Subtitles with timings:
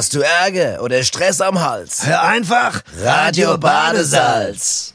[0.00, 2.06] Hast du Ärger oder Stress am Hals?
[2.06, 4.94] Hör einfach Radio Badesalz.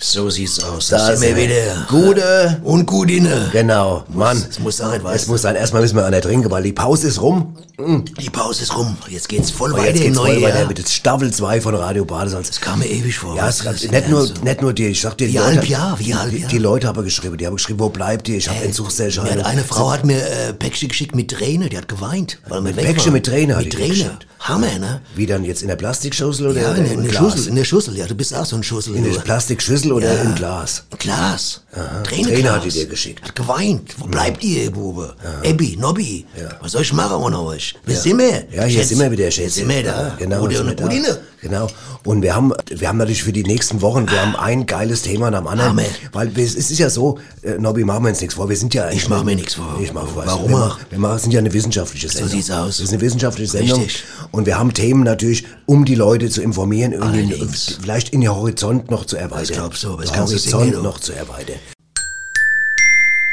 [0.00, 0.88] So sieht's aus.
[0.88, 1.86] Da sind wir wieder.
[1.88, 2.60] Gute.
[2.64, 3.50] Und gut inne.
[3.52, 4.44] Genau, Mann.
[4.50, 5.30] Es muss sein, Es weißt du.
[5.30, 7.56] muss sein, erstmal müssen wir an der trinken, weil die Pause ist rum.
[7.78, 8.96] Die Pause ist rum.
[9.08, 10.66] Jetzt geht's voll Und weiter jetzt geht's voll weiter Jahr.
[10.68, 12.48] mit der Staffel 2 von Radio Badesalz.
[12.48, 13.36] Das kam mir ewig vor.
[13.36, 15.68] Ja, es ist nicht nur, nicht nur dir, ich sag dir, die Wie Leute, halb
[15.68, 16.48] Jahr, wie halb Jahr.
[16.48, 18.38] die Leute haben geschrieben, die haben geschrieben, wo bleibt ihr?
[18.38, 19.42] Ich habe Entzugserscheinungen.
[19.44, 22.84] eine Frau hat mir äh, Päckchen geschickt mit Träne, die hat geweint, weil wir weg
[22.86, 24.18] Päckchen mit Träne hat Mit Träne.
[24.48, 25.00] Hammer, ne?
[25.14, 27.32] Wie dann jetzt in der Plastikschüssel oder Ja, in, der- im in der Glas?
[27.32, 28.96] Schüssel, in der Schüssel, ja, du bist auch so ein Schüssel.
[28.96, 29.12] In der.
[29.20, 30.22] Plastikschüssel oder Ja.
[30.22, 30.84] im Glas?
[30.98, 31.60] Glas.
[31.72, 32.52] Träne Träneglas.
[32.56, 33.22] hat die dir geschickt.
[33.24, 33.94] Hat geweint.
[33.98, 35.14] Wo bleibt ihr, Bube?
[35.42, 36.26] Ebbi, Nobby.
[36.38, 36.48] Ja.
[36.60, 37.74] Was soll ich machen ohne euch?
[37.86, 38.44] Wo sind wir?
[38.52, 39.60] Ja, hier sind wir wieder, Jetzt Schätze.
[39.60, 40.08] sind wir da.
[40.08, 40.48] Ja, genau.
[40.48, 40.84] Wir und da.
[40.84, 41.18] Gudine.
[41.40, 41.66] Genau.
[42.04, 45.30] Und wir haben, wir haben natürlich für die nächsten Wochen, wir haben ein geiles Thema
[45.30, 45.70] nach dem anderen.
[45.70, 45.82] Hammer.
[46.12, 48.48] Weil wir, es ist ja so, äh, Nobby, machen wir uns nichts vor.
[48.48, 49.78] Wir sind ja Ich mach mir nichts vor.
[49.82, 52.30] Ich mach, weißt Warum du, wir, wir machen, sind ja eine wissenschaftliche Sendung.
[52.30, 52.76] sieht's aus.
[52.76, 53.80] Das ist eine wissenschaftliche Sendung.
[53.82, 54.04] Richtig.
[54.32, 57.78] Und wir haben Themen natürlich, um die Leute zu informieren, um den, Allerdings.
[57.82, 59.44] vielleicht in ihr Horizont noch zu erweitern.
[59.44, 60.82] Ich glaub so, was Den kannst singen, Horizont du?
[60.82, 61.56] noch zu erweitern.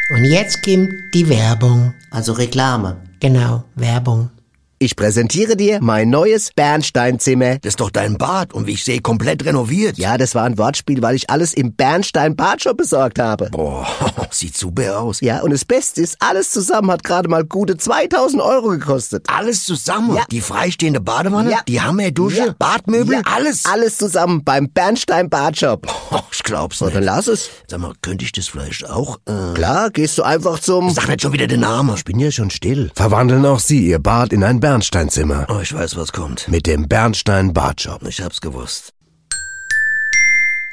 [0.09, 1.94] Und jetzt kommt die Werbung.
[2.11, 2.97] Also Reklame.
[3.19, 4.30] Genau, Werbung.
[4.81, 7.55] Ich präsentiere dir mein neues Bernsteinzimmer.
[7.59, 9.97] Das ist doch dein Bad und wie ich sehe, komplett renoviert.
[9.97, 13.50] Ja, das war ein Wortspiel, weil ich alles im Bernstein Badshop besorgt habe.
[13.52, 13.85] Boah,
[14.31, 15.19] sieht super aus.
[15.19, 19.25] Ja, und das Beste ist, alles zusammen hat gerade mal gute 2000 Euro gekostet.
[19.27, 20.16] Alles zusammen.
[20.16, 20.23] Ja.
[20.31, 21.59] Die freistehende Badewanne, Ja.
[21.67, 22.55] die Hammerdusche, Ja.
[22.57, 23.66] Badmöbel, Ja, alles.
[23.66, 25.88] Alles zusammen beim Bernstein Badshop.
[26.11, 26.95] Oh, ich glaub's Na, nicht.
[26.95, 27.50] dann lass es.
[27.67, 29.17] Sag mal, könnte ich das vielleicht auch?
[29.27, 30.89] Äh, Klar, gehst du einfach zum...
[30.91, 31.94] sag nicht schon wieder den Namen.
[31.97, 32.91] Ich bin ja schon still.
[32.95, 35.48] Verwandeln auch Sie Ihr Bad in ein Bernsteinzimmer.
[35.50, 36.48] Oh, ich weiß, was kommt.
[36.48, 38.03] Mit dem Bernstein Badshop.
[38.08, 38.94] Ich hab's gewusst.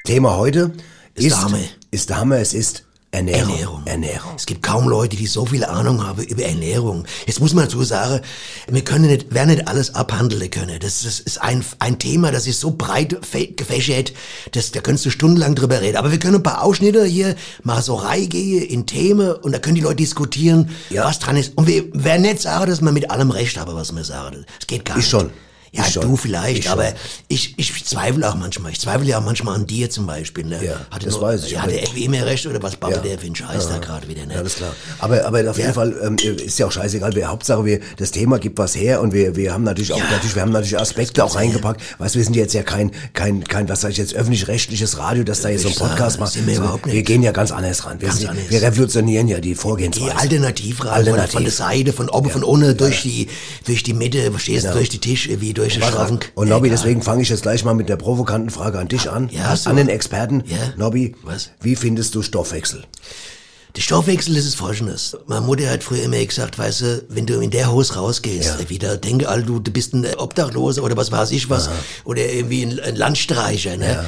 [0.05, 0.71] Thema heute
[1.15, 1.59] Ist ist, der Hammer.
[1.91, 3.51] ist der Hammer, es ist Ernährung.
[3.55, 3.83] Ernährung.
[3.87, 4.33] Ernährung.
[4.37, 7.05] Es gibt kaum Leute, die so viel Ahnung haben über Ernährung.
[7.27, 8.21] Jetzt muss man dazu sagen,
[8.69, 10.79] wir können nicht, werden nicht alles abhandeln können.
[10.81, 13.17] Das, das ist ein, ein Thema, das ist so breit
[13.57, 14.13] gefächert,
[14.53, 15.97] das, da könntest du stundenlang drüber reden.
[15.97, 19.77] Aber wir können ein paar Ausschnitte hier mal so reingehen in Themen und da können
[19.77, 21.05] die Leute diskutieren, Ja.
[21.05, 21.57] was dran ist.
[21.57, 24.45] Und wir werden nicht sagen, dass wir mit allem recht haben, was wir sagen.
[24.59, 25.11] Das geht gar Ich nicht.
[25.11, 25.31] schon.
[25.77, 26.03] Ja, Ich schon.
[26.03, 26.73] du vielleicht, Ich schon.
[26.73, 26.93] aber
[27.29, 28.73] ich, ich zweifle auch manchmal.
[28.73, 30.45] Ich zweifle ja manchmal an dir zum Beispiel.
[30.45, 30.65] Ne?
[30.65, 33.11] Ja, Hatte das nur, weiß ich, Ja, hatte irgendwie immer recht oder was babbelt Ja.
[33.11, 34.35] der für ein Scheiß da gerade wieder, ne?
[34.35, 34.73] Ja, das ist klar.
[34.99, 37.15] Aber, aber auf jeden Fall ähm, ist ja auch scheißegal.
[37.15, 40.11] Wir, Hauptsache, wir, das Thema gibt was her und wir, wir haben natürlich auch, Ja.
[40.11, 41.81] natürlich, wir haben natürlich Aspekte auch reingepackt.
[41.99, 45.25] Weißt du, wir sind jetzt ja kein, kein, kein, was sag ich jetzt, öffentlich-rechtliches Radio,
[45.25, 46.35] das da jetzt so einen Podcast macht.
[46.47, 46.95] wir So, überhaupt nicht.
[46.95, 48.01] wir gehen ja ganz anders ran.
[48.01, 48.45] Wir, Ganz sind, anders.
[48.51, 50.17] wir revolutionieren ja die Die Vorgehensweise.
[50.17, 51.33] Alternativreihe Alternativ.
[51.33, 53.29] von, der Seite, von oben, von unten, durch die,
[53.67, 54.79] durch die Mitte, verstehst du, Genau.
[54.79, 56.33] durch die Tisch, wie durch den Schrank.
[56.35, 59.29] Und Nobby, deswegen fange ich jetzt gleich mal mit der provokanten Frage an dich an.
[59.31, 59.71] Ja, an, so.
[59.71, 60.43] an den Experten.
[60.47, 60.57] Ja.
[60.77, 61.51] Nobby, Was?
[61.61, 62.85] wie findest du Stoffwechsel?
[63.77, 65.17] Der Stoffwechsel ist es folgendes.
[65.27, 68.71] Meine Mutter hat früher immer gesagt, weißt du, wenn du in der Hose rausgehst, Ja.
[68.71, 71.69] wieder denke all du, du bist ein Obdachloser oder was weiß ich was,
[72.05, 74.07] oder irgendwie ein, ein Landstreicher, ne?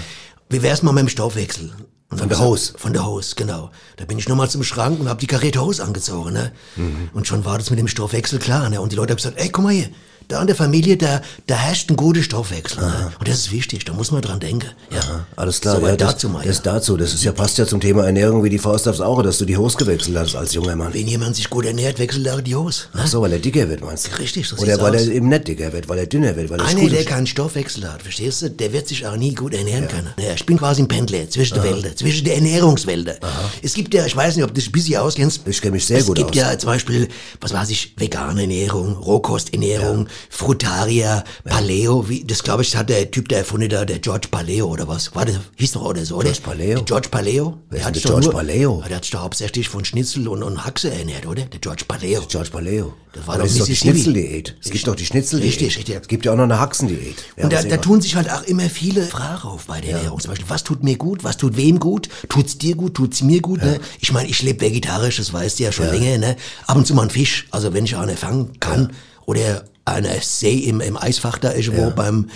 [0.49, 1.71] Wie wär's mal mit dem Stoffwechsel?
[2.11, 2.73] Und Von der Hose?
[2.79, 3.71] Von der Hose, genau.
[3.99, 6.53] Da bin ich nochmal zum Schrank und hab die karierte Hose angezogen, ne?
[6.77, 7.11] Mhm.
[7.13, 8.81] Und schon war das mit dem Stoffwechsel klar, ne?
[8.81, 9.91] Und die Leute haben gesagt, ey, guck mal hier,
[10.29, 13.13] da in der Familie, da, da herrscht ein guter Stoffwechsel, ne?
[13.19, 15.27] Und das ist wichtig, da muss man dran denken, ja.
[15.37, 16.63] Alles klar, Soweit ja, das, dazu mal, das ja.
[16.65, 16.97] dazu.
[16.97, 19.47] Das ist ja passt ja zum Thema Ernährung wie die Faust aufs Auge, dass du
[19.47, 20.93] die Hose gewechselt hast als junger Mann.
[20.93, 22.83] Wenn jemand sich gut ernährt, wechselt er die Hose.
[22.95, 23.01] Ne?
[23.05, 24.19] Ach so, weil er dicker wird, meinst du?
[24.19, 25.03] Richtig, so Oder weil aus.
[25.03, 27.27] er eben nicht dicker wird, weil er dünner wird, weil er Einer, gut der keinen
[27.27, 30.13] Stoffwechsel hat, verstehst du, der wird sich auch nie gut ernähren können.
[30.19, 33.15] Ja, ich bin quasi ein Pendler zwischen den Welten, zwischen den Ernährungswelten.
[33.63, 35.43] Es gibt ja, ich weiß nicht, ob du dich ein bisschen auskennst.
[35.47, 36.37] Ich kenn mich sehr es gut gibt aus.
[36.37, 37.09] ja zum Beispiel,
[37.41, 42.09] was weiß ich, vegane Ernährung, Rohkosternährung, Frutaria, Paleo.
[42.09, 45.15] Wie, das glaube ich, hat der Typ, der erfunden da, der George Paleo oder was.
[45.15, 46.31] War das, hieß doch oder so, oder?
[46.33, 46.83] George Paleo?
[46.85, 47.59] George Paleo.
[47.71, 48.83] Wer ist der George nur- Paleo?
[48.89, 51.43] Der hat sich doch hauptsächlich von Schnitzel und, und Haxe ernährt, oder?
[51.43, 52.23] Der George Paleo.
[52.29, 52.95] George Paleo.
[53.13, 53.75] Das war Aber doch das die.
[53.75, 54.57] Schnitzeldiät.
[54.63, 55.51] Es gibt doch die Schnitzeldiät.
[55.51, 55.97] Richtig, richtig.
[56.01, 57.17] Es gibt ja auch noch eine Haxendiät.
[57.37, 60.21] Ja, Und da, da tun sich halt auch immer viele Fragen auf bei der Ernährung.
[60.21, 63.41] Zum Beispiel, was tut mir gut, was tut wem gut, tut's dir gut, tut's mir
[63.41, 63.63] gut.
[63.63, 63.81] Ne?
[64.01, 66.19] Ich meine, ich lebe vegetarisch, das weißt du ja schon länger.
[66.19, 66.37] Ne?
[66.67, 68.93] Ab und zu mal ein Fisch, also wenn ich einen fangen kann
[69.27, 72.29] oder eine See im, im Eisfach da irgendwo beim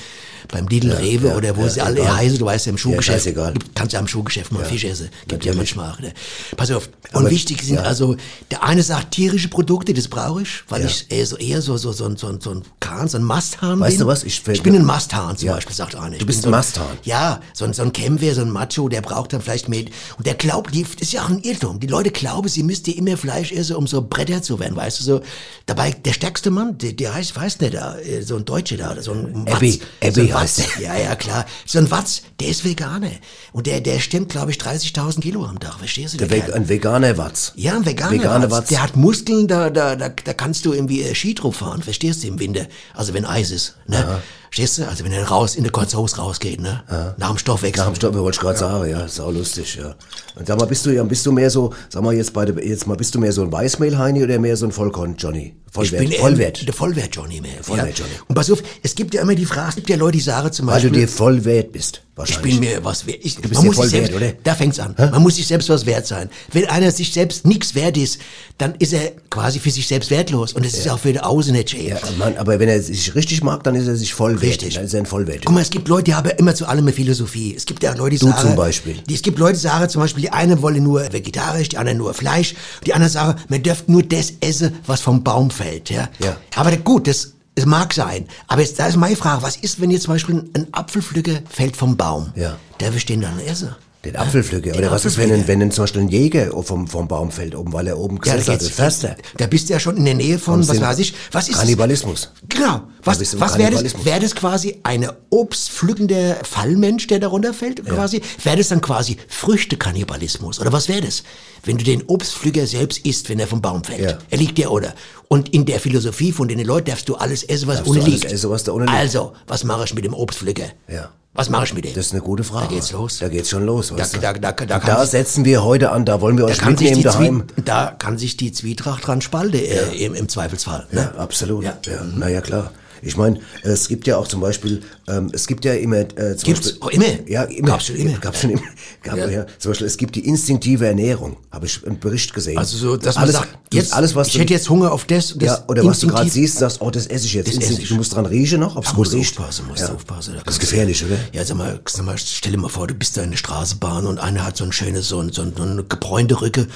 [0.49, 2.17] beim Lidl Rewe ja, oder wo ja, sie alle egal.
[2.17, 5.47] heißen, du weißt ja im Schuhgeschäft, du kannst ja am Schuhgeschäft mal Fisch essen, gibt
[5.47, 6.01] ja manchmal auch.
[6.01, 6.13] Ne?
[6.59, 7.83] Pass auf, und Aber- wichtig sind ja.
[7.83, 8.17] also,
[8.51, 10.89] der eine sagt tierische Produkte, das brauche ich, weil Ja.
[10.89, 13.25] ich eher so, eher so, so, so, ein- so, ein- so ein Kahn, so ein
[13.25, 14.01] Masthahn Weißt bin.
[14.01, 14.25] du was?
[14.25, 15.55] Ich- ich bin ein Masthahn zum Ja.
[15.55, 16.19] Beispiel, sagt einer.
[16.19, 16.99] Du bist ein so Masthahn.
[17.05, 19.85] Ja, so ein, so ein Kämpfer, so ein Macho, der braucht dann vielleicht mehr.
[20.19, 21.81] Und der glaubt, die, das ist ja auch ein Irrtum.
[21.81, 25.05] Die Leute glauben, sie müsste immer Fleisch essen, um so Bretter zu werden, weißt du,
[25.05, 25.21] so.
[25.65, 29.01] Dabei, der stärkste Mann, der, der heißt, weiß nicht, da, äh, so ein Deutscher da,
[29.03, 29.57] so ein Watz.
[29.57, 30.69] Ebbi, Ebbi so heißt Watz.
[30.81, 31.47] Ja, ja, klar.
[31.67, 33.11] So ein Watz, der ist Veganer.
[33.53, 36.19] Und der, der stemmt, glaube ich, 30.000 Kilo am Tag, verstehst du?
[36.19, 36.31] Der?
[36.31, 37.53] Ve ein veganer Watz.
[37.57, 38.63] Ja, ein veganer Vegane Watz.
[38.63, 38.69] Watz.
[38.69, 42.23] Der hat Muskeln, da, da, da, da kannst du irgendwie äh, Ski drauf fahren, verstehst
[42.23, 42.67] du, im Winter.
[42.95, 44.23] Also wenn Eis ist, ne?
[44.53, 44.87] Verstehst du?
[44.87, 46.85] Also wenn er raus, in der kurze Hose rausgeht, ne?
[47.17, 47.83] Nach dem Stoffwechsel.
[47.83, 49.95] Nach dem Stopp, wollte ich gerade sagen, ja, ist auch lustig, ja.
[50.35, 52.63] Und sag mal, bist du ja, bist du mehr so, sag mal jetzt bei der,
[52.63, 55.55] jetzt mal, bist du mehr so ein Weißmehl-Heini oder mehr so ein Vollkorn-Johnny?
[55.71, 56.67] Vollwert, ich bin Vollwert.
[56.67, 57.63] Der Vollwert-Johnny mehr.
[57.63, 58.11] Vollwert-Johnny.
[58.29, 60.53] Und pass auf, es gibt ja immer die Frage, es gibt ja Leute, die sagen
[60.53, 61.01] zum Weil du Beispiel...
[61.01, 63.21] dir voll wert bist, Ich bin mir was wert.
[63.23, 64.33] Ich, bist man voll selbst, wert, oder?
[64.45, 64.95] Da fängt's an.
[64.99, 66.29] Man muss sich selbst was wert sein.
[66.53, 68.21] Wenn einer sich selbst nichts wert ist,
[68.59, 70.53] dann ist er quasi für sich selbst wertlos.
[70.53, 71.87] Und das ist auch für die Außen nicht schön.
[71.87, 74.43] ja, Mann, aber wenn er sich richtig mag, dann ist er sich voll wert.
[74.43, 74.75] Richtig.
[74.75, 75.47] Dann ist er ein Vollwert.
[75.47, 77.55] Guck mal, es gibt Leute, die haben immer zu allem eine Philosophie.
[77.57, 78.49] Es gibt ja Leute, die Du sagen...
[78.49, 78.97] zum Beispiel.
[79.09, 81.97] Die, es gibt Leute, die sagen zum Beispiel, die einen wollen nur vegetarisch, die anderen
[81.97, 82.55] nur Fleisch.
[82.85, 85.89] Die anderen sagen, man dürft nur das essen, was vom Baum fällt.
[85.89, 86.11] Ja.
[86.23, 86.37] Ja.
[86.57, 87.33] Aber gut, das...
[87.55, 90.51] Es mag sein, aber jetzt, da ist meine Frage, was ist, wenn jetzt zum Beispiel
[90.55, 92.33] ein Apfelpflücker fällt vom Baum?
[92.35, 92.57] Ja.
[92.79, 93.75] Darf ich den dann essen?
[94.05, 94.73] Den Apfelpflücker.
[94.73, 97.31] Den Oder was ist, wenn, ein, wenn ein, zum Beispiel ein Jäger vom, vom Baum
[97.31, 98.63] fällt, oben, weil er oben Ja, gesessen da, hat?
[98.73, 99.17] Förster.
[99.37, 102.31] da bist du ja schon in der Nähe von, was weiß ich, was ist Kannibalismus.
[102.49, 102.59] Das?
[102.59, 102.83] Genau.
[103.05, 104.05] Was, was wäre das?
[104.05, 108.21] Wäre das quasi eine obstpflückender Fallmensch, der darunter fällt, quasi?
[108.43, 110.61] Wäre das dann quasi Früchtekannibalismus?
[110.61, 111.23] Oder was wäre das?
[111.65, 114.01] Wenn du den Obstpflücker selbst isst, wenn er vom Baum fällt.
[114.01, 114.19] Ja.
[114.31, 114.95] Er liegt ja, oder?
[115.29, 118.25] Und in der Philosophie von den Leuten darfst du alles essen, was Darfst ohne liegt.
[118.25, 118.97] essen, was da ohne liegt.
[118.97, 120.67] Also, was mache ich mit dem Obstpflücker?
[120.89, 121.11] Ja.
[121.35, 121.95] Was mache ich mit dem?
[121.95, 122.67] Das ist eine gute Frage.
[122.69, 123.19] Da geht's los.
[123.19, 123.91] Da geht's schon los.
[123.91, 124.41] Weißt Da- du?
[124.41, 127.45] da- da- da da setzen wir heute an, da wollen wir euch mitnehmen die daheim.
[127.65, 130.87] Da kann sich die Zwietracht dran spalten, äh, im, im Zweifelsfall.
[130.93, 131.11] Ne?
[131.15, 131.65] Ja, absolut.
[131.65, 131.79] Ja.
[131.87, 131.93] Ja.
[131.93, 132.71] Ja, na ja, klar.
[133.05, 136.47] Ich meine, es gibt ja auch zum Beispiel, ähm, es gibt ja immer, äh, zum
[136.47, 136.79] Gibt's?
[136.79, 137.29] Beispiel, Oh, immer?
[137.29, 137.67] Ja, immer.
[137.69, 138.19] Gab's schon immer?
[138.19, 138.63] Gab's schon immer.
[139.03, 139.29] Gab, ja.
[139.29, 139.47] Ja.
[139.59, 142.59] Zum Beispiel, es gibt die instinktive Ernährung, habe ich einen Bericht gesehen.
[142.59, 144.93] Also so, dass man alles, sagt, du- jetzt, alles, was ich du, hätte jetzt Hunger
[144.93, 145.59] auf das und das.
[145.59, 147.49] ja, oder was du gerade siehst, sagst, oh, das esse ich jetzt.
[147.49, 147.89] Das esse ich.
[147.89, 149.37] Du musst dran riechen noch, ob's Da gut riecht.
[149.39, 149.93] aufpassen, musst ja.
[149.95, 150.35] aufpassen.
[150.37, 151.17] Da Das ist gefährlich, oder?
[151.33, 154.07] Ja, sag mal, sag mal, stell dir mal vor, du bist da in der Straßenbahn
[154.07, 156.69] und einer hat so ein schönes, so ein, so ein, so eine gebräunte Rücke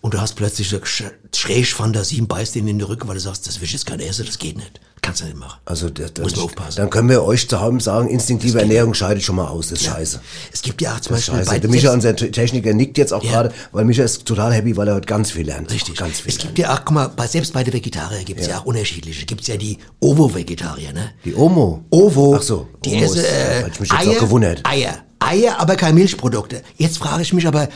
[0.00, 3.14] und du hast plötzlich so sch- schräg Fantasie und beißt ihn in die Rücke, weil
[3.14, 4.80] du sagst, das will ich jetzt kein Essen, das geht nicht.
[5.02, 5.60] Kannst du nicht machen.
[5.64, 6.76] Also, das, das, Muss man aufpassen.
[6.78, 9.68] dann können wir euch zu Hause sagen, instinktive Ernährung scheidet schon mal aus.
[9.68, 10.20] Das ist scheiße.
[10.52, 11.50] Es gibt ja auch zum Beispiel scheiße.
[11.50, 13.30] bei Der Micha, unser Te- Techniker, nickt jetzt auch Ja.
[13.30, 15.70] gerade, weil Micha ist total happy, weil er heute ganz viel lernt.
[15.70, 15.96] Richtig.
[15.96, 18.48] Ganz viel es gibt ja auch, guck mal, bei, selbst bei den Vegetariern gibt es
[18.48, 18.58] ja.
[18.58, 19.26] auch unterschiedliche.
[19.26, 21.10] Gibt es ja die Ovo-Vegetarier, ne?
[21.24, 21.84] Die Omo.
[21.90, 22.34] Ovo.
[22.36, 24.60] Ach so, Die Omo essen ist- äh, ich mich jetzt Eier, auch gewundert.
[24.64, 24.98] Eier.
[25.20, 26.62] Eier, aber keine Milchprodukte.
[26.76, 27.68] Jetzt frage ich mich aber,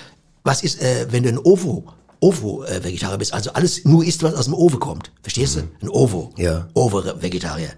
[0.42, 1.84] was ist, äh, wenn du ein Ovo,
[2.20, 5.10] Ovo-Vegetarier bist, also alles nur isst, was aus dem Ovo kommt.
[5.22, 5.60] Verstehst du?
[5.82, 6.32] Ein Ovo.
[6.36, 6.42] Mhm.
[6.42, 6.68] Ja.
[6.74, 7.70] Ovo-Vegetarier.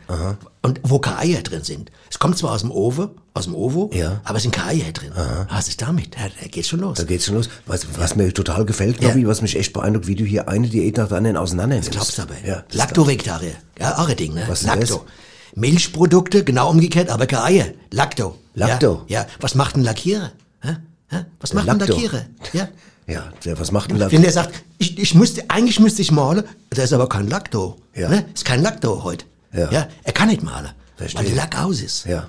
[0.63, 1.91] Und wo keine Eier drin sind.
[2.11, 4.21] Es kommt zwar aus dem Ovo, aus dem Ovo, Ja.
[4.25, 5.13] aber es sind keine Eier drin.
[5.49, 6.15] Was ist damit?
[6.17, 6.99] Da, da geht's schon los.
[6.99, 7.49] Da geht's schon los.
[7.67, 10.97] Was, was mir total gefällt, Nobby, was mich echt beeindruckt, wie du hier eine Diät
[10.97, 11.91] nach der anderen auseinander nimmst.
[11.93, 12.35] Glaubst du aber?
[12.47, 12.65] Ja.
[12.69, 13.55] das Lacto-Vegetarier.
[13.79, 14.45] Ja, auch ein Ding, ne?
[14.49, 14.81] Was ist Lacto.
[14.97, 15.01] das?
[15.55, 17.67] Milchprodukte, genau umgekehrt, aber keine Eier.
[17.91, 18.39] Lacto.
[18.55, 19.03] Lacto?
[19.07, 19.27] Ja, ja.
[19.41, 20.33] Was macht ein Lackierer?
[20.63, 20.77] Hä?
[21.09, 21.25] Hä?
[21.41, 21.85] Was macht Lacto.
[21.85, 22.23] ein Lackierer?
[22.53, 22.69] Ja.
[23.07, 24.13] Ja, der, was macht denn Lack?
[24.13, 27.77] Wenn der sagt, ich, ich müsste, eigentlich müsste ich malen, da ist aber kein Lacto.
[27.95, 28.09] Ja.
[28.09, 28.25] Ne?
[28.35, 29.25] Ist kein Lacto heute.
[29.53, 29.71] Ja.
[29.71, 29.89] ja.
[30.05, 30.71] Er kann nicht malen.
[30.97, 31.21] Verstehe.
[31.21, 32.07] Weil der Lack aus ist.
[32.07, 32.29] Ja.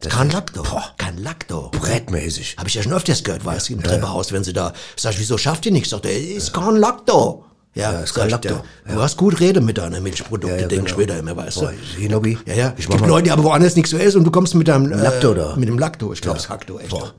[0.00, 0.62] Ist kein Lacto.
[0.98, 1.70] Kein Lacto.
[1.70, 2.56] Brettmäßig.
[2.58, 5.20] Habe ich ja schon öfters gehört, weißt du, im Treppenhaus, wenn sie da, sag ich,
[5.20, 5.90] wieso schafft ihr nichts?
[5.90, 7.44] Sagt er, ist kein Lacto.
[7.74, 8.48] Ja, Ja, ist Lacto.
[8.48, 8.62] ja,
[8.94, 10.98] Du hast gut Rede mit deiner Milchprodukte, Ja, ja, denk ich genau.
[10.98, 11.76] wieder immer, weißt Boah, du.
[11.98, 12.38] hier, Nobby.
[12.46, 12.74] Ja, ja.
[12.78, 15.32] Ich gibt Leute, die aber woanders nichts zu essen und du kommst mit deinem Lacto
[15.32, 15.56] äh, da.
[15.56, 16.88] Mit dem Lacto, ich glaube, es ist Lacto, echt.
[16.88, 17.12] Boah.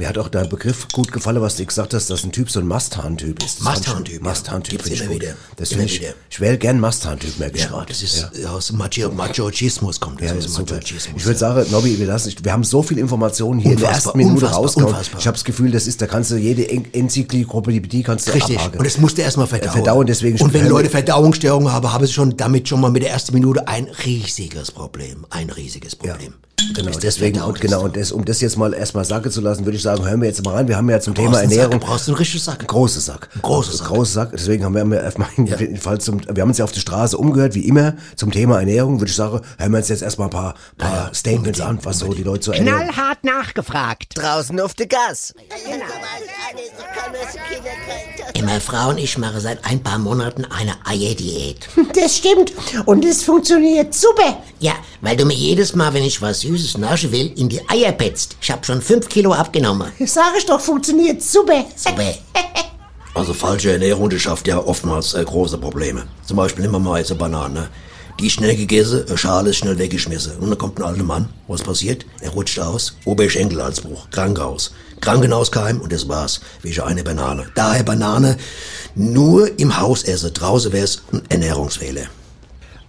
[0.00, 2.58] Mir hat auch dein Begriff gut gefallen, was du gesagt hast, dass ein Typ so
[2.58, 3.58] ein Masthahn-Typ ist.
[3.58, 3.64] Ja.
[3.66, 5.20] Masthahn-Typ Gibt's finde ich gut.
[5.22, 5.34] wieder.
[5.56, 6.14] Das Immer ich, wieder.
[6.30, 8.40] ich wäre gern Masthahn-Typ, merke ich Ja, das ist Ja.
[8.40, 10.58] äh, aus Macho- Machismus kommt das, Ja, aus.
[10.70, 11.04] Machismus.
[11.16, 14.14] Ich würde sagen, Nobby, wir lassen, wir haben so viel Informationen hier in der Unfassbar,
[14.14, 14.92] ersten Minute unfassbar, rausgehauen.
[14.94, 15.20] unfassbar.
[15.20, 18.56] Ich habe das Gefühl, das ist, da kannst du jede En- Enzyklopädie kannst du Richtig.
[18.58, 18.78] abhaken.
[18.78, 19.72] Und das musste erstmal verdauen.
[19.72, 23.10] Verdauen, deswegen Und wenn Leute Verdauungsstörungen haben, haben sie schon damit schon mal mit der
[23.10, 25.26] ersten Minute ein riesiges Problem.
[25.30, 26.34] Ein riesiges Ja, Problem.
[26.74, 27.60] Genau, deswegen, und ist.
[27.60, 30.20] genau, und das, um das jetzt mal erstmal sagen zu lassen, würde ich sagen, hören
[30.20, 30.68] wir jetzt mal rein.
[30.68, 31.72] Wir haben ja zum Thema brauchst einen Ernährung.
[31.72, 32.66] Sack, du brauchst einen richtigen Sack.
[32.66, 33.28] Großen Sack.
[33.34, 33.86] Ein Sack.
[33.88, 34.30] großer Sack.
[34.32, 37.66] Deswegen haben wir erstmal jedenfalls zum, wir haben uns ja auf der Straße umgehört, wie
[37.66, 41.14] immer, zum Thema Ernährung, würde ich sagen, hören wir uns jetzt erstmal ein paar, paar
[41.14, 42.88] Statements an, was so die Leute so ernähren.
[42.88, 44.16] Knallhart nachgefragt.
[44.16, 45.34] Draußen auf der Gas.
[48.34, 51.68] Immer Frau und ich mache seit ein paar Monaten eine Eierdiät.
[51.94, 52.52] Das stimmt.
[52.86, 54.42] Und es funktioniert super.
[54.58, 57.92] Ja, weil du mir jedes Mal, wenn ich was Süßes naschen will, in die Eier
[57.92, 58.36] petzt.
[58.40, 59.92] Ich hab schon fünf Kilo abgenommen.
[60.04, 61.64] Sag ich doch, funktioniert super.
[61.76, 62.14] Super.
[63.12, 66.04] Also falsche Ernährung, die schafft ja oftmals äh, große Probleme.
[66.24, 67.68] Zum Beispiel nehmen wir mal jetzt eine Banane.
[68.20, 70.38] Die ist schnell gegessen, eine Schale ist schnell weggeschmissen.
[70.38, 71.28] Und dann kommt ein alter Mann.
[71.48, 72.06] Was passiert?
[72.20, 74.72] Er rutscht aus, Oberschenkelhalsbruch, Krankenhaus.
[75.00, 76.40] Krankenhauskeim und das war's.
[76.62, 77.46] Wie schon eine Banane.
[77.56, 78.36] Daher Banane
[78.94, 80.32] nur im Haus essen.
[80.32, 82.06] Draußen wär's ein Ernährungsfehler.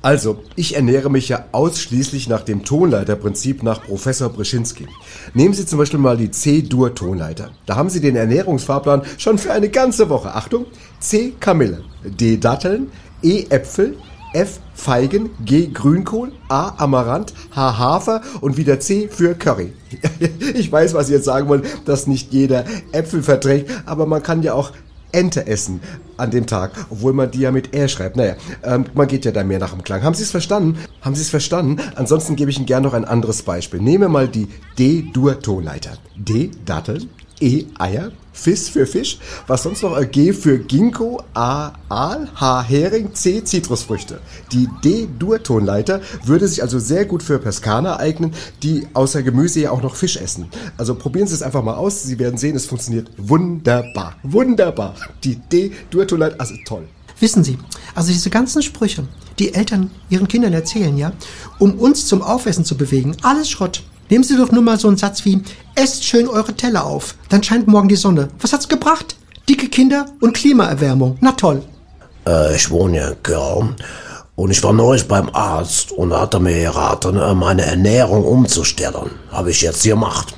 [0.03, 4.87] Also, ich ernähre mich ja ausschließlich nach dem Tonleiterprinzip nach Professor Brzezinski.
[5.35, 7.51] Nehmen Sie zum Beispiel mal die C-Dur-Tonleiter.
[7.67, 10.33] Da haben Sie den Ernährungsfahrplan schon für eine ganze Woche.
[10.33, 10.65] Achtung,
[10.99, 12.91] C Kamille, D Datteln,
[13.21, 13.95] E Äpfel,
[14.33, 14.59] F.
[14.73, 15.67] Feigen, G.
[15.67, 16.73] Grünkohl, A.
[16.77, 17.77] Amaranth, H.
[17.77, 19.73] Hafer und wieder C für Curry.
[20.55, 24.41] Ich weiß, was Sie jetzt sagen wollen, dass nicht jeder Äpfel verträgt, aber man kann
[24.41, 24.71] ja auch
[25.11, 25.81] Ente essen
[26.17, 28.15] an dem Tag, obwohl man die ja mit R schreibt.
[28.15, 30.03] Naja, ähm, man geht ja da mehr nach dem Klang.
[30.03, 30.77] Haben Sie es verstanden?
[31.01, 31.77] Haben Sie es verstanden?
[31.95, 33.81] Ansonsten gebe ich Ihnen gerne noch ein anderes Beispiel.
[33.81, 35.97] Nehmen wir mal die D-Dur-Tonleiter.
[36.15, 37.09] D, Datteln,
[37.41, 39.17] E, Eier, Fis für Fisch,
[39.47, 39.97] was sonst noch?
[39.97, 44.21] Äh, G für Ginkgo, A, Aal, H, Hering, C, Zitrusfrüchte.
[44.51, 48.33] Die D-Dur-Tonleiter würde sich also sehr gut für Peskaner eignen,
[48.63, 50.47] die außer Gemüse ja auch noch Fisch essen.
[50.77, 52.03] Also probieren Sie es einfach mal aus.
[52.03, 54.15] Sie werden sehen, es funktioniert wunderbar.
[54.23, 54.95] Wunderbar.
[55.23, 56.87] Die D-Dur-Tonleiter, also toll.
[57.19, 57.57] Wissen Sie,
[57.93, 59.07] also diese ganzen Sprüche,
[59.37, 61.11] die Eltern ihren Kindern erzählen, ja,
[61.59, 63.83] um uns zum Aufessen zu bewegen, alles Schrott.
[64.11, 65.41] Nehmen Sie doch nur mal so einen Satz wie,
[65.73, 68.27] esst schön eure Teller auf, dann scheint morgen die Sonne.
[68.41, 69.15] Was hat's gebracht?
[69.47, 71.17] Dicke Kinder und Klimaerwärmung.
[71.21, 71.61] Na toll.
[72.27, 73.75] Äh, ich wohne ja in Köln
[74.35, 78.25] und ich war neulich beim Arzt und da hat er mir geraten, äh, meine Ernährung
[78.25, 79.11] umzustellen.
[79.31, 80.33] Habe ich jetzt gemacht.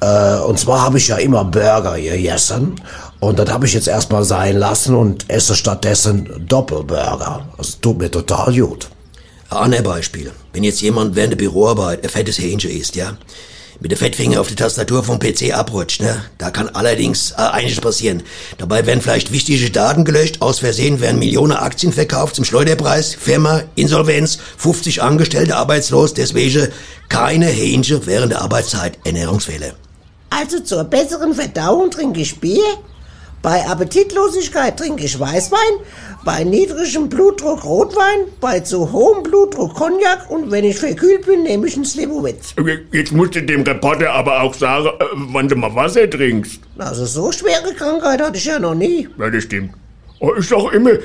[0.00, 2.74] Äh, und zwar habe ich ja immer Burger gegessen
[3.20, 7.46] und das habe ich jetzt erstmal sein lassen und esse stattdessen Doppelburger.
[7.56, 8.88] Das tut mir total gut.
[9.60, 10.32] Ein Beispiel.
[10.52, 13.16] Wenn jetzt jemand während der Büroarbeit ein fettes Hähnchen isst, ja,
[13.80, 17.80] mit der Fettfinger auf die Tastatur vom PC abrutscht, ne, da kann allerdings äh, einiges
[17.80, 18.22] passieren.
[18.58, 23.62] Dabei werden vielleicht wichtige Daten gelöscht, aus Versehen werden Millionen Aktien verkauft zum Schleuderpreis, Firma,
[23.74, 26.68] Insolvenz, 50 Angestellte arbeitslos, deswegen
[27.08, 29.74] keine Hähnchen während der Arbeitszeit, Ernährungsfehler.
[30.30, 32.62] Also zur besseren Verdauung trinke ich Bier,
[33.42, 35.58] bei Appetitlosigkeit trinke ich Weißwein,
[36.24, 41.66] bei niedrigem Blutdruck Rotwein, bei zu hohem Blutdruck Cognac und wenn ich verkühlt bin, nehme
[41.66, 42.54] ich ein Slivovitz.
[42.92, 46.60] Jetzt musst du dem Reporter aber auch sagen, äh, wann du mal Wasser trinkst.
[46.78, 49.08] Also so schwere Krankheit hatte ich ja noch nie.
[49.18, 49.72] Ja, das stimmt.
[50.20, 51.00] Oh, Ich sag immer, äh,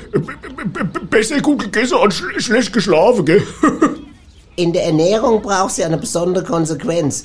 [1.10, 3.42] besser gut gegessen als schl schlecht geschlafen, gell?
[4.56, 7.24] In der Ernährung braucht es ja eine besondere Konsequenz.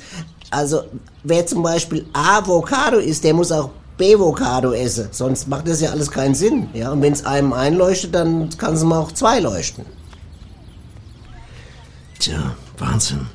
[0.49, 0.83] Also
[1.23, 5.09] wer zum Beispiel Avocado isst, der muss auch Bevocado essen.
[5.11, 6.69] Sonst macht das ja alles keinen Sinn.
[6.73, 9.85] Ja, und wenn es einem einleuchtet, dann kann es ihm auch zwei leuchten.
[12.19, 13.27] Tja, Wahnsinn.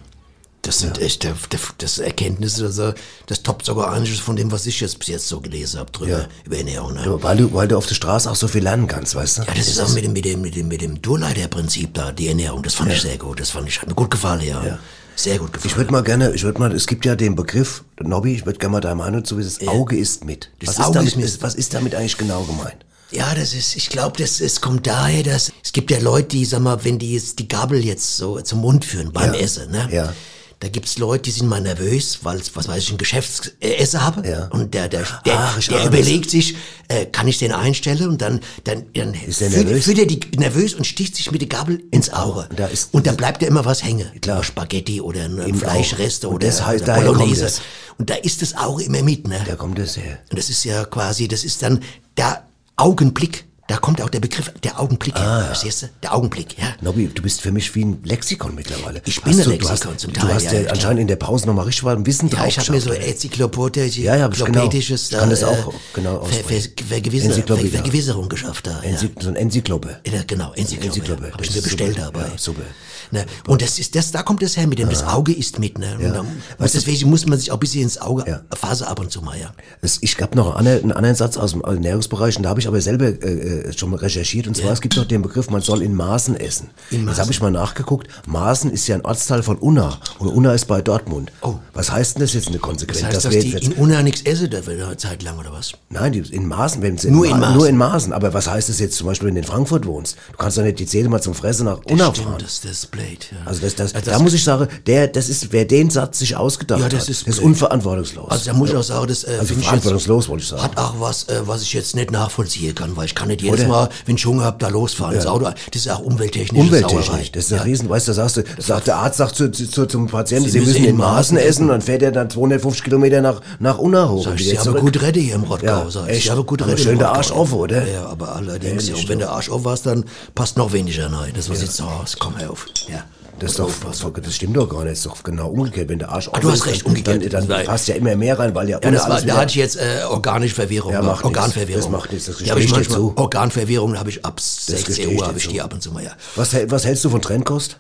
[0.69, 2.93] Das sind echt der, der, das Erkenntnisse, also,
[3.25, 6.11] das toppt sogar einiges von dem, was ich jetzt bis jetzt so gelesen habe drüber,
[6.11, 6.29] Ja.
[6.45, 6.93] über Ernährung.
[6.93, 7.05] Ne?
[7.07, 9.43] Ja, Weil du, weil du auf der Straße auch so viel lernen kannst, weißt du?
[9.45, 12.29] Ja, das ist auch mit dem, mit dem, mit dem, mit dem Durleiterprinzip da, die
[12.29, 12.63] Ernährung.
[12.63, 13.41] Das fand ich sehr gut.
[13.41, 14.79] Das fand ich, hat mir gut gefallen, ja.
[15.17, 15.71] Sehr gut gefallen.
[15.71, 18.59] Ich würde mal gerne, ich würde mal, es gibt ja den Begriff, Nobby, ich würde
[18.59, 20.51] gerne mal deine Meinung zu wissen, das Auge ist mit.
[20.61, 21.43] Das was, Auge ist damit, ist mit.
[21.43, 22.85] was ist damit eigentlich genau gemeint?
[23.11, 26.45] Ja, das ist, ich glaube, das es kommt daher, dass es gibt ja Leute, die,
[26.45, 29.41] sag mal, wenn die jetzt die Gabel jetzt so zum Mund führen beim Ja.
[29.41, 29.89] Essen, ne?
[29.91, 30.13] Ja.
[30.61, 34.29] Da gibt's Leute, die sind mal nervös, weil was weiß ich, ein Geschäftsessen habe.
[34.29, 34.47] Ja.
[34.49, 36.57] Und der, der, der, Ach, der überlegt sich,
[36.89, 38.09] äh, kann ich den einstellen?
[38.09, 39.85] Und dann, dann, dann Ist der nervös?
[39.85, 42.49] führt er die nervös und sticht sich mit der Gabel ins Auge.
[42.51, 44.11] Und da ist- und da bleibt ja immer was hängen.
[44.21, 44.43] Klar.
[44.43, 47.43] Spaghetti oder ein Fleischreste oder, das heißt, oder Bolognese.
[47.43, 47.61] das.
[47.97, 49.41] Und da ist das Auge immer mit, ne?
[49.47, 50.19] Da kommt es her.
[50.31, 51.81] Und das ist ja quasi, das ist dann
[52.17, 53.45] der Augenblick.
[53.69, 55.37] Da kommt auch der Begriff der Augenblick Ah.
[55.41, 55.45] her.
[55.49, 55.87] Verstehst du?
[56.03, 56.75] Der Augenblick, ja.
[56.81, 59.03] Nobby, du bist für mich wie ein Lexikon mittlerweile.
[59.05, 60.71] Ich bin Hast ein du, Lexikon du hast, zum Du Teil, hast ja, ja, ja,
[60.71, 62.91] anscheinend in der Pause nochmal richtig mal ein Wissen Ja, drauf ich habe mir so
[62.93, 64.47] enzyklopädisches, Ja, ja, ich genau.
[64.47, 66.61] enzyklopädisches, Ich kann das äh, auch genau Ver, Ver.
[66.89, 67.69] Vergewisser, Ver, ja.
[67.69, 68.71] Vergewisserung geschafft da.
[68.83, 68.91] Ja.
[68.91, 70.01] Enzyk so ein Enzyklope.
[70.07, 70.87] Ja, genau, Enzyklope.
[70.87, 71.27] Enzyklope.
[71.27, 71.33] Ja.
[71.35, 72.21] Habe ich mir bestellt dabei.
[72.21, 72.63] Ja, super.
[73.11, 73.25] Ne?
[73.47, 75.95] Und das ist, das, da kommt das her mit dem, das Auge ist mit, ne?
[75.97, 78.41] Und, dann, und du- deswegen muss man sich auch ein bisschen ins Auge Ja.
[78.55, 79.53] Phase ab und zu mal, ja.
[80.01, 82.69] Ich habe noch einen anderen, einen anderen Satz aus dem Ernährungsbereich, und da habe ich
[82.69, 84.47] aber selber äh, äh, schon mal recherchiert.
[84.47, 86.71] Und zwar, es gibt noch den Begriff, man soll in Maßen essen.
[86.91, 87.21] In Maßen.
[87.23, 88.09] habe ich mal nachgeguckt.
[88.27, 89.99] Maßen ist ja ein Ortsteil von Unna.
[90.19, 91.33] Und Unna ist bei Dortmund.
[91.43, 91.55] Oh.
[91.75, 93.01] Was heißt denn das jetzt in der Konsequenz?
[93.01, 95.53] Das heißt, dass wir die jetzt- in Unna nichts essen dürfen, eine Zeit lang, oder
[95.53, 95.73] was?
[95.91, 97.57] Nein, die, in Maßen, wenn sie Nur in Maßen.
[97.57, 98.13] Nur in Maßen.
[98.13, 100.17] Aber was heißt das jetzt zum Beispiel, wenn du in Frankfurt wohnst?
[100.33, 102.39] Du kannst doch nicht die Zähne mal zum Fressen nach Unna Stimmt, fahren.
[102.43, 103.39] das, das ist blöd, ja.
[103.47, 106.37] Also das, das, Also da muss ich sagen, der, das ist, wer den Satz sich
[106.37, 108.31] ausgedacht Ja, das hat, ist das ist unverantwortungslos.
[108.31, 110.63] Also da muss ich auch sagen, das äh, Also verantwortungslos, wollte ich sagen.
[110.63, 113.61] Hat auch was, äh, was ich jetzt nicht nachvollziehen kann, weil ich kann nicht jedes
[113.67, 113.69] Oder?
[113.69, 115.15] Mal, wenn ich Hunger hab, da losfahren.
[115.15, 116.61] Das Auto, das ist auch umwelttechnisch.
[116.61, 119.87] Umwelttechnisch, das ist ein Riesen, weißt du, sagst du, sagt der Arzt sagt zu, zu,
[119.87, 123.41] zum Patienten, Sie, müssen in Maßen essen, und dann fährt er dann 250 Kilometer nach,
[123.59, 124.25] nach Unna hoch.
[124.25, 124.81] Sag ich, Sie haben zurück.
[124.81, 126.17] gut Rede hier im Rottgau, Ja, sag ich.
[126.17, 126.23] echt.
[126.25, 127.11] Sie haben gut Aber Rede schön der.
[127.13, 127.87] Arsch offen, oder?
[127.87, 131.33] Ja, aber allerdings, ja, wenn der Arsch auf warst, dann passt noch weniger rein.
[131.35, 132.17] Das was jetzt so aus.
[132.19, 132.67] Komm her auf.
[132.89, 133.05] Ja.
[133.39, 135.89] Das, ist doch, das, das stimmt doch gar nicht, das ist doch genau umgekehrt.
[135.89, 137.33] Wenn der Arsch Ah, du hast recht, umgekehrt.
[137.33, 139.57] Dann, dann passt ja immer mehr rein, weil ja, Ja, das war, da hatte ich
[139.57, 140.93] jetzt äh, organische Verwirrung.
[140.93, 141.39] Ja, macht nichts.
[141.39, 141.83] Organverwirrung.
[141.83, 142.99] Das macht nichts, das Die habe ich manchmal.
[142.99, 143.13] zu.
[143.17, 146.05] Organverwirrung habe ich ab Gespräch 16 steht Uhr habe ich die ab und zu mal,
[146.05, 146.13] ja.
[146.37, 147.79] was, was hältst du von Trendkost?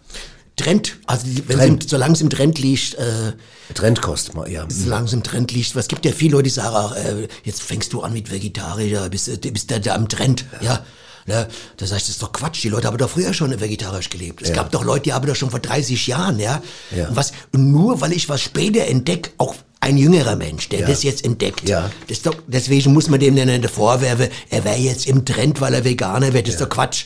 [0.56, 1.82] Trend, also wenn Trend.
[1.84, 3.32] Sie, solange es im Trend liegt, äh,
[3.74, 4.66] Trendkost, mal, ja.
[4.68, 7.62] solange es im Trend liegt, was gibt ja viele Leute, die sagen, ach, äh, jetzt
[7.62, 10.84] fängst du an mit Vegetarier, bist, äh, bist da, da am Trend, ja.
[11.28, 11.46] Ne?
[11.76, 12.64] Da sag ich, das ist doch Quatsch.
[12.64, 14.40] Die Leute haben doch früher schon vegetarisch gelebt.
[14.40, 16.62] Es gab doch Leute, die haben das schon vor 30 Jahren, ja.
[16.90, 17.08] Ja.
[17.08, 21.24] Und was, nur weil ich was später entdecke, auch ein jüngerer Mensch, der das jetzt
[21.24, 21.68] entdeckt.
[21.68, 21.90] Ja.
[22.08, 25.74] Das doch, deswegen muss man dem dann nicht vorwerfen, er wäre jetzt im Trend, weil
[25.74, 26.46] er Veganer wird.
[26.46, 27.04] Das ist doch Quatsch.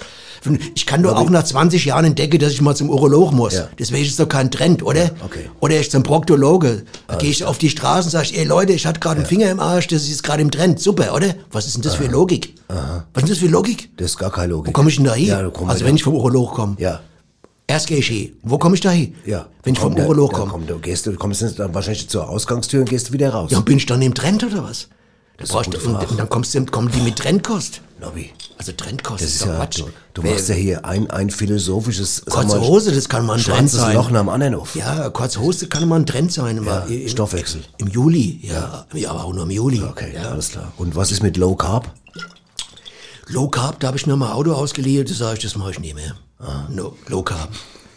[0.75, 3.55] Ich kann doch auch nach 20 Jahren entdecken, dass ich mal zum Urolog muss.
[3.55, 3.69] Ja.
[3.79, 5.11] Deswegen ist es doch kein Trend, oder?
[5.25, 5.49] okay.
[5.61, 6.85] Oder ich zum Proktologe.
[7.09, 9.51] Da gehe ich auf die Straße und sage, ey Leute, ich hatte gerade einen Finger
[9.51, 10.81] im Arsch, das ist jetzt gerade im Trend.
[10.81, 11.35] Super, oder?
[11.51, 12.55] Was ist denn das für Logik?
[12.69, 13.91] Was ist denn das für Logik?
[13.97, 14.69] Das ist gar keine Logik.
[14.69, 15.27] Wo komme ich denn da hin?
[15.29, 16.77] Ja, also wenn ich vom Urolog komme.
[16.79, 17.01] Ja.
[17.67, 18.33] Erst gehe ich hin.
[18.43, 19.15] Wo komme ich da hin?
[19.25, 19.47] Ja.
[19.63, 20.51] Wenn ich vom Komm, Urolog komme.
[20.51, 23.51] komm, Du gehst, du kommst dann wahrscheinlich zur Ausgangstür und gehst wieder raus.
[23.51, 24.89] Ja, bin ich dann im Trend oder was?
[25.39, 27.81] Da ist brauchst und, und dann kommst du, kommen die mit Trendkost.
[28.01, 28.31] Nobby.
[28.63, 29.81] Also Trendkost Das ist ja, Quatsch.
[29.81, 33.43] du, du machst ja hier ein, ein philosophisches, Kurze mal, Hose, das kann mal ein
[33.43, 33.97] Trend sein.
[33.97, 34.77] Loch am anderen auf.
[34.77, 36.65] Ja, kurze Hose kann mal ein Trend sein.
[36.65, 37.63] Ja, im, Stoffwechsel.
[37.79, 38.87] Im Juli, ja.
[38.95, 39.11] ja.
[39.11, 39.83] aber auch nur im Juli.
[39.83, 40.31] Okay, ja.
[40.31, 40.71] alles klar.
[40.77, 41.91] Und was ist mit Low Carb?
[43.27, 45.73] Low Carb, da habe ich mir mal ein Auto ausgeliehen, das sage ich, das mache
[45.73, 46.15] ich nie mehr.
[46.39, 46.69] Ah.
[46.69, 47.49] No, Low Carb.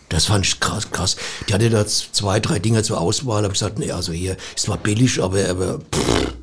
[0.10, 1.16] Das fand ich krass, krass.
[1.48, 3.44] Die hatte da zwei, drei Dinger zur Auswahl.
[3.44, 6.35] Habe ich gesagt, nee, also hier ist zwar billig, aber, aber pff,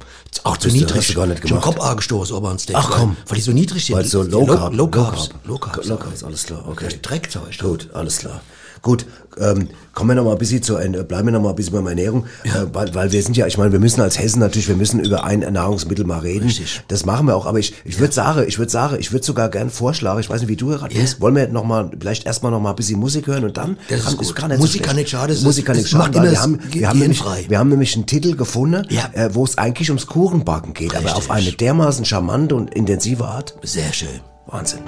[0.45, 0.97] auch zu niedrig.
[0.99, 1.77] hast du gar nicht Ich hab gemacht.
[1.77, 2.77] Kopf angestoßen, aber Steak.
[2.79, 3.11] Ach, komm.
[3.11, 3.97] Weil, weil die so niedrig sind.
[3.97, 4.75] Weil so Low Low, Carb.
[4.75, 5.29] Low Carbs.
[5.45, 5.87] Low Carbs.
[5.89, 6.89] Low Carbs, alles klar, okay.
[7.01, 7.59] Dreckzeug.
[7.59, 8.41] Gut, alles klar.
[8.83, 9.07] Gut,
[9.39, 11.73] ähm, kommen wir noch mal ein bisschen zur, äh, bleiben wir noch mal ein bisschen
[11.75, 14.67] beim Ernährung, äh, weil, weil wir sind ja, ich meine, wir müssen als Hessen natürlich,
[14.67, 16.47] wir müssen über ein Nahrungsmittel mal reden.
[16.47, 16.83] Richtig.
[16.89, 19.51] Das machen wir auch, aber ich, ich würde sagen, ich würde sagen, ich würde sogar
[19.51, 22.51] gern vorschlagen, ich weiß nicht, wie du gerade bist, wollen wir noch mal, vielleicht erstmal
[22.51, 24.35] noch mal ein bisschen Musik hören und dann Das ist kann- gut.
[24.35, 26.43] gar nicht Musik so kann nicht schaden, das ist- Musik kann nicht weil immer wir
[26.43, 29.09] haben, wir haben nämlich, wir haben nämlich einen Titel gefunden, Ja.
[29.13, 31.17] äh, wo es eigentlich ums Kuchenbacken geht, aber Richtig.
[31.17, 33.55] auf eine dermaßen charmante und intensive Art.
[33.63, 34.09] Sehr schön.
[34.49, 34.81] Wahnsinn.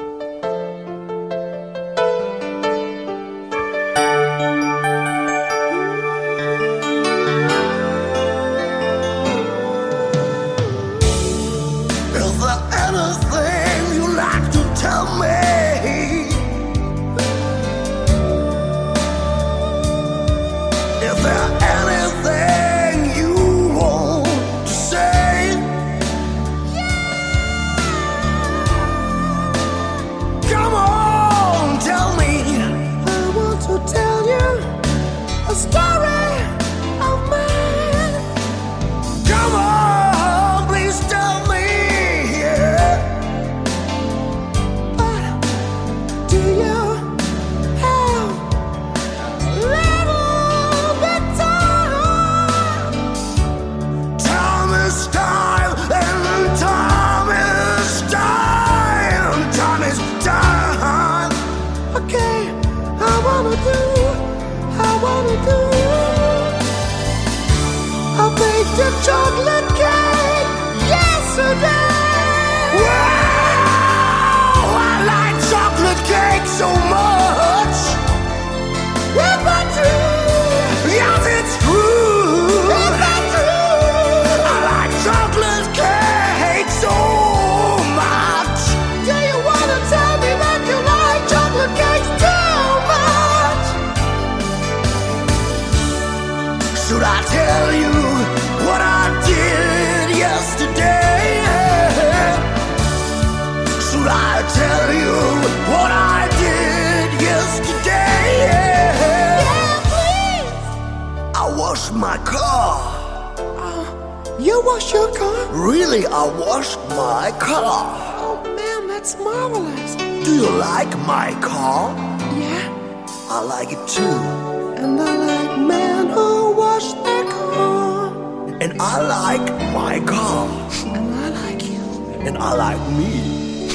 [129.75, 130.47] My car.
[130.95, 132.27] And I like you.
[132.27, 133.69] And I like me.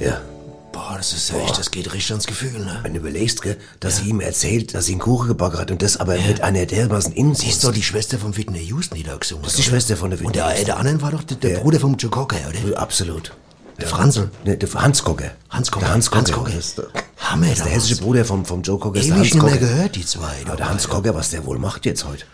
[0.00, 0.20] Ja.
[0.72, 2.80] Boah, das ist echt, das geht richtig ans Gefühl, ne?
[2.82, 5.82] Wenn du überlegst, gell, dass sie ihm erzählt, dass sie einen Kuchen gebacken hat und
[5.82, 7.42] das aber mit einer dermaßen Inbrunst.
[7.42, 9.96] Sie ist doch die Schwester von Whitney Houston, die da gesungen Das ist die Schwester
[9.96, 11.60] von der Und der, Whitney der andere war doch der, der Ja.
[11.60, 12.78] Bruder vom Joe Cocker, oder?
[12.80, 13.32] Absolut.
[13.80, 14.30] Der Franzl.
[14.44, 15.30] Ne, der Hans Kogge.
[15.50, 15.84] Hans Kogge.
[15.86, 16.32] Der Hans Kogge.
[16.32, 16.52] Hans Kogge.
[16.54, 16.74] Das
[17.18, 19.00] Hammer, das ist der hessische Bruder vom, vom Joe Kogge.
[19.00, 20.34] Ewig nicht mehr gehört, die zwei.
[20.46, 22.24] Aber der Hans Kogge, was der wohl macht jetzt heute?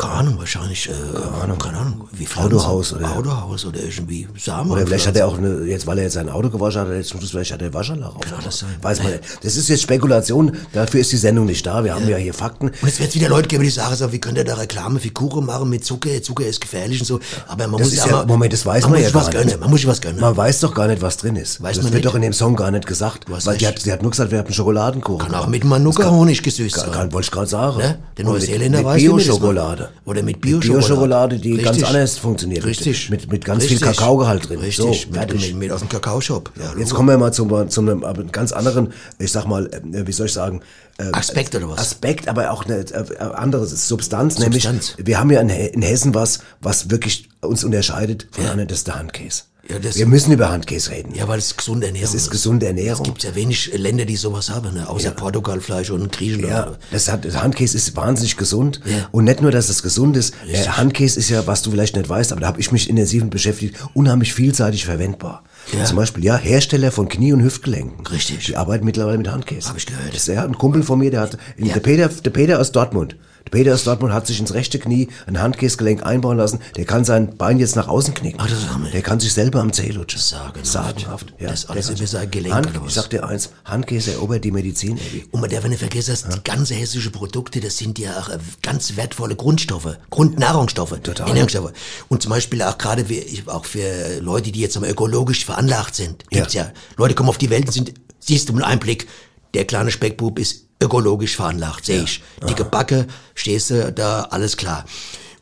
[0.00, 2.54] Keine Ahnung, wahrscheinlich, äh, keine Ahnung, keine Ahnung, wie Pflanzen.
[2.54, 4.70] Autohaus oder- Autohaus oder irgendwie Samen.
[4.70, 7.08] Oder vielleicht hat er auch eine, jetzt weil er jetzt sein Auto gewaschen hat, jetzt
[7.08, 8.20] zum Schluss vielleicht hat er Waschanlage auf.
[8.20, 8.68] Kann alles sein.
[8.80, 9.24] Weiß man nicht.
[9.42, 11.82] Das ist jetzt Spekulation, dafür ist die Sendung nicht da.
[11.82, 12.68] Wir haben ja hier Fakten.
[12.68, 15.10] Und jetzt wird wieder Leute geben, die sagen so, wie könnt ihr da Reklame für
[15.10, 16.22] Kuchen machen mit Zucker?
[16.22, 17.18] Zucker ist gefährlich und so.
[17.48, 19.46] Aber man Das muss ja ja, Moment, das weiß man man, ja gar gönnen.
[19.46, 19.58] nicht.
[19.60, 20.20] Man muss sich was gönnen.
[20.20, 21.60] Man weiß doch gar nicht, was drin ist.
[21.60, 22.06] Weiß das man wird nicht.
[22.06, 23.24] doch in dem Song gar nicht gesagt.
[23.28, 25.26] Weil die hat, sie hat nur gesagt, wir haben einen Schokoladenkuchen.
[25.26, 26.92] Kann auch mit Manuka Honig gesüßt sein.
[26.92, 27.78] kann, wollte ich gerade sagen.
[27.78, 27.98] Ne?
[28.16, 30.78] Der Neuseeländer weiß, mit Oder mit Bio-Schokolade.
[30.80, 31.86] Bio-Schokolade, die ganz Richtig.
[31.86, 32.64] anders funktioniert.
[32.64, 33.10] Richtig.
[33.10, 33.78] Mit, mit ganz Richtig.
[33.78, 34.60] viel Kakaogehalt drin.
[34.60, 35.48] Richtig, So, mit, fertig.
[35.48, 36.52] mit, mit aus dem Kakaoshop.
[36.58, 40.06] Ja, Jetzt kommen wir mal zu, zu einem aber ganz anderen, ich sag mal, äh,
[40.06, 40.60] wie soll ich sagen,
[40.98, 41.78] äh, Aspekt oder was?
[41.78, 44.38] Aspekt, aber auch eine äh, andere Substanz, Substanz.
[44.38, 48.68] nämlich wir haben ja in, He- in Hessen was, was wirklich uns unterscheidet von anderen,
[48.68, 49.42] das ist der Handkäse.
[49.68, 51.14] Ja, das- wir müssen über Handkäse reden.
[51.14, 53.02] Ja, weil es gesunde Ernährung Das ist gesunde Ernährung.
[53.02, 54.88] Es gibt ja wenig Länder, die sowas haben, ne?
[54.88, 56.50] außer Portugal vielleicht und Griechenland.
[56.52, 58.80] Ja, das hat, Handkäse ist wahnsinnig gesund.
[58.86, 59.08] Ja.
[59.12, 60.34] Und nicht nur, dass es gesund ist.
[60.50, 63.28] Äh, Handkäse ist ja, was du vielleicht nicht weißt, aber da habe ich mich intensiv
[63.28, 65.44] beschäftigt, unheimlich vielseitig verwendbar.
[65.76, 65.84] Ja.
[65.84, 68.06] Zum Beispiel, ja, Hersteller von Knie- und Hüftgelenken.
[68.06, 68.46] Richtig.
[68.46, 69.68] Die arbeiten mittlerweile mit Handkäse.
[69.68, 70.08] Hab ich gehört.
[70.14, 71.74] Das ist ja ein Kumpel von mir, der hat, Ja.
[71.74, 73.16] der, Peter, der Peter aus Dortmund.
[73.48, 76.60] Der Peter aus Dortmund hat sich ins rechte Knie ein Handkäsegelenk einbauen lassen.
[76.76, 78.38] Der kann sein Bein jetzt nach außen knicken.
[78.42, 78.68] Ach, das ist.
[78.92, 80.20] Der kann sich selber am Zeh lutschen.
[80.20, 80.66] Sagenhaft.
[80.66, 81.34] Sagenhaft.
[81.38, 81.48] Ja.
[81.48, 82.70] Das alles Der kann- über sein Gelenk Hand?
[82.86, 84.98] Ich sag dir eins, Handkäse erobert die Medizin.
[85.30, 88.38] Und man darf nicht vergessen, dass die ganze hessische Produkte, das sind ja auch äh,
[88.62, 91.28] ganz wertvolle Grundstoffe, Grundnahrungsstoffe, Total.
[91.28, 91.72] Ernährungsstoffe.
[92.08, 93.06] Und zum Beispiel auch gerade
[93.46, 96.70] auch für Leute, die jetzt mal ökologisch veranlagt sind, gibt's ja.
[96.98, 99.06] Leute kommen auf die Welt und sind, siehst du mit einem Blick,
[99.54, 102.22] der kleine Speckbub ist ökologisch veranlagt, sehe ich.
[102.48, 104.84] Dicke Backe, stehst du da, alles klar.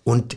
[0.04, 0.36] Und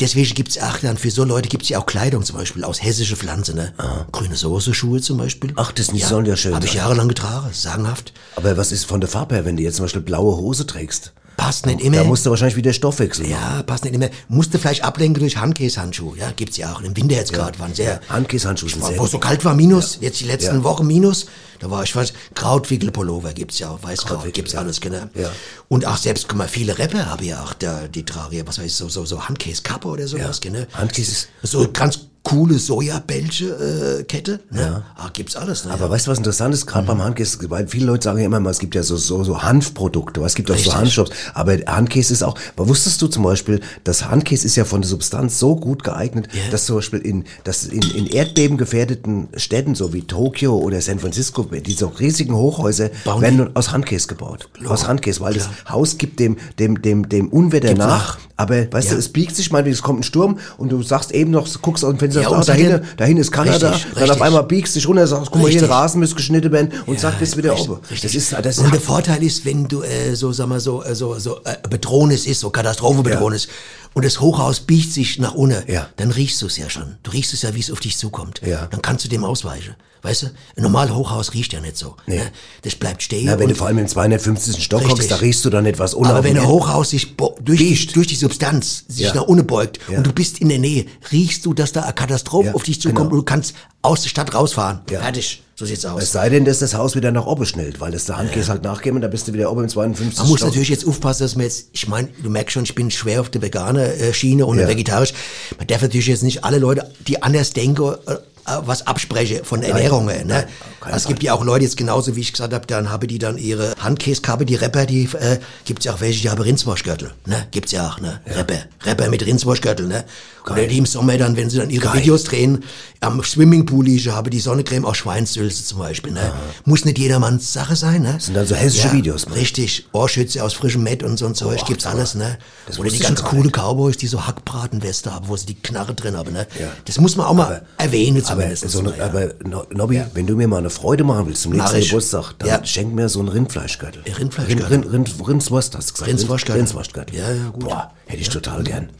[0.00, 3.16] deswegen gibt's auch dann für so Leute gibt's ja auch Kleidung zum Beispiel aus hessischer
[3.16, 3.74] Pflanze, ne?
[4.12, 5.52] Grüne Soße, Schuhe zum Beispiel.
[5.56, 8.12] Ach, das die sollen ja schön Habe ich jahrelang getragen, sagenhaft.
[8.36, 11.12] Aber was ist von der Farbe her, wenn du jetzt zum Beispiel blaue Hose trägst?
[11.38, 11.98] Passt nicht immer.
[11.98, 13.28] Da musst du wahrscheinlich wieder Stoffwechsel.
[13.28, 14.08] Ja, passt nicht immer.
[14.26, 16.18] Musste vielleicht ablenken durch Handkäsehandschuhe.
[16.18, 16.80] Ja, gibt's ja auch.
[16.80, 18.00] Im Winter jetzt gerade waren sehr.
[18.08, 19.98] Handkäsehandschuhe sind sehr wo es so kalt war, minus.
[20.00, 20.64] Jetzt die letzten.
[20.64, 21.26] Wochen minus.
[21.60, 24.60] Da war ich weiß, Krautwickelpullover gibt's ja auch, Weißkraut gibt's ja.
[24.60, 25.02] alles, genau.
[25.14, 25.30] Ja.
[25.68, 28.58] Und auch selbst, guck mal, viele Rapper haben ja auch da, die tragen ja, was
[28.58, 30.64] weiß ich, so, so, so Handkäse-Kappe oder sowas, genau.
[30.72, 34.82] Handkäse So ganz coole Sojabällche-Kette, ne?
[34.96, 35.72] Ah, gibt's alles, ne?
[35.72, 36.66] Aber weißt du, was interessant ist?
[36.66, 36.70] Mhm.
[36.70, 39.24] Gerade beim Handkäse, weil viele Leute sagen ja immer mal, es gibt ja so, so,
[39.24, 40.72] so Hanfprodukte, es gibt auch Richtig.
[40.72, 44.64] so Hanfshops, aber Handkäse ist auch, aber wusstest du zum Beispiel, dass Handkäse ist ja
[44.64, 46.50] von der Substanz so gut geeignet, Ja.
[46.50, 50.98] dass zum Beispiel in, dass in, in Erdbeben gefährdeten Städten, so wie Tokio oder San
[50.98, 54.50] Francisco, diese riesigen Hochhäuser Bauen werden nun aus Handkäse gebaut.
[54.52, 55.48] Klar, aus Handkäse, weil klar.
[55.64, 58.18] das Haus gibt dem, dem, dem, dem Unwetter nach, nach.
[58.38, 58.94] Aber weißt Ja.
[58.94, 61.84] du, es biegt sich, meinetwegen, es kommt ein Sturm und du sagst eben noch, guckst
[61.84, 64.22] aus dem Fenster, Ja, ja, und ah, dahin, ist Kanada, Richtig, dann auf richtig.
[64.22, 65.68] einmal biegst dich runter, sagst, guck mal, hier, Richtig.
[65.68, 67.78] der Rasen muss geschnitten werden und zack, bist du wieder oben.
[67.90, 70.94] Das ist, das und der Vorteil ist, wenn du äh, so, sag mal, so, äh,
[70.94, 73.48] so, so äh, Bedrohnis ist, so Katastrophenbedrohnis,
[73.94, 75.88] und das Hochhaus biegt sich nach unten, Ja.
[75.96, 76.96] dann riechst du es ja schon.
[77.02, 78.40] Du riechst es ja, wie es auf dich zukommt.
[78.46, 78.66] Ja.
[78.70, 79.74] Dann kannst du dem ausweichen.
[80.02, 81.96] Weißt du, ein normal Hochhaus riecht ja nicht so.
[82.06, 82.16] Nee.
[82.18, 82.30] Ne?
[82.62, 83.26] Das bleibt stehen.
[83.26, 84.62] Na, wenn du vor allem im 250.
[84.62, 84.96] Stock Richtig.
[84.96, 86.46] hockst, da riechst du dann etwas aber wenn ein.
[86.46, 89.14] Hochhaus sich durch die, durch die Substanz sich Ja.
[89.14, 89.98] nach unten beugt Ja.
[89.98, 92.80] und du bist in der Nähe, riechst du, dass da eine Katastrophe Ja, auf dich
[92.80, 93.10] zukommt genau.
[93.10, 94.80] und du kannst aus der Stadt rausfahren.
[94.90, 95.00] Ja.
[95.00, 95.42] Fertig.
[95.54, 96.00] So sieht's aus.
[96.00, 98.62] Es sei denn, dass das Haus wieder nach oben schnellt, weil das der Handkäse halt
[98.62, 100.18] nachgeben und da bist du wieder oben im 52.
[100.18, 100.50] Man muss Stock.
[100.50, 103.28] natürlich jetzt aufpassen, dass man jetzt, ich meine, du merkst schon, ich bin schwer auf
[103.28, 104.68] der veganer Schiene und Ja.
[104.68, 105.12] vegetarisch.
[105.58, 108.18] Man darf natürlich jetzt nicht alle Leute, die anders denken, äh, äh,
[108.64, 110.06] was abspreche von Ernährung.
[110.06, 110.24] Ne?
[110.24, 110.44] nein,
[110.92, 113.38] es gibt ja auch Leute jetzt genauso, wie ich gesagt habe, dann haben die dann
[113.38, 117.12] ihre Handkäskappe, die Rapper, die äh, gibt's ja auch welche, die haben Rindswurstgürtel.
[117.26, 117.46] Ne?
[117.50, 118.20] Gibt's ja auch, ne?
[118.26, 118.60] Rapper.
[118.84, 120.04] Rapper mit Rindswurstgürtel, ne?
[120.50, 122.00] Oder die im Sommer dann, wenn sie dann ihre Geil.
[122.00, 122.64] Videos drehen,
[123.00, 126.12] am Swimmingpool liegen, habe die Sonnencreme aus Schweinssülze zum Beispiel.
[126.12, 126.32] Ne?
[126.64, 128.02] Muss nicht jedermanns Sache sein.
[128.02, 128.16] Ne?
[128.18, 129.36] sind dann so hessische Videos, ne?
[129.36, 129.86] Richtig.
[129.92, 132.38] Ohrschütze aus frischem Mett und so ein Zeug gibt's alles, ne?
[132.66, 133.50] Das Oder die ganz coole.
[133.50, 136.46] Cowboys, die so Hackbratenweste haben, wo sie die Knarre drin haben, ne?
[136.58, 136.68] Ja.
[136.84, 139.04] Das muss man auch mal erwähnen Aber, so eine, mal, ja.
[139.06, 141.80] aber No- Nobby, wenn du mir mal eine Freude machen willst zum nächsten.
[141.80, 142.64] Geburtstag, dann Ja.
[142.64, 144.02] schenk mir so einen Rindfleischgürtel.
[144.06, 144.66] Ja, Rindfleischgürtel.
[144.66, 146.10] Rind, Rind, Rind, Rindswurst, hast du gesagt.
[146.10, 146.60] Rindswurstgürtel.
[146.60, 147.16] Rindswurstgürtel.
[147.18, 147.60] Ja, ja, gut.
[147.64, 148.90] Boah, hätte ich total gern.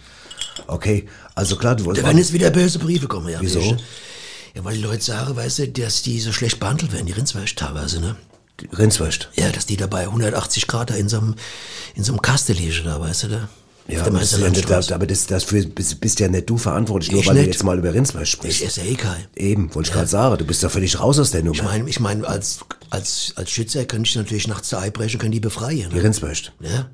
[0.66, 2.06] Okay, also klar, du Da wolltest...
[2.06, 3.38] werden jetzt wieder böse Briefe kommen, ja.
[3.40, 3.60] Wieso?
[3.60, 7.56] Ja, weil die Leute sagen, weißt du, dass die so schlecht behandelt werden, die Rindswurst
[7.56, 8.16] teilweise, ne?
[8.76, 9.28] Rindswurst.
[9.36, 11.36] Ja, dass die da bei 180 Grad da in so einem,
[11.94, 13.48] in so einem Kasten liegen da, weißt du, da?
[13.88, 14.94] Ja, aber das, ja Meisterlandstraße.
[14.94, 17.52] aber das, dafür bist, bist ja nicht du verantwortlich, nur Ich weil du nicht.
[17.54, 18.62] jetzt mal über Rindsfleisch Ich sprichst.
[18.62, 19.24] esse eh kein.
[19.34, 21.54] Eben, wollte ich gerade sagen, du bist ja völlig raus aus der Nummer.
[21.56, 22.58] Ich meine, ich meine, als,
[22.90, 25.88] als, als Schützer könnte ich natürlich nachts zur Ei brechen, können die befreien.
[25.90, 26.02] Die Ne?
[26.02, 26.52] Rindswurst.
[26.60, 26.88] Ja.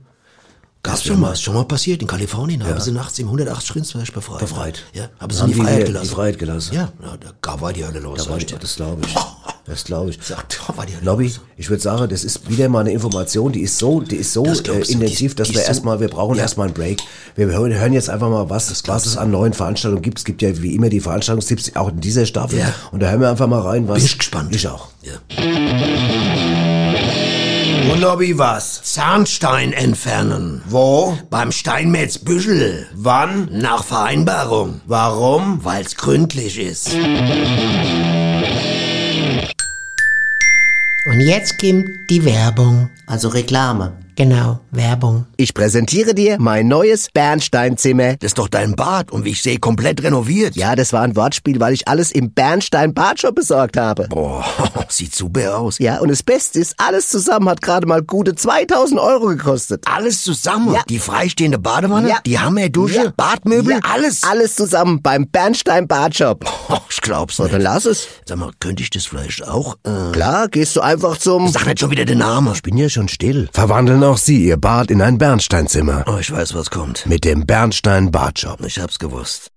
[0.85, 2.03] Gab's schon mal- ist schon mal passiert.
[2.03, 4.41] In Kalifornien haben sie nachts im 180 Rindsfleisch befreit.
[4.41, 4.83] Befreit.
[4.93, 6.09] Ja, haben sie in die die Freiheit gelassen.
[6.09, 6.75] die Freiheit gelassen?
[6.75, 8.23] Ja, ja da da war die Hölle los.
[8.23, 8.59] Da war ich ich, dir.
[8.59, 9.15] das glaube ich.
[9.67, 10.19] Das glaube ich.
[10.23, 11.41] Sagt, war die los.
[11.57, 14.43] ich würde sagen, das ist wieder mal eine Information, die ist so, die ist so
[14.45, 16.43] Das äh, intensiv, dass wir so- erstmal, wir brauchen Ja.
[16.43, 17.01] erstmal einen Break.
[17.35, 20.19] Wir hören, jetzt einfach mal, was, was es an neuen Veranstaltungen gibt.
[20.19, 22.59] Es gibt ja wie immer die Veranstaltungstipps auch in dieser Staffel.
[22.59, 22.75] Ja.
[22.93, 23.97] Und da hören wir einfach mal rein, was.
[23.97, 24.55] Bin ich gespannt.
[24.55, 24.89] Ich auch.
[25.03, 25.13] Ja.
[27.93, 28.83] Und Nobby, was?
[28.83, 30.63] Zahnstein entfernen.
[30.69, 31.17] Wo?
[31.31, 32.87] Beim Steinmetz Büschel.
[32.95, 33.49] Wann?
[33.53, 34.81] Nach Vereinbarung.
[34.87, 35.65] Warum?
[35.65, 36.91] Weil's gründlich ist.
[41.15, 42.91] Und jetzt kommt die Werbung.
[43.07, 43.93] Also Reklame.
[44.17, 45.27] Genau, Werbung.
[45.37, 48.15] Ich präsentiere dir mein neues Bernsteinzimmer.
[48.17, 50.55] Das ist doch dein Bad und wie ich sehe, komplett renoviert.
[50.55, 54.07] Ja, das war ein Wortspiel, weil ich alles im Bernstein Badshop besorgt habe.
[54.09, 54.45] Boah,
[54.89, 55.79] sieht super aus.
[55.81, 59.85] Ja, und das Beste ist, alles zusammen hat gerade mal gute 2000 Euro gekostet.
[59.93, 60.75] Alles zusammen.
[60.75, 60.83] Ja.
[60.89, 62.19] Die freistehende Badewanne, Ja.
[62.25, 63.13] die Hammerdusche, Ja.
[63.17, 64.23] Badmöbel, Ja, alles.
[64.23, 66.45] Alles zusammen beim Bernstein Badshop.
[66.67, 67.55] Oh, ich glaub's So, nicht.
[67.55, 68.07] dann lass es.
[68.25, 69.77] Sag mal, könnte ich das vielleicht auch?
[69.85, 71.49] Äh, Klar, gehst du einfach zum...
[71.49, 72.55] sag nicht schon wieder den Namen.
[72.55, 73.51] Ich bin ja schon still.
[73.53, 76.05] Verwandeln auch Sie Ihr Bad in ein Bernsteinzimmer.
[76.07, 77.07] Oh, ich weiß, was kommt.
[77.07, 78.65] Mit dem Bernstein Badshop.
[78.65, 79.51] Ich hab's gewusst.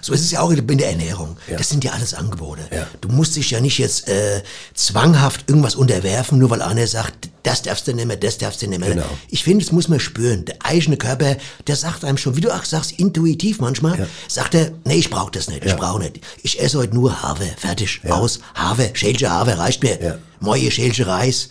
[0.00, 1.36] So ist es ja auch in der Ernährung.
[1.56, 2.62] Das sind ja alles Angebote.
[3.00, 4.42] Du musst dich ja nicht jetzt äh,
[4.74, 8.68] zwanghaft irgendwas unterwerfen, nur weil einer sagt, das darfst du nicht mehr, das darfst du
[8.68, 8.90] nicht mehr.
[8.90, 9.06] Genau.
[9.28, 10.44] Ich finde, das muss man spüren.
[10.44, 14.70] Der eigene Körper, der sagt einem schon, wie du auch sagst, intuitiv manchmal, sagt er,
[14.84, 16.20] nee, ich brauche das nicht, ich brauche nicht.
[16.44, 20.00] Ich esse heute nur Hafer, fertig, aus, Hafer, schälsche Hafer, reicht mir.
[20.00, 20.18] Ja.
[20.38, 21.48] Moje schälsche Reis,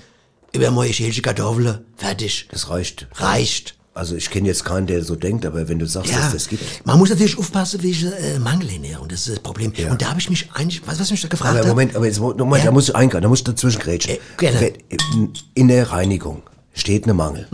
[0.53, 2.47] über moje schälsche Kartoffeln, fertig.
[2.51, 3.07] Das reicht.
[3.15, 3.75] Reicht.
[3.93, 6.47] Also ich kenne jetzt keinen, der so denkt, aber wenn du sagst, Ja, dass das
[6.47, 6.85] gibt.
[6.85, 9.73] man muss natürlich aufpassen wegen äh, Mangelernährung, das ist das Problem.
[9.89, 11.67] Und da habe ich mich eigentlich, was ich mich da gefragt Aber?
[11.67, 12.65] Moment, aber jetzt, Moment, Ja.
[12.65, 14.13] da musst du eingreifen, da musst du dazwischen grätschen.
[14.13, 14.61] Äh, gerne.
[14.61, 17.47] Wenn- In der Reinigung steht eine Mangel.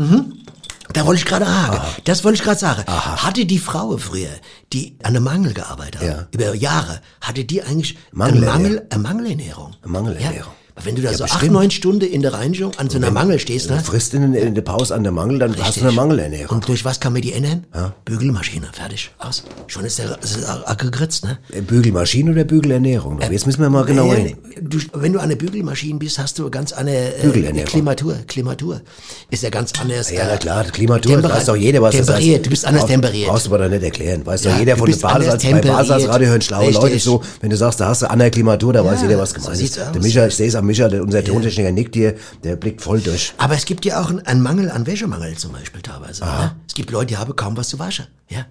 [0.92, 1.82] Da wollte ich gerade haken.
[2.04, 2.84] Das wollte ich gerade sagen.
[2.88, 4.28] Hatte die Frau früher,
[4.74, 6.28] die an einem Mangel gearbeitet hat, Ja.
[6.34, 8.62] über Jahre, hatte die eigentlich eine, Mangelernährung.
[8.64, 9.76] Mangel, eine Mangelernährung?
[9.82, 10.36] Eine Mangelernährung.
[10.36, 10.46] Ja.
[10.76, 11.52] Aber wenn du da Ja, so acht, bestimmt.
[11.54, 13.80] neun Stunden in der Reinigung an so einer Mangel stehst, Du ne?
[13.84, 16.56] frisst in, in der Pause an der Mangel, dann hast du eine Mangelernährung.
[16.58, 17.66] Und durch was kann man die ändern?
[18.06, 19.44] Bügelmaschine, fertig, aus.
[19.68, 21.38] Schon ist der ist der Acker geritzt, ne?
[21.52, 23.20] Äh, Bügelmaschine oder Bügelernährung?
[23.32, 24.38] Jetzt müssen wir mal genauer Äh, hin.
[24.62, 27.64] du, wenn du an der Bügelmaschine bist, hast du ganz eine äh.
[27.66, 28.16] Klimatur.
[28.28, 28.82] Klimatur
[29.30, 30.10] ist ja ganz anders.
[30.12, 32.08] Ja, äh, na klar, Klimatur, das temperat- weiß doch jeder, was das heißt.
[32.20, 32.46] temperiert.
[32.46, 33.30] Du bist anders Brauchst- temperiert.
[33.30, 34.26] Brauchst du aber doch nicht erklären.
[34.26, 35.76] Weiß Ja, doch jeder du von den Basas, bei temperiert.
[35.78, 36.82] Basas Radio hören schlaue Richtig.
[36.82, 37.22] Leute so.
[37.42, 39.58] Wenn du sagst, da hast du an der Klimatur, da weiß jeder, was so gemeint
[39.58, 39.94] sieht's ist.
[39.94, 43.34] Der Micha, ich sehe es Micha, der, unser Tontechniker nickt dir, der blickt voll durch.
[43.38, 46.24] Aber es gibt ja auch einen Mangel an Wäschemangel zum Beispiel teilweise.
[46.26, 46.56] Ne?
[46.68, 48.08] Es gibt Leute, die haben kaum was zu waschen.
[48.30, 48.46] Ja.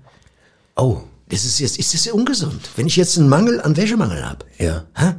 [0.76, 2.68] Oh, Das ist jetzt, ist das ja ungesund.
[2.76, 4.44] Wenn ich jetzt einen Mangel an Wäschemangel habe.
[4.58, 4.84] ja.
[4.94, 5.14] Hä?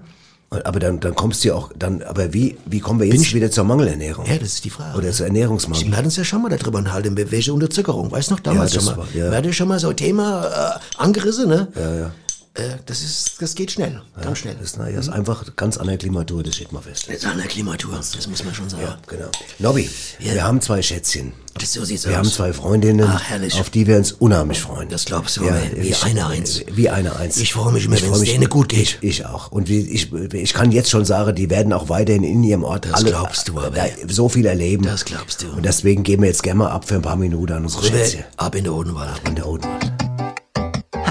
[0.66, 3.50] Aber dann, dann kommst du ja auch, dann, aber wie, wie kommen wir jetzt wieder
[3.50, 4.28] zur Mangelernährung?
[4.28, 4.96] Ja, das ist die Frage.
[5.00, 5.88] Oder zur Ernährungsmangel?
[5.88, 8.12] Wir hatten uns ja schon mal darüber unterhalten, über Wäscheunterzuckerung.
[8.12, 9.02] Weißt du noch, damals Ja, das schon mal.
[9.02, 9.32] war- ja.
[9.32, 10.46] Wir hatten schon mal so ein Thema
[10.78, 11.70] äh, angerissen, ne?
[11.76, 12.12] Ja, ja.
[12.56, 14.56] Äh, das ist, das geht schnell, ganz schnell.
[14.62, 17.06] Das, na, ja, ist einfach ganz an der Klimatur, das steht mal fest.
[17.08, 18.84] Das ist an der Klimatur, das muss man schon sagen.
[18.84, 19.30] Ja, genau.
[19.58, 19.90] Nobby,
[20.20, 20.34] Ja.
[20.36, 21.34] wir haben zwei Schätzchen.
[21.56, 22.18] Das, so sieht's Wir aus.
[22.18, 23.24] haben zwei Freundinnen, Ach,
[23.60, 24.88] auf die wir uns unheimlich freuen.
[24.90, 26.62] Das glaubst du, aber wie ich- eine Eins.
[26.72, 27.38] Wie eine Eins.
[27.38, 29.00] Ich freue mich immer, wenn es denen gut geht.
[29.02, 29.52] Ich, ich auch.
[29.52, 32.86] Und wie, ich, ich kann jetzt schon sagen, die werden auch weiterhin in ihrem Ort
[32.86, 33.70] Das alle, glaubst du aber.
[33.72, 34.84] da so viel erleben.
[34.86, 35.48] Das glaubst du.
[35.52, 38.24] Und deswegen gehen wir jetzt gerne mal ab für ein paar Minuten an unsere Schätzchen.
[38.38, 39.22] ab in der Odenwald.
[39.28, 39.93] In der Odenwald.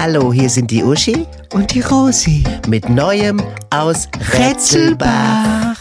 [0.05, 2.43] Hallo, hier sind die Uschi Und die Rosi.
[2.67, 5.77] mit Neuem aus Rätselbach.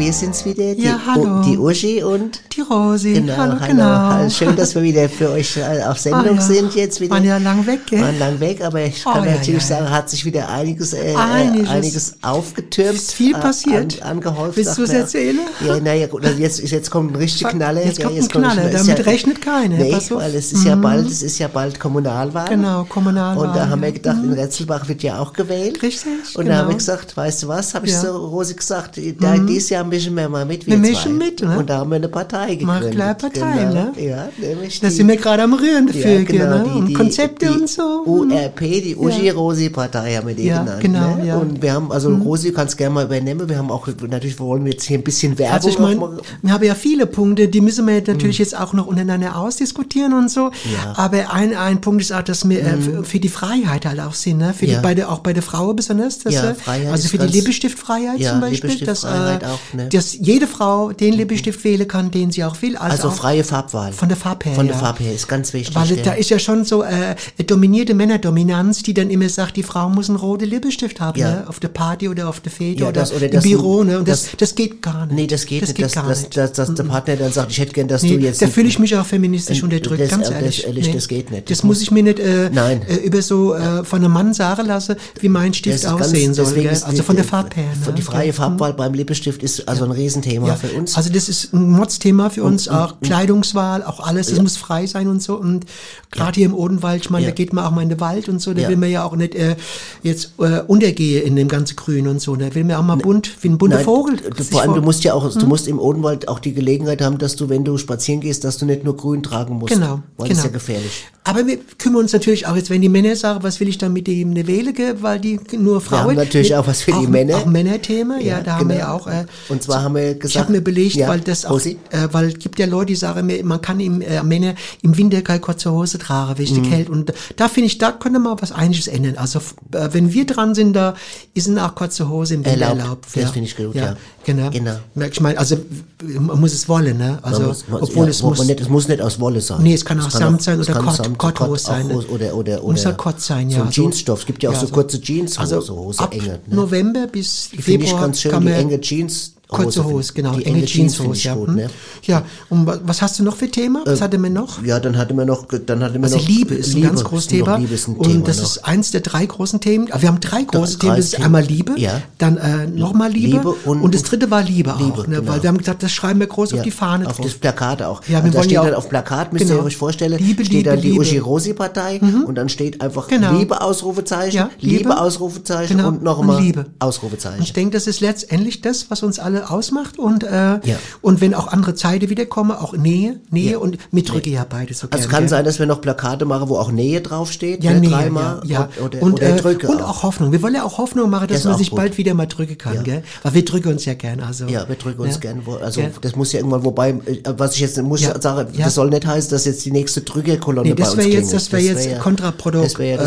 [0.00, 1.42] Wir sind's wieder, die, Ja, hallo.
[1.42, 2.40] Die Uschi und...
[2.56, 3.12] Die Rosi.
[3.12, 3.66] Genau, hallo, hallo.
[3.70, 4.28] genau.
[4.30, 6.40] Schön, dass wir wieder für euch äh, auf Sendung Ah, ja.
[6.40, 7.14] sind jetzt wieder.
[7.14, 8.00] Waren ja lang weg, gell?
[8.00, 9.82] Waren lang weg, aber ich Oh, kann ja, natürlich ja, ja.
[9.82, 11.68] sagen, hat sich wieder einiges, äh, Einiges.
[11.68, 11.68] einiges.
[11.70, 12.94] einiges aufgetürmt.
[12.96, 14.02] Ist viel äh, passiert.
[14.02, 14.56] An, angehäuft.
[14.56, 15.38] Willst du es erzählen?
[15.66, 17.84] Ja, naja, gut, also jetzt, jetzt kommt ein richtiger Knaller.
[17.84, 21.22] jetzt kommt ein Knaller, ist damit rechnet keiner, Nee, weil es ist ja bald, es
[21.22, 22.48] ist ja bald Kommunalwahl.
[22.48, 25.82] Genau, Kommunalwahl, Und da haben wir gedacht, in Retzelbach wird ja auch gewählt.
[25.82, 26.78] Richtig, Und da haben wir genau.
[26.78, 30.46] gesagt, weißt du was, habe ich so Rosi gesagt, da, dieses Jahr mischen wir mal
[30.46, 30.88] mit, wir, Wir zwei.
[30.90, 31.58] mischen mit, ne?
[31.58, 32.92] Und da haben wir eine Partei gegründet.
[32.92, 33.72] Gleich Partei, genau.
[33.74, 33.92] ne?
[33.98, 36.64] Ja, nämlich Da die- sind wir gerade am Rühren dafür, ja, genau, ne?
[36.64, 38.02] die, und die, Konzepte die und so.
[38.06, 40.80] URP, die Uschi-Rosi-Partei haben wir die Ja, genannt.
[40.80, 41.26] genau, ne?
[41.26, 41.36] ja.
[41.36, 41.40] Mhm.
[41.50, 43.48] Und wir haben, also Rosi, kannst gerne mal übernehmen.
[43.48, 46.52] Wir haben auch, natürlich wollen wir jetzt hier ein bisschen Werbung Also ich mal- wir
[46.52, 50.46] haben ja viele Punkte, die müssen wir natürlich jetzt auch noch untereinander ausdiskutieren und so.
[50.46, 50.50] Mhm.
[50.72, 50.90] Ja.
[50.90, 50.96] Mhm.
[50.96, 54.38] Aber ein, ein Punkt ist auch, dass wir äh, für, die Freiheit halt auch sind,
[54.38, 54.54] ne?
[54.56, 54.76] Für Ja.
[54.78, 56.18] die, bei der, auch bei der Frau besonders.
[56.20, 59.79] Dass, Ja, also Freiheit ist für die Lippenstiftfreiheit zum Beispiel, dass, Lippenstiftfreiheit äh, auch, ne?
[59.88, 62.76] Dass jede Frau den Lippenstift wählen kann, den sie auch will.
[62.76, 63.92] Also, also freie Farbwahl.
[63.92, 64.54] von der Farbe her.
[64.54, 64.82] Von der ja.
[64.82, 65.74] Farbe her ist ganz wichtig.
[65.74, 66.02] Weil gell?
[66.04, 67.14] da ist ja schon so äh,
[67.46, 71.30] dominierte Männerdominanz, die dann immer sagt, die Frau muss einen roten Lippenstift haben, Ja.
[71.30, 71.44] ne?
[71.48, 73.82] auf der Party oder auf der Fete Ja, oder, das- oder im das- Büro.
[73.84, 73.98] Ne?
[73.98, 75.14] Und das, das- das geht gar nicht.
[75.16, 76.36] Nee, das geht nicht, geht dass, gar dass, nicht.
[76.36, 78.42] dass, dass der Partner dann sagt, ich hätte gern, dass Nee, du jetzt...
[78.42, 80.66] da fühle ich mich auch feministisch ein- unterdrückt, das- ganz das- ehrlich.
[80.66, 81.50] ehrlich, das geht nicht.
[81.50, 84.66] Das, Das muss ich mir nicht äh, äh, über so äh, von einem Mann sagen
[84.66, 86.46] lassen, wie mein Das Stift aussehen soll.
[86.46, 87.64] Also die- von der Farbe her.
[87.82, 87.96] Von ne?
[87.98, 88.32] die freie?
[88.32, 90.56] Farbwahl beim Lippenstift ist also ein Riesenthema ja.
[90.56, 90.96] für uns.
[90.96, 94.42] Also das ist ein Motzthema für uns, und, auch und, Kleidungswahl, auch alles, es ja.
[94.42, 95.36] muss frei sein und so.
[95.36, 95.66] Und
[96.10, 98.40] gerade hier im Odenwald, ich meine, da geht man auch mal in den Wald und
[98.40, 99.56] so, da will man ja auch nicht äh,
[100.02, 102.36] jetzt äh, untergehe in dem ganzen Grün und so.
[102.36, 104.16] Da will man auch mal bunt, wie ein bunter Nein, Vogel.
[104.16, 105.40] Du, vor allem, du musst ja auch, hm.
[105.40, 108.58] du musst im Odenwald auch die Gelegenheit haben, dass du, wenn du spazieren gehst, dass
[108.58, 109.74] du nicht nur grün tragen musst.
[109.74, 110.00] Genau.
[110.16, 110.28] Weil genau.
[110.28, 110.52] das ist ja genau.
[110.52, 111.04] gefährlich.
[111.22, 113.92] Aber wir kümmern uns natürlich auch jetzt, wenn die Männer sagen, was will ich dann
[113.92, 116.16] mit dem eine Nevelege, weil die nur Frauen.
[116.16, 117.36] Wir natürlich mit, auch was für die auch, Männer.
[117.36, 118.52] Auch Männerthema, ja, ja, da genau.
[118.58, 118.88] haben wir genau.
[118.88, 119.06] ja auch.
[119.06, 120.24] Äh, und und zwar haben wir gesagt.
[120.24, 121.76] Ich habe mir belegt, ja, weil das auch, äh,
[122.12, 125.40] weil gibt ja Leute, die sagen mir, man kann im äh, Männer im Winter keine
[125.40, 126.70] kurze Hose tragen, wegen mhm.
[126.70, 129.16] der Und da finde ich, da könnte mal was einiges ändern.
[129.16, 129.40] Also
[129.72, 130.94] äh, wenn wir dran sind, da
[131.34, 132.80] ist auch kurze Hose im Winter erlaubt.
[132.80, 133.16] erlaubt.
[133.16, 133.26] Ja.
[133.26, 133.84] Finde ich gut, ja.
[133.84, 133.96] ja.
[134.24, 134.50] Genau.
[134.50, 134.76] genau.
[135.10, 135.56] Ich meine, also
[136.02, 137.18] man muss es wollen, ne?
[137.22, 139.62] Also man muss, man, obwohl es muss, nicht, es muss nicht aus Wolle sein.
[139.62, 140.74] Nee, es kann auch es kann Samt auch, sein oder
[141.16, 141.88] Kort, Korthose sein.
[141.88, 141.94] Ne?
[141.96, 143.58] Oder, oder, oder, muss halt Kort sein, ja.
[143.58, 144.20] So ein Jeansstoff.
[144.20, 146.40] Es gibt ja auch so, kurze Jeans, also Hose, enge.
[146.46, 146.54] Ne?
[146.54, 147.64] November bis Februar.
[147.64, 150.96] Finde ich ganz schön, die enge Jeans Kurze Hose, Hose genau, die enge, enge Jeans,
[150.96, 151.34] Jeans ich ja.
[151.34, 151.56] Gut, hm.
[151.56, 151.70] ne?
[152.04, 153.82] ja, und was hast du noch für Thema?
[153.84, 154.62] Was äh, hatte man noch?
[154.62, 157.04] Ja, dann hatte man noch, dann hatte man also noch Liebe ist Liebe ein ganz
[157.04, 157.56] großes Thema.
[157.56, 158.44] Liebe ist ein Thema und das noch.
[158.44, 159.88] ist eins der drei großen Themen.
[159.90, 160.96] Ah, wir haben drei große drei Themen.
[160.96, 161.24] Das ist Themen.
[161.24, 162.00] einmal Liebe, ja.
[162.18, 165.16] dann äh, nochmal Liebe, Liebe und, und, das dritte war Liebe, Liebe auch, ne?
[165.16, 165.32] genau.
[165.32, 167.26] weil wir haben gesagt, das schreiben wir groß ja, auf die Fahne auf drauf.
[167.26, 168.02] das Plakat auch.
[168.04, 169.60] Ja, wir also da steht dann auf Plakat, müsst genau.
[169.60, 172.24] ihr euch vorstellen, Liebe, steht Liebe, dann die Ushirosi Partei mhm.
[172.24, 173.08] und dann steht einfach.
[173.08, 173.36] Genau.
[173.36, 174.72] Liebe Ausrufezeichen, genau.
[174.72, 177.42] Liebe Ausrufezeichen und nochmal Ausrufezeichen.
[177.42, 180.60] Ich denke, das ist letztendlich das, was uns alle äh, ausmacht und, äh, ja.
[181.02, 183.58] und wenn auch andere Zeiten wiederkommen, auch Nähe, Nähe ja.
[183.58, 184.80] und mitrücke ja beides.
[184.80, 185.28] So also kann gern.
[185.28, 188.68] sein, dass wir noch Plakate machen, wo auch Nähe draufsteht, ja, ne, Nähe, dreimal ja,
[188.76, 188.84] ja.
[188.84, 189.88] Oder, und, oder äh, drücke und auch.
[189.88, 190.02] auch.
[190.02, 190.32] Hoffnung.
[190.32, 191.78] Wir wollen ja auch Hoffnung machen, dass das man sich gut.
[191.78, 193.02] bald wieder mal drücken kann, gell?
[193.22, 194.20] weil wir drücken uns ja gern.
[194.20, 195.42] Also, ja, wir drücken uns gern.
[195.62, 199.06] Also das muss ja irgendwann, wobei, äh, was ich jetzt muss sagen, das soll nicht
[199.06, 202.64] heißen, dass jetzt die nächste Drückerkolonne nee, das bei uns jetzt, Das wäre jetzt Kontraproduktion.
[202.64, 202.98] Das wäre äh, ja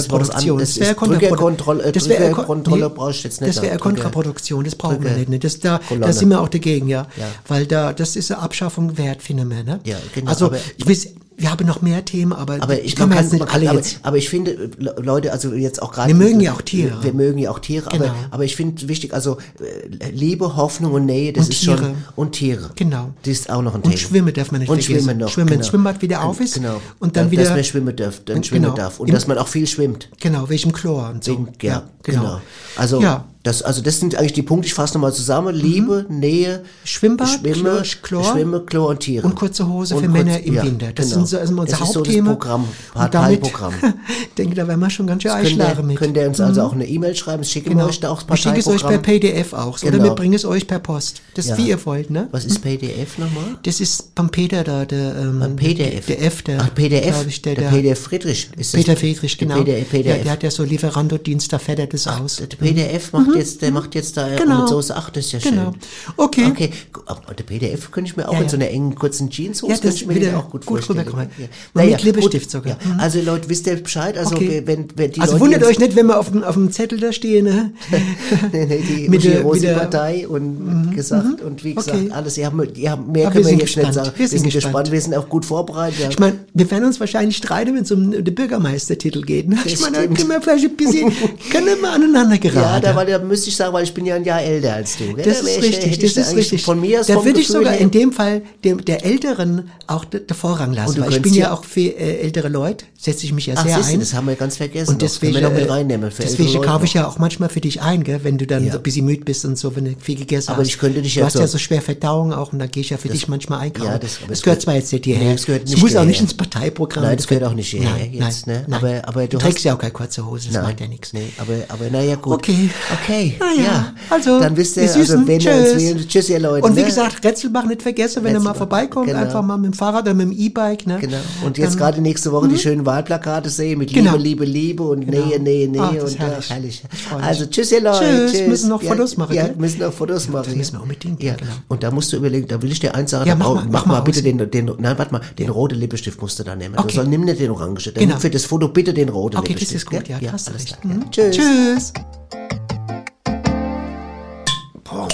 [1.92, 2.94] das wäre Kontraproduktion.
[2.94, 3.56] Brauchst du jetzt nicht.
[3.56, 5.30] Das wäre Kontraproduktion, das brauchen wir nicht.
[5.30, 5.40] Ne?
[5.40, 7.08] Das da, das sind wir auch dagegen, ja.
[7.18, 7.28] ja.
[7.48, 9.66] Weil da, das ist eine Abschaffung wert, Wertphänomen.
[9.66, 9.80] Ne?
[9.84, 10.32] Ja, genau.
[10.32, 10.98] Also, ich will
[11.38, 14.00] wir haben noch mehr Themen, aber, aber ich kann, jetzt nicht alle aber, jetzt.
[14.04, 16.08] Aber ich finde, Leute, also jetzt auch gerade.
[16.10, 17.04] Wir mögen ja auch Tiere.
[17.04, 18.06] Wir mögen ja auch Tiere, genau.
[18.06, 21.78] aber, aber ich finde wichtig, also äh, Liebe, Hoffnung und Nähe, das und ist Tiere.
[21.78, 21.96] schon.
[22.16, 22.70] Und Tiere.
[22.76, 23.14] Genau.
[23.24, 23.94] Das ist auch noch ein Thema.
[23.94, 25.06] Und Schwimmen darf man nicht und vergessen.
[25.06, 25.30] Schwimmen noch.
[25.30, 25.64] Schwimmen, genau.
[25.64, 26.56] Schwimmbad wieder auf ist.
[26.56, 26.82] Genau.
[27.00, 27.44] Und dann dass, wieder.
[27.44, 28.72] Dass man schwimmen darf, dann genau.
[28.72, 29.00] darf.
[29.00, 30.10] Und Im, dass man auch viel schwimmt.
[30.20, 31.48] Genau, welchem Chlor und so.
[31.62, 32.22] ja, ja genau.
[32.22, 32.42] genau.
[32.76, 33.02] Also.
[33.02, 33.26] Ja.
[33.44, 35.54] Das, also das sind eigentlich die Punkte, ich fasse nochmal zusammen.
[35.54, 35.62] Mhm.
[35.62, 36.20] Liebe, mhm.
[36.20, 39.28] Nähe, Schwimmbad, Schwimme, Chlor, Schwimme, Chlor und Tiere.
[39.28, 40.94] Und kurze Hose und für kurz, Männer im ja, Winter.
[40.94, 41.23] Das genau.
[41.30, 41.42] Genau.
[41.42, 42.32] unser, ist unser es Hauptthema.
[42.32, 43.74] Ist so Programm, Parteiprogramm.
[44.22, 45.98] Ich denke, da werden wir schon ganz schön Eischlare mit.
[45.98, 46.68] Könnt ihr uns also mhm.
[46.68, 47.86] auch eine E-Mail schreiben, schicken genau.
[47.86, 48.58] wir euch da auch das Parteiprogramm.
[48.58, 49.96] Ich schicke es euch per PDF auch, genau.
[49.96, 51.22] oder wir bringen es euch per Post.
[51.36, 51.58] Das ja.
[51.58, 52.28] wie ihr wollt, ne?
[52.32, 53.58] Was ist PDF nochmal?
[53.64, 56.06] Das ist beim Peter da, der, ähm, ah, Am PDF.
[56.06, 58.50] der F, der, Ach, PDF, ich, der, der, der, PDF Friedrich.
[58.58, 59.64] Ist Peter Friedrich, genau.
[59.64, 60.18] Der, PDF.
[60.18, 62.38] Ja, der hat ja so Lieferandodienst, da fährt er das Ach, aus.
[62.38, 63.20] Der PDF mhm.
[63.20, 63.76] macht jetzt, der mhm.
[63.76, 64.62] macht jetzt da äh, genau.
[64.62, 64.96] mit Soße.
[64.96, 65.72] Ach, das ist ja genau.
[65.72, 65.82] schön.
[66.18, 66.46] Okay.
[66.48, 66.70] Okay,
[67.08, 69.78] oh, der PDF könnte ich mir auch ja, in so einer engen, kurzen Jeans ja,
[69.78, 71.32] das würde ich mir auch gut, gut vorstellen korrekt.
[71.38, 71.46] Ja.
[71.74, 72.78] Naja, mit Lippenstift sogar.
[72.84, 72.94] Ja.
[72.94, 73.00] Mhm.
[73.00, 74.18] Also Leute, wisst ihr Bescheid?
[74.18, 74.64] Also, okay.
[74.66, 77.00] wenn, wenn die also Leute wundert euch nicht, wenn wir auf dem, auf dem Zettel
[77.00, 77.46] da stehen.
[77.46, 77.72] Ne?
[78.52, 80.96] nee, die mit der Rosi-Partei und mhm.
[80.96, 81.48] gesagt mhm.
[81.48, 82.12] und wie gesagt, okay.
[82.12, 82.38] alles.
[82.38, 84.12] Ihr habt, ihr habt mehr können wir, hier schnell sagen.
[84.16, 84.92] Wir sind, gespannt.
[84.92, 86.00] wir sind auch gut vorbereitet.
[86.00, 86.10] Ja.
[86.10, 89.50] Ich meine, wir werden uns wahrscheinlich streiten, wenn es um den Bürgermeistertitel geht.
[89.50, 89.58] Ne?
[89.66, 91.12] Ich meine, können wir vielleicht ein bisschen,
[91.52, 92.86] können wir aneinander geraten.
[92.86, 95.14] Ja, da, da müsste ich sagen, weil ich bin ja ein Jahr älter als du.
[95.16, 96.64] Das ist richtig, das ist richtig.
[96.64, 100.74] Von mir aus Da würde ich sogar in dem Fall der Älteren auch den Vorrang
[100.74, 103.64] lassen weil ich bin ja, auch für äh, ältere Leute, setze ich mich ja Ach,
[103.64, 104.00] sehr ein.
[104.00, 104.92] Das haben wir ganz vergessen.
[104.92, 107.82] Und deswegen, noch, mit äh, reinnehmen für deswegen kaufe ich ja auch manchmal für dich
[107.82, 108.72] ein, gell, wenn du dann ja.
[108.72, 110.68] so ein bisschen müde bist und so, wenn du viel gegessen aber hast.
[110.68, 112.66] Aber ich könnte dich ja Du hast so ja so schwer Verdauung auch und da
[112.66, 113.92] gehe ich ja für das, dich manchmal einkaufen.
[113.92, 115.28] Ja, das, das gehört zwar jetzt nicht hierher.
[115.28, 115.78] Nee, das gehört nicht.
[115.78, 117.04] Du musst auch nicht ins Parteiprogramm.
[117.04, 117.92] Nein, das gehört auch nicht hierher.
[117.92, 118.76] Nein, jetzt, nein, ne?
[118.76, 121.14] aber, aber du, trägst ja auch keine kurze Hose, das macht ja nichts.
[121.14, 122.34] Nee, aber, aber naja, gut.
[122.34, 122.70] Okay.
[123.02, 123.36] Okay.
[123.64, 123.94] Ja.
[124.10, 126.66] Also, dann wisst ihr, also, wenn ihr uns wählt, tschüss ihr Leute.
[126.66, 126.88] Und wie ne?
[126.88, 129.20] gesagt, Rätsel Rätzelbach nicht vergessen, wenn ihr mal vorbeikommt, genau.
[129.20, 130.93] einfach mal mit dem Fahrrad oder mit dem E-Bike, ne?
[130.96, 131.00] Ne?
[131.00, 131.18] Genau.
[131.46, 132.60] Und jetzt ähm, gerade nächste Woche die mhm.
[132.60, 134.16] schönen Wahlplakate sehen mit genau.
[134.16, 135.26] Liebe, Liebe, Liebe und genau.
[135.26, 135.82] Nähe, Nähe, Nähe.
[135.82, 136.50] Ach, und äh, herrlich.
[136.50, 136.84] Herrlich.
[137.22, 138.00] Also tschüss, ihr Leute.
[138.00, 138.32] Tschüss.
[138.32, 138.42] tschüss.
[138.42, 138.48] Ne?
[138.48, 139.36] Müssen noch Fotos machen.
[139.36, 140.46] Ja, ja müssen noch Fotos machen.
[140.46, 141.22] Das müssen wir unbedingt.
[141.22, 141.36] Ja.
[141.36, 141.52] Genau.
[141.68, 143.68] Und da musst du überlegen, da will ich dir eins sagen, ja, mach, brauch, mal,
[143.70, 146.76] mach, mal, bitte den, den, nein, warte mal, den roten Lippenstift musst du da nehmen.
[146.76, 146.94] Also okay.
[146.94, 147.76] Du sollst nimm nicht den orangen.
[147.76, 148.18] Genau.
[148.18, 149.88] Für das Foto bitte den roten okay, Lippenstift.
[149.88, 150.22] Okay, das ist gut.
[150.22, 150.86] Ja, ja hast recht.
[150.86, 151.12] Mhm.
[151.12, 151.38] Tschüss.
[151.38, 151.94] Tschüss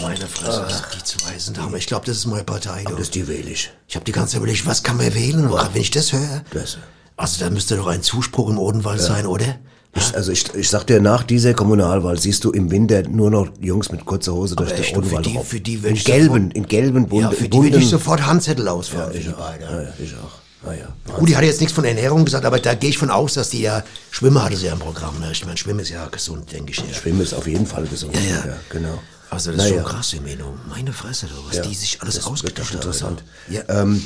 [0.01, 2.83] meine Fresse, das riecht zu weisen Aber ich glaube, das ist meine Partei.
[2.83, 2.89] Du.
[2.89, 3.71] Aber das die wähle eh ich.
[3.88, 5.47] Ich habe die ganze Zeit überlegt, was kann man wählen?
[5.47, 6.43] Und wenn ich das höre.
[6.51, 6.77] Das.
[7.17, 9.07] Also da müsste doch ein Zuspruch im Odenwald ja.
[9.07, 9.58] sein, oder?
[9.95, 13.50] Ich, also ich, ich sag dir, nach dieser Kommunalwahl siehst du im Winter nur noch
[13.60, 16.67] Jungs mit kurzer Hose durch den Odenwald für die, für die in, gelben, sofort, in
[16.67, 17.23] gelben Bund.
[17.23, 19.12] Ja, für die würde ich sofort Handzettel ausfahren.
[19.13, 20.39] Ja, ich, auch, ja, ich auch.
[20.67, 21.13] Ah ja.
[21.15, 23.50] Gut, die hat jetzt nichts von Ernährung gesagt, aber da gehe ich von aus, dass
[23.50, 25.19] die ja Schwimmen hatte sie ja im Programm.
[25.19, 25.29] Ne?
[25.31, 26.77] Ich meine, Schwimmen ist ja gesund, denke ich.
[26.77, 26.93] Ja.
[26.93, 28.13] Schwimmen ist auf jeden Fall gesund.
[28.15, 28.45] Ja, ja.
[28.45, 29.00] ja genau.
[29.30, 29.75] Also das naja.
[29.75, 30.54] ist schon krass, Emeno.
[30.69, 31.62] Meine Fresse, du, was ja.
[31.63, 32.75] die sich alles das ausgedacht haben.
[32.75, 33.23] Interessant.
[33.50, 33.62] Ja.
[33.67, 34.02] Ähm,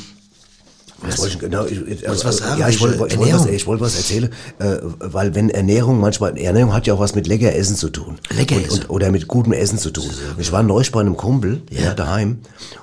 [1.04, 3.68] was, was, ich, genau, ich, ich, äh, was, was ja, ich wollte wollt was, ich
[3.68, 7.54] wollt was erzählen, äh, weil wenn Ernährung manchmal, Ernährung hat ja auch was mit lecker
[7.54, 8.20] Essen zu tun.
[8.30, 8.82] Lecker und, Essen.
[8.84, 10.06] Und, oder mit gutem Essen zu tun.
[10.06, 11.82] Ja, ich war neulich bei einem Kumpel ja.
[11.82, 12.40] ja daheim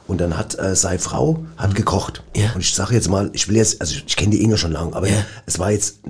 [0.07, 1.75] und dann hat äh, seine Frau hat mhm.
[1.75, 2.23] gekocht.
[2.37, 2.53] Ja.
[2.55, 4.95] Und ich sage jetzt mal, ich will jetzt, also ich, kenne die Inge schon lange,
[4.95, 5.09] aber
[5.47, 6.01] es war jetzt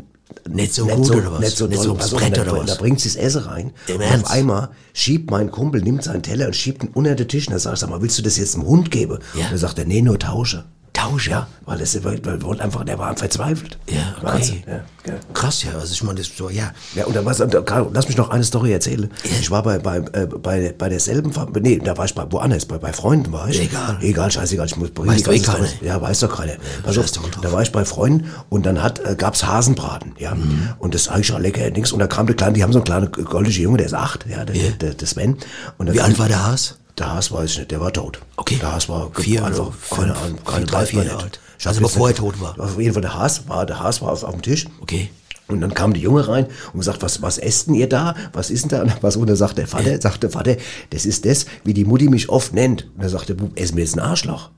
[0.48, 1.40] nicht so gut oder was?
[1.40, 2.66] Nicht so, Nicht so ums Brett oder was?
[2.66, 3.72] Da bringt sie das Essen rein.
[3.86, 4.26] Im und Ernst?
[4.26, 7.48] auf einmal schiebt mein Kumpel, nimmt seinen Teller und schiebt ihn unter den Tisch.
[7.48, 9.18] Und er sagt, sag mal, willst du das jetzt dem Hund geben?
[9.34, 9.46] Ja.
[9.46, 10.64] Und er sagt, er, nee, nur tausche.
[10.92, 11.30] Tausche?
[11.30, 13.78] Ja, weil das weil, wollte einfach, der war verzweifelt.
[13.88, 14.26] Ja, okay.
[14.26, 14.62] Wahnsinn.
[14.66, 14.72] Ja,
[15.06, 15.14] ja.
[15.32, 15.72] Krass, ja.
[15.78, 16.72] Also ich meine, das so, ja.
[16.94, 19.08] Ja, und dann was, Karl, lass mich noch eine Story erzählen.
[19.40, 22.78] Ich war bei, bei, äh, bei, bei derselben, nee, da war ich bei, woanders, bei,
[22.78, 23.60] bei Freunden war ich.
[23.60, 23.98] Egal.
[24.00, 25.68] Egal, scheißegal, ich muss Weiß doch eh keiner.
[25.80, 26.54] Ja, weiß doch keiner.
[26.82, 27.30] Pass auf, drauf.
[27.40, 30.36] da war ich bei Freunden und dann hat, äh, gab's Hasenbraten, ja.
[30.80, 31.92] Und das eigentlich schon lecker, nix.
[31.92, 34.26] Und da kam der Kleine, die haben so einen kleinen goldischen Junge, der ist acht,
[34.28, 34.70] ja, der, Ja.
[34.72, 35.36] der, der Sven.
[35.78, 36.79] Wie alt war der Haas?
[36.98, 38.20] Der Haas weiß ich nicht, der war tot.
[38.36, 38.56] Okay.
[38.60, 41.40] Der Haas war Vier einfach, oder keine Ahnung, keine drei, vier Jahre alt.
[41.58, 42.58] Ich Also bevor er tot war.
[42.58, 44.66] Auf jeden Fall der Haas war, der Haas war auf, auf dem Tisch.
[44.80, 45.10] Okay.
[45.48, 48.14] Und dann kam die Junge rein und gesagt, was, was esst denn ihr da?
[48.32, 48.82] Was ist denn da?
[48.82, 50.56] Und was, und dann sagt der Vater, sagt der Vater,
[50.90, 52.84] das ist das, wie die Mutti mich oft nennt.
[52.94, 54.50] Und dann sagt der Bub, essen wir jetzt ein Arschloch.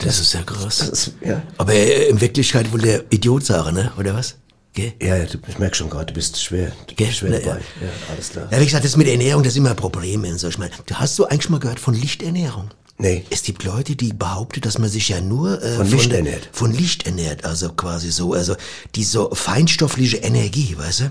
[0.00, 0.80] Das ist ja krass.
[0.80, 1.40] ist- ja.
[1.56, 3.90] Aber in Wirklichkeit wohl der Idiot sagen, ne?
[3.98, 4.34] Oder was?
[4.78, 4.92] Gell?
[5.02, 5.16] Ja,
[5.48, 7.08] ich merke schon gerade, du bist schwer, du Gell?
[7.08, 7.60] bist schwer Na, dabei.
[7.80, 7.86] ja.
[7.86, 8.48] Ja, alles klar.
[8.50, 10.22] Ja, wie gesagt, das mit Ernährung, das ist immer ein Problem.
[10.24, 10.48] Und so.
[10.48, 12.70] Ich meine, du hast du eigentlich mal gehört von Lichternährung?
[13.00, 13.24] Nee.
[13.30, 16.48] Es gibt Leute, die behaupten, dass man sich ja nur äh, Von Licht ernährt.
[16.50, 18.56] Von Licht ernährt, also quasi so, also
[18.96, 21.10] die so feinstoffliche Energie, weißt du?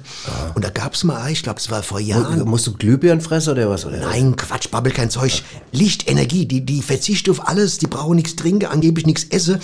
[0.55, 2.39] Und da gab's mal, ich glaube, es war vor Jahren.
[2.39, 3.86] Mu- Musst du Glühbirnen fressen oder was?
[3.86, 3.99] Oder?
[3.99, 5.41] Nein, Quatsch, babbel kein Zeug.
[5.72, 9.59] Lichtenergie, die, die verzichtet auf alles, die brauchen nichts trinken, angeblich nichts essen.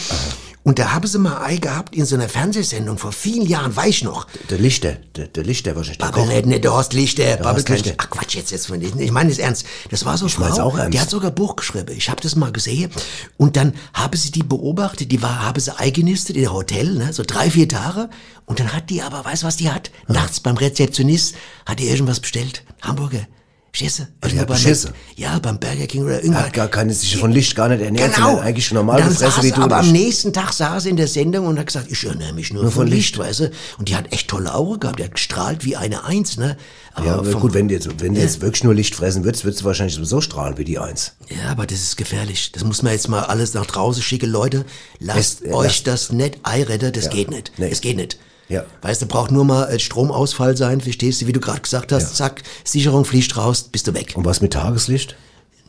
[0.63, 3.89] Und da haben sie mal Ei gehabt in so einer Fernsehsendung vor vielen Jahren, weiß
[3.89, 4.27] ich noch.
[4.49, 5.97] Der Lichter, der, der Lichter wahrscheinlich.
[5.97, 7.93] Der Babbel nicht, nicht der Horst Lichter, Babbel Lichter.
[7.97, 8.99] Ach Quatsch, jetzt, jetzt denen.
[8.99, 9.65] Ich meine es ernst.
[9.91, 10.93] Das war so mein's Frau, auch ernst.
[10.93, 11.93] die hat sogar Buch geschrieben.
[11.97, 12.91] Ich habe das mal gesehen.
[13.35, 17.11] Und dann habe sie die beobachtet, die war, habe sie eingenistet in ein Hotel, ne,
[17.11, 18.09] so drei, vier Tage.
[18.45, 19.91] Und dann hat die aber, weißt du, was die hat?
[20.07, 21.35] Nachts beim Rezeptionist
[21.65, 22.63] hat die irgendwas bestellt.
[22.81, 23.27] Hamburger.
[23.75, 24.07] Schisse.
[24.31, 24.91] die hat beschissen?
[25.15, 26.45] Ja, beim Burger King oder Er irgendwas.
[26.45, 28.27] hat gar keine, sich von Licht gar nicht ernährt, Genau.
[28.27, 29.61] sondern eigentlich normal Dann gefressen wie du.
[29.63, 32.53] aber am nächsten Tag saß sie in der Sendung und hat gesagt, ich ernähre mich
[32.53, 33.17] nur, von, von Licht, Licht.
[33.17, 33.51] weißt du.
[33.79, 36.55] Und die hat echt tolle Augen gehabt, die hat gestrahlt wie eine Eins, ne.
[36.93, 38.25] Aber Ja, aber vom- gut, wenn du jetzt, wenn du Ja.
[38.27, 41.13] jetzt wirklich nur Licht fressen würdest, würdest du wahrscheinlich so strahlen wie die Eins.
[41.29, 42.51] Ja, aber das ist gefährlich.
[42.51, 44.29] Das muss man jetzt mal alles nach draußen schicken.
[44.29, 44.65] Leute,
[44.99, 47.09] lasst Es- äh, euch lasst- das nicht einretten, das Ja.
[47.11, 47.53] geht nicht.
[47.57, 47.71] Nee.
[47.71, 48.19] Das geht nicht.
[48.53, 48.65] Ja.
[48.83, 52.15] Weißt du, braucht nur mal ein Stromausfall sein, verstehst du, wie du gerade gesagt hast,
[52.15, 54.13] zack, Sicherung fliegt raus, bist du weg.
[54.15, 55.15] Und was mit Tageslicht?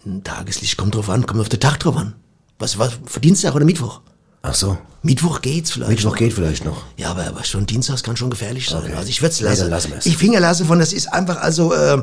[0.04, 2.14] Ein Tageslicht kommt drauf an, kommt auf den Tag drauf an.
[2.58, 4.02] Was, was, für Dienstag oder Mittwoch?
[4.42, 5.90] Ach so, Mittwoch geht's vielleicht.
[5.90, 6.18] Mittwoch noch.
[6.18, 6.82] geht vielleicht noch.
[6.98, 8.82] Ja, aber, aber schon Dienstags kann schon gefährlich sein.
[8.82, 8.92] Okay.
[8.92, 9.70] Also ich würde es lassen.
[9.70, 10.04] lassen wir's.
[10.04, 12.02] Ich Finger lasse von, das ist einfach also, äh,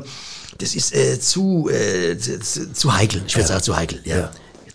[0.58, 3.22] das ist äh, zu, äh, zu, zu, heikel.
[3.26, 4.16] Ich würde sagen zu heikel, ja.
[4.18, 4.30] Ja.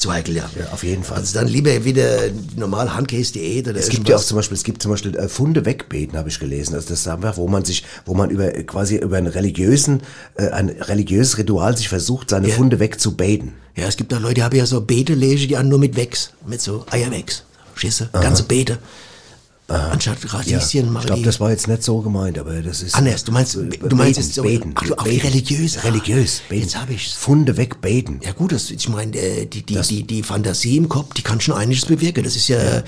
[0.07, 0.49] Zu heikel, ja.
[0.57, 1.17] Ja, auf jeden Fall.
[1.17, 2.07] Also dann lieber wieder
[2.55, 5.65] normal Handcase-Diät oder Es gibt ja auch zum Beispiel, es gibt zum Beispiel äh, Funde
[5.65, 6.75] wegbeten, habe ich gelesen.
[6.75, 10.01] Also das ist einfach, wo man sich, wo man über quasi über einen religiösen,
[10.35, 12.55] äh, ein religiöses Ritual sich versucht, seine Ja.
[12.55, 13.53] Funde wegzubeten.
[13.75, 16.31] Ja, es gibt da Leute, die haben ja so Beete-Lege, die haben nur mit Wex,
[16.45, 17.43] mit so Eierwex.
[17.75, 18.79] Schisse, ganze Beete.
[19.69, 23.25] Anstatt Ja, Radieschen, ich glaube, das war jetzt nicht so gemeint, aber das ist Anders,
[23.25, 26.61] du meinst- du meinst jetzt so- beten, ach, auf die religiöse, ah, religiös, beten.
[26.63, 27.11] jetzt hab ich's.
[27.13, 28.21] Funde wegbeten.
[28.23, 31.41] Ja gut, das, ich meine, äh, die, die, die, die Fantasie im Kopf, die kann
[31.41, 32.23] schon einiges bewirken.
[32.23, 32.83] Das ist ja, äh,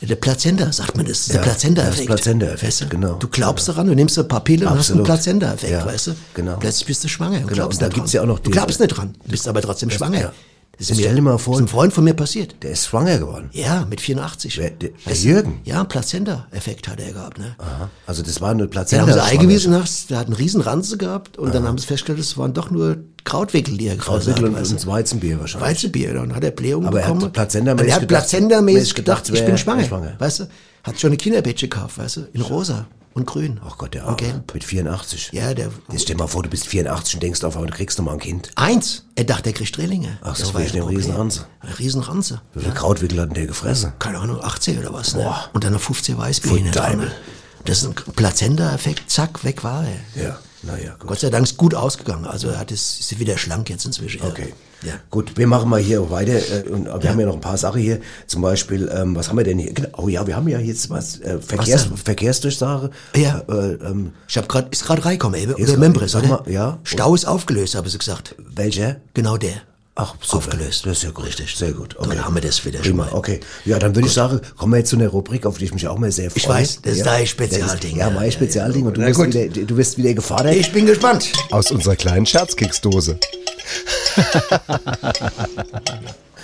[0.00, 1.20] der Plazenta, sagt man das.
[1.20, 1.98] Ist Ja, der Plazenta-Effekt.
[2.10, 2.88] das Plazenta-Effekt, Weißt du?
[2.88, 3.14] genau.
[3.14, 5.04] Du glaubst daran, du nimmst ein paar Pillen und hast einen.
[5.04, 6.14] Plazenta-Effekt, Ja, weißt du?
[6.34, 6.56] genau.
[6.56, 7.36] Plötzlich bist du schwanger.
[7.38, 8.18] und Genau, glaubst und da nicht gibt's dran.
[8.18, 10.32] ja auch noch Du glaubst nicht dran, du bist aber trotzdem schwanger.
[10.78, 12.54] Das ist Stell dir mal vor- ist einem Freund von mir passiert.
[12.62, 13.50] Der ist schwanger geworden.
[13.52, 14.58] Ja, mit 84.
[14.58, 15.18] Wer- der- der du?
[15.18, 15.60] Jürgen?
[15.64, 17.56] Ja, Plazenta-Effekt hat er gehabt, ne?
[17.58, 17.90] Aha.
[18.06, 19.06] Also das war eine Plazenta.
[19.06, 19.72] haben sie eingewiesen,
[20.08, 22.96] der hat einen riesen Ranze gehabt und dann haben sie festgestellt, es waren doch nur
[23.24, 24.62] Krautwickel, die er Krautwickel hat.
[24.62, 25.68] und, und Weizenbier wahrscheinlich.
[25.70, 27.32] Weizenbier, dann hat er Blähung Aber er hat bekommen.
[27.34, 30.14] er hat gedacht- plazentamäßig mäßig gedacht, gedacht, ich bin schwanger, schwanger.
[30.18, 30.44] Weißt du?
[30.84, 32.20] Hat schon eine Kinderbettchen gekauft, weißt du?
[32.32, 33.60] In rosa und grün.
[33.66, 34.16] Ach Gott, der Arme.
[34.16, 34.54] gelb.
[34.54, 35.30] Mit 84.
[35.32, 37.76] Ja, der, Jetzt stell dir mal vor, du bist 84 und denkst auf einmal, du
[37.76, 38.50] kriegst noch mal ein Kind.
[38.56, 39.04] eins.
[39.16, 40.18] Er dachte, er kriegt Drillinge.
[40.22, 40.88] Ach so, Das war wegen ja dem.
[40.96, 41.46] Riesenranze.
[41.60, 42.40] Ein Riesenranze.
[42.54, 43.92] Wie viel Krautwickel hat denn der gefressen?
[43.98, 45.22] Keine Ahnung, 18 oder was, ne?
[45.24, 45.50] Boah.
[45.52, 46.90] Und dann noch 15 Weißbier Voll hinten dran.
[46.92, 47.06] Deibel.
[47.06, 47.12] ne?
[47.64, 50.22] Das ist ein Plazenta-Effekt, zack, weg war er.
[50.22, 51.08] Ja, naja, gut.
[51.08, 52.24] Gott sei Dank ist gut ausgegangen.
[52.26, 54.22] Also er hat es, ist wieder schlank jetzt inzwischen.
[54.22, 54.28] ja.
[54.28, 54.52] Okay.
[54.84, 54.92] Ja.
[55.10, 56.34] Gut, wir machen mal hier weiter.
[56.34, 58.00] Äh, und wir haben ja noch ein paar Sachen hier.
[58.28, 59.72] Zum Beispiel, ähm, was haben wir denn hier?
[59.72, 61.96] Genau, Oh ja, wir haben ja jetzt was, äh, Verkehrs, denn?
[61.96, 62.90] Verkehrsdurchsage.
[63.16, 63.42] Ja.
[63.48, 65.56] Äh, ähm, Ich habe gerade, ist gerade reingekommen, eben.
[65.56, 66.28] Ist Oder Membris, oder?
[66.28, 66.78] mal, ja.
[66.84, 68.36] Stau ist aufgelöst, haben sie gesagt.
[68.38, 68.96] welcher?
[69.14, 69.62] Genau der.
[70.00, 70.36] Ach, super.
[70.46, 70.86] Aufgelöst.
[70.86, 71.26] Das ist ja gut.
[71.26, 71.56] Richtig.
[71.56, 71.96] Sehr gut.
[71.98, 73.06] So, dann haben wir das wieder schon Prima.
[73.06, 73.14] mal.
[73.14, 73.40] Okay.
[73.64, 75.88] Ja, dann würde ich sagen, kommen wir jetzt zu einer Rubrik, auf die ich mich
[75.88, 76.38] auch mal sehr freue.
[76.40, 77.04] Ich weiß, das ist ja.
[77.04, 77.96] dein Spezialding.
[77.96, 78.86] Ja, Ja, mein ja, Spezialding.
[78.86, 79.34] Und du Na bist, gut.
[79.34, 80.54] wieder, du bist wieder gefordert.
[80.54, 81.32] Ich bin gespannt.
[81.50, 83.18] Aus unserer kleinen Scherzkeksdose.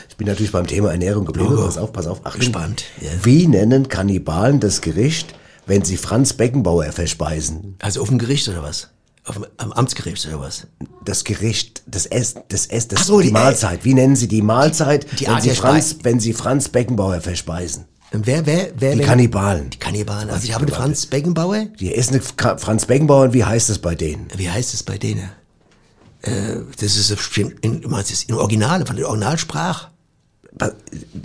[0.08, 1.56] Ich bin natürlich beim Thema Ernährung geblieben.
[1.56, 2.20] Pass auf, pass auf.
[2.24, 2.38] Achtung.
[2.38, 3.10] Gespannt, ja.
[3.24, 5.34] Wie nennen Kannibalen das Gericht,
[5.66, 7.74] wenn sie Franz Beckenbauer verspeisen?
[7.80, 8.90] Also auf dem Gericht oder was?
[9.26, 10.66] Auf am Amtsgericht oder was?
[11.04, 13.84] Das Gericht, das Ess, das Ess, das so, die, die- Mahlzeit.
[13.84, 17.86] Wie nennen sie die Mahlzeit, die wenn, Art sie Franz, wenn sie Franz Beckenbauer verspeisen?
[18.12, 18.92] Wer, wer, wer?
[18.92, 19.70] Die wer- Kannibalen.
[19.70, 20.28] Die Kannibalen.
[20.30, 21.64] Also ich habe den Franz Beckenbauer.
[21.80, 24.28] Die essen Franz Beckenbauer und wie heißt es bei denen?
[24.36, 25.30] Wie heißt es bei denen?
[26.22, 29.88] Äh, das ist bestimmt in, du meinst das in Original, von der Originalsprache.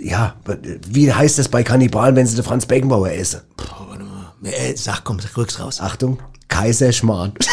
[0.00, 0.34] Ja,
[0.88, 3.42] wie heißt es bei Kannibalen, wenn sie den Franz Beckenbauer essen?
[4.42, 5.80] Äh, sag, komm, sag, rück's raus.
[5.80, 7.34] Achtung, Kaiserschmarrn.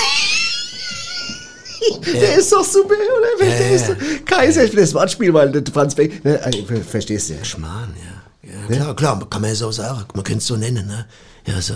[2.14, 3.46] Der ist doch super, oder?
[3.46, 3.94] Ja, Der ist ja.
[3.96, 7.44] doch, Kaiser, das Wortspiel, weil der Franz Beck, ne, ver- verstehst du ja.
[7.46, 8.50] Schmarrn, ja.
[8.50, 10.06] Ja, klar, klar, kann man ja so sagen.
[10.14, 11.06] Man könnte es so nennen, ne?
[11.46, 11.74] Ja, so.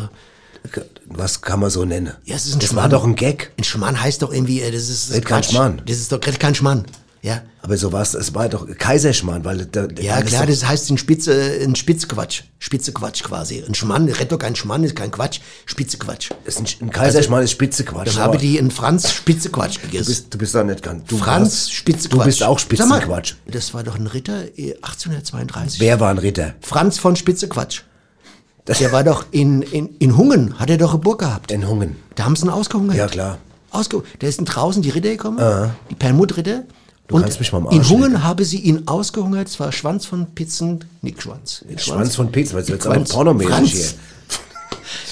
[1.05, 2.13] Was kann man so nennen?
[2.25, 2.91] Ja, es ist ein das Schmarrn.
[2.91, 3.51] war doch ein Gag.
[3.57, 5.43] Ein Schmarrn heißt doch irgendwie, äh, das ist, Red kein.
[5.43, 5.81] Schmarrn.
[5.85, 6.85] Das ist doch Red kein Schmarrn.
[7.23, 7.43] Ja.
[7.61, 11.59] Aber so was, es war doch Kaiserschmarrn, weil da, Ja, klar, das heißt ein Spitze,
[11.61, 12.43] ein Spitzequatsch.
[12.57, 13.63] Spitzequatsch quasi.
[13.67, 15.39] Ein Schmarrn, red doch kein Schmarrn, ist kein Quatsch.
[15.67, 16.31] Spitzequatsch.
[16.45, 18.07] ist ein, ein Kaiserschmarrn ist Spitzequatsch.
[18.07, 20.07] Dann habe die einen Franz Spitzequatsch du gegessen.
[20.07, 21.05] bist, du bist doch nicht ganz.
[21.05, 22.21] Du Franz Spitzequatsch.
[22.21, 23.21] Du bist auch Sag mal.
[23.45, 25.79] Das war doch ein Ritter äh, 1832.
[25.79, 26.55] Wer war ein Ritter?
[26.61, 27.81] Franz von Spitzequatsch.
[28.67, 31.51] Der war doch in, in, in Hungen, hat er doch eine Burg gehabt.
[31.51, 31.97] In Hungen.
[32.15, 32.95] Da haben sie ihn ausgehungert.
[32.95, 33.37] Ja, klar.
[33.71, 35.39] Ausge der ist draußen die Ritter gekommen,
[35.89, 36.63] die Perlmutt-Ritter.
[37.11, 38.23] Du kannst mich mal am Arsch in Hungen lecken.
[38.23, 41.63] habe sie ihn ausgehungert, zwar Schwanz von Pizzen, Nick Schwanz.
[41.67, 43.11] Nick Schwanz von Pizza, weil es wird auch Schwanz.
[43.13, 43.85] pornomäßig hier.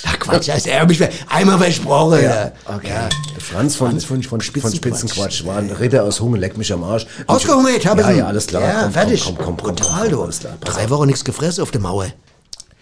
[0.05, 2.21] Ach Quatsch, das er mich einmal versprochen.
[2.23, 2.51] Ja.
[2.65, 2.87] Okay.
[2.87, 5.45] Der Franz von, Franz von, von von Spitzenquatsch.
[5.45, 7.05] War ein Ritter aus Hungen, leck mich am Arsch.
[7.27, 8.19] Ausgehungert habe Ja, ich ihn.
[8.19, 8.61] ja, alles klar.
[8.61, 9.23] Ja, Komm, fertig.
[9.23, 10.47] Komm, komm, komm, komm, Brutal, komm, du.
[10.65, 10.89] Drei.
[10.89, 12.07] Wochen nichts gefressen auf der Mauer.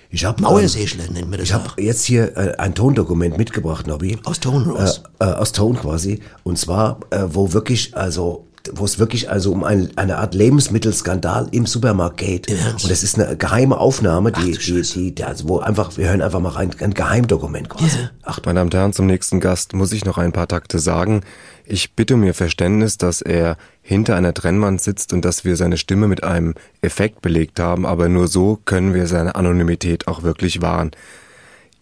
[0.09, 3.87] Ich habe ähm, Mauersäschle nennt man das ich habe jetzt hier äh, ein Tondokument mitgebracht,
[3.87, 4.17] Nobby.
[4.23, 5.03] Aus Ton was?
[5.19, 6.21] Äh, äh, aus Ton quasi.
[6.43, 11.47] Und zwar, äh, wo wirklich, also wo es wirklich also um ein, eine Art Lebensmittelskandal
[11.51, 12.49] im Supermarkt geht.
[12.49, 16.09] Und das ist eine geheime Aufnahme, die, du die, die, die, also wo einfach, wir
[16.09, 17.97] hören einfach mal rein, ein Geheimdokument quasi.
[17.97, 18.09] Ja.
[18.23, 21.21] Ach, Meine Damen und Herren, zum nächsten Gast muss ich noch ein paar Takte sagen.
[21.65, 25.77] Ich bitte um Ihr Verständnis, dass er hinter einer Trennwand sitzt und dass wir seine
[25.77, 30.61] Stimme mit einem Effekt belegt haben, aber nur so können wir seine Anonymität auch wirklich
[30.61, 30.91] wahren.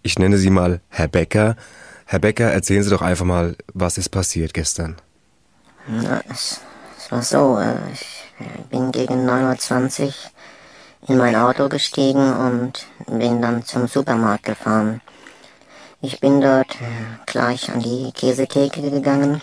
[0.01, 1.55] Ich nenne Sie mal Herr Becker.
[2.05, 4.95] Herr Becker, erzählen Sie doch einfach mal, was ist passiert gestern.
[5.88, 6.21] Na,
[7.06, 10.14] es, war so, äh, ich äh, bin gegen 9.20 Uhr
[11.08, 15.01] in mein Auto gestiegen und bin dann zum Supermarkt gefahren.
[16.01, 19.41] Ich bin dort äh, gleich an die Käsetheke gegangen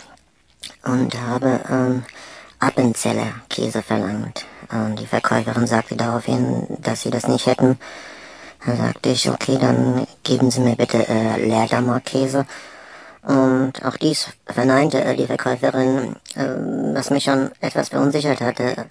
[0.83, 2.03] und habe ähm,
[2.59, 4.45] Appenzeller Käse verlangt.
[4.69, 7.79] Und die Verkäuferin sagte daraufhin, dass sie das nicht hätten.
[8.65, 12.45] Dann sagte ich, okay, dann geben Sie mir bitte äh, Leerdammer Käse.
[13.23, 18.85] Und auch dies verneinte die Verkäuferin, äh, was mich schon etwas verunsichert hatte.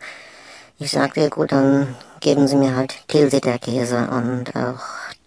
[0.78, 4.08] Ich sagte, gut, dann geben Sie mir halt Tilsiter Käse.
[4.10, 4.80] Und auch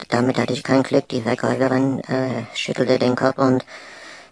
[0.10, 1.08] damit hatte ich kein Glück.
[1.10, 3.64] Die Verkäuferin äh, schüttelte den Kopf und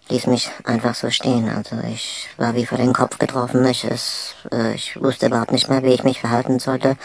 [0.08, 1.48] ließ mich einfach so stehen.
[1.48, 3.64] Also ich war wie vor den Kopf getroffen.
[3.66, 6.96] Ich, es, äh, ich wusste überhaupt nicht mehr, wie ich mich verhalten sollte.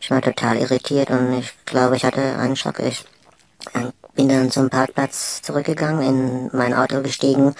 [0.00, 2.78] Ich war total irritiert und ich glaube, ich hatte einen Schock.
[2.80, 3.04] Ich
[3.74, 7.54] äh, bin dann zum Parkplatz zurückgegangen, in mein Auto gestiegen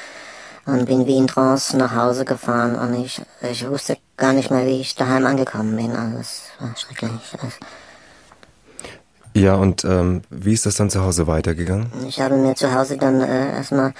[0.66, 4.64] und bin wie in Trance nach Hause gefahren und ich, ich wusste gar nicht mehr,
[4.66, 5.92] wie ich daheim angekommen bin.
[5.94, 7.10] Also es war schrecklich.
[7.34, 7.58] Es-
[9.34, 11.90] Ja, und ähm, wie ist das dann zu Hause weitergegangen?
[12.06, 13.92] Ich habe mir zu Hause dann äh, erstmal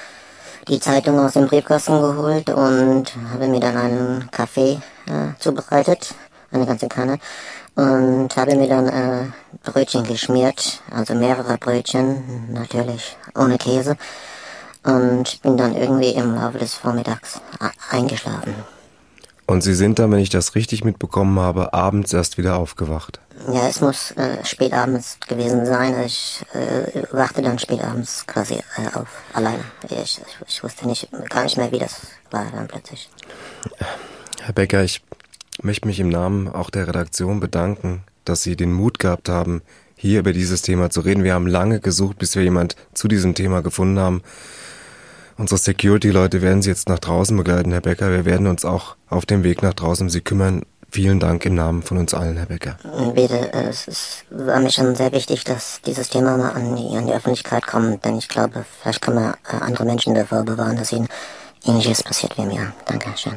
[0.68, 6.14] die Zeitung aus dem Briefkasten geholt und habe mir dann einen Kaffee äh, zubereitet,
[6.52, 7.18] eine ganze Kanne,
[7.76, 9.26] und habe mir dann äh,
[9.64, 13.96] Brötchen geschmiert, also mehrere Brötchen, natürlich ohne Käse,
[14.84, 18.54] und bin dann irgendwie im Laufe des Vormittags a- eingeschlafen.
[19.46, 23.20] Und Sie sind dann, wenn ich das richtig mitbekommen habe, abends erst wieder aufgewacht.
[23.52, 26.02] Ja, es muss äh, spätabends gewesen sein.
[26.06, 29.62] Ich äh, wachte dann spätabends quasi äh, auf, alleine.
[29.90, 32.00] Ich, ich, ich wusste nicht, gar nicht mehr, wie das
[32.30, 33.10] war dann plötzlich.
[34.40, 35.02] Herr Becker, ich
[35.64, 39.62] möchte mich im Namen auch der Redaktion bedanken, dass Sie den Mut gehabt haben,
[39.96, 41.24] hier über dieses Thema zu reden.
[41.24, 44.22] Wir haben lange gesucht, bis wir jemand zu diesem Thema gefunden haben.
[45.36, 48.10] Unsere Security-Leute werden Sie jetzt nach draußen begleiten, Herr Becker.
[48.10, 50.62] Wir werden uns auch auf dem Weg nach draußen um Sie kümmern.
[50.90, 52.76] Vielen Dank im Namen von uns allen, Herr Becker.
[53.14, 56.96] Bitte, äh, es ist, war mir schon sehr wichtig, dass dieses Thema mal an die,
[56.96, 60.76] an die Öffentlichkeit kommt, denn ich glaube, vielleicht kann man äh, andere Menschen davor bewahren,
[60.76, 61.08] dass ihnen
[61.64, 62.72] ähnliches passiert wie mir.
[62.86, 63.32] Dankeschön.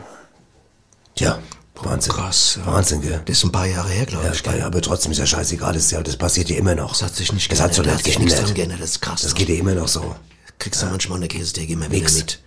[1.16, 1.40] Tja,
[1.86, 2.14] Wahnsinn.
[2.14, 2.60] Krass.
[2.60, 2.72] ja.
[2.72, 3.22] Wahnsinn, gell?
[3.26, 4.42] Das ist ein paar Jahre her, glaube Ja, ich.
[4.60, 6.92] ja, aber trotzdem ist ja scheißegal, das, ist ja, das passiert ja immer noch.
[6.92, 7.86] Das hat sich nicht Das geändert.
[7.86, 8.80] nicht hat sich nichts geändert.
[8.82, 9.22] Das ist krass.
[9.22, 10.16] Das geht ja immer noch so.
[10.60, 12.16] Kriegst du manchmal eine Käsetheke immer Nix.
[12.16, 12.40] wieder mit.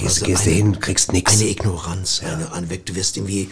[0.00, 1.32] Gehst, gehst du hin, kriegst nix.
[1.34, 2.22] Eine Ignoranz.
[2.24, 3.50] Eine, eine, du wirst irgendwie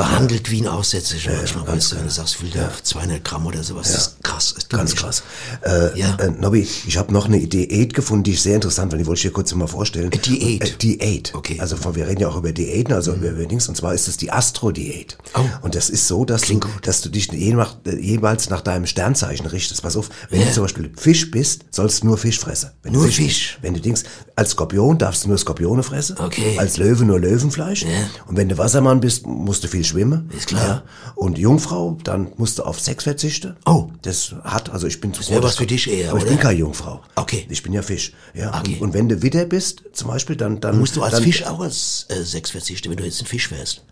[0.00, 3.44] behandelt wie ein Aussätziger manchmal, weißt du, wenn du sagst, ich will da 200 Gramm
[3.46, 3.92] oder sowas.
[3.92, 4.54] Das ist krass.
[4.54, 5.22] Das Ganz krass.
[5.62, 6.16] Äh, Ja.
[6.16, 9.02] äh, Nobby, ich habe noch eine Diät gefunden, die ich sehr interessant fand.
[9.02, 10.10] Die wollte ich dir kurz mal vorstellen.
[10.10, 10.64] Diät?
[10.64, 11.34] Äh, Diät.
[11.34, 11.54] Okay.
[11.56, 11.60] Mhm.
[11.60, 13.68] Also von, wir reden ja auch über Diäten, also über, über Dings.
[13.68, 15.18] Und zwar ist es die Astro-Diät.
[15.34, 15.40] Oh.
[15.60, 19.82] Und das ist so, dass du, dass du dich äh, jeweils nach deinem Sternzeichen richtest.
[19.82, 22.70] Pass auf, wenn du zum Beispiel Fisch bist, sollst du nur Fisch fressen.
[22.82, 23.58] Wenn Nur du Fisch?
[23.60, 26.16] Wenn du Dings, als Skorpion darfst du nur Skorpione fressen.
[26.18, 26.56] Okay.
[26.58, 27.84] Als Löwe nur Löwenfleisch.
[28.26, 30.30] Und wenn du Wassermann bist, musst du viel schwimmen.
[30.36, 30.66] Ist klar.
[30.66, 30.82] Ja.
[31.14, 33.56] Und Jungfrau, dann musst du auf Sex verzichten.
[33.66, 33.88] Oh.
[34.02, 36.32] Das hat, also ich bin zu wär was für dich eher, Aber ich oder?
[36.32, 37.02] bin keine Jungfrau.
[37.16, 37.46] Okay.
[37.48, 38.12] Ich bin ja Fisch.
[38.34, 38.58] Ja.
[38.58, 38.74] Okay.
[38.74, 41.44] Und, und wenn du Widder bist, zum Beispiel, dann, dann Musst du als dann, Fisch
[41.44, 43.82] auch als äh, Sex verzichten, wenn du jetzt ein Fisch wärst?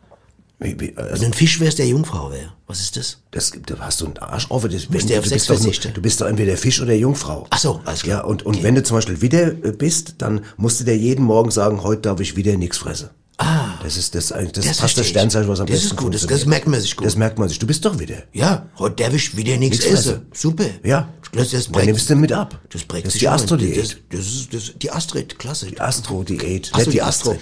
[0.61, 2.53] Wie, wie, Wenn also, du ein Fisch wärst, der Jungfrau wäre.
[2.67, 3.19] Was ist das?
[3.31, 4.63] das, da hast du einen Arsch auf.
[4.63, 7.47] Das, wenn- du du, Sex bist doch nur, du bist doch entweder Fisch oder Jungfrau.
[7.51, 8.19] Ach so, alles klar.
[8.21, 11.25] Ja, und, und wenn du zum Beispiel Widder äh, bist, dann musst du dir jeden
[11.25, 13.11] Morgen sagen, heute darf ich wieder nichts fressen.
[13.41, 13.79] Ah.
[13.85, 15.11] Das ist das, eigentlich- das, Das passt das ich.
[15.11, 17.07] Sternzeichen, was am Das ist besten gut, das- das merkt man sich gut.
[17.07, 17.59] Das merkt man sich.
[17.61, 18.23] Du bist doch Widder.
[18.33, 20.27] Ja, heute darf ich wieder nichts essen.
[20.35, 20.65] Super.
[20.83, 21.09] Ja.
[21.33, 22.59] Das, das Dann nimmst du mit ab.
[22.71, 23.29] Das prägt Das ist die.
[23.29, 23.77] Astro-Diät.
[23.79, 25.67] Das, das ist das, die Astrid, klasse.
[25.67, 26.73] Die Astro-Diät.
[26.77, 27.37] Nicht die Astro.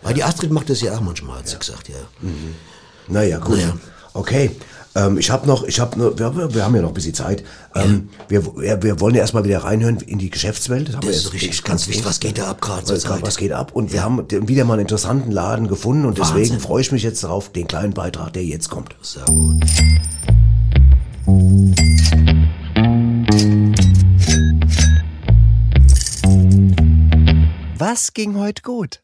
[0.00, 1.96] Weil die Astrid macht das ja auch manchmal, hat sie gesagt, ja.
[3.08, 3.56] Naja, gut.
[3.56, 3.76] Naja.
[4.14, 4.50] Okay.
[4.94, 7.44] Ähm, ich habe noch, ich habe nur, wir, wir haben ja noch ein bisschen Zeit.
[7.74, 10.88] Ähm, wir, wir, wir wollen ja erstmal wieder reinhören in die Geschäftswelt.
[10.94, 12.04] haben Das wir ist richtig, ganz wichtig.
[12.04, 13.22] Was geht da ab gerade zur Was, Zeit?
[13.22, 13.70] was geht ab?
[13.74, 16.60] Und wir haben wieder mal einen interessanten Laden gefunden und deswegen Wahnsinn.
[16.60, 18.94] freue ich mich jetzt darauf, den kleinen Beitrag, der jetzt kommt.
[19.02, 19.64] Sehr gut.
[27.78, 29.02] Was ging heute gut?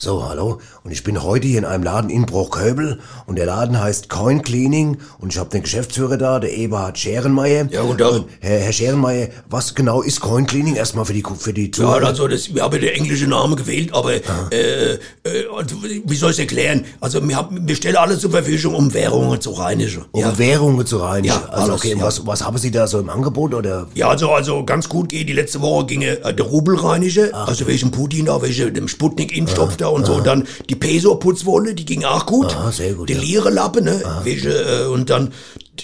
[0.00, 0.60] So, hallo.
[0.84, 4.42] Und ich bin heute hier in einem Laden in Bruchköbel und der Laden heißt Coin
[4.42, 7.66] Cleaning und ich habe den Geschäftsführer da, der Eberhard Scherenmeier.
[7.72, 8.12] Ja, guten Tag.
[8.12, 11.72] Und Herr, Herr Scherenmeier, was genau ist Coin Cleaning erstmal für die für die Ja,
[11.72, 12.06] Zuhörer?
[12.06, 14.98] also das, wir haben den englischen Namen gewählt, aber äh, äh,
[16.04, 16.84] wie soll ich erklären?
[17.00, 20.04] Also wir, haben, wir stellen alles zur Verfügung, um Währungen zu reinigen.
[20.12, 20.38] um ja.
[20.38, 21.34] Währungen zu reinigen.
[21.34, 22.04] Ja, also alles, okay, ja.
[22.04, 23.88] was was haben Sie da so im Angebot oder?
[23.94, 25.28] Ja, also, also ganz gut geht.
[25.28, 29.76] Die letzte Woche ging äh, der Rubel reinigen, also wegen Putin da, wegen dem Sputnik-Impfstoff
[29.76, 30.14] da und so.
[30.14, 32.56] Und dann die Peso-Putzwolle, die ging auch gut.
[32.56, 33.20] Ah, sehr gut, Die ja.
[33.20, 34.02] Lire-Lappe, ne?
[34.24, 35.32] Wegen, äh, und dann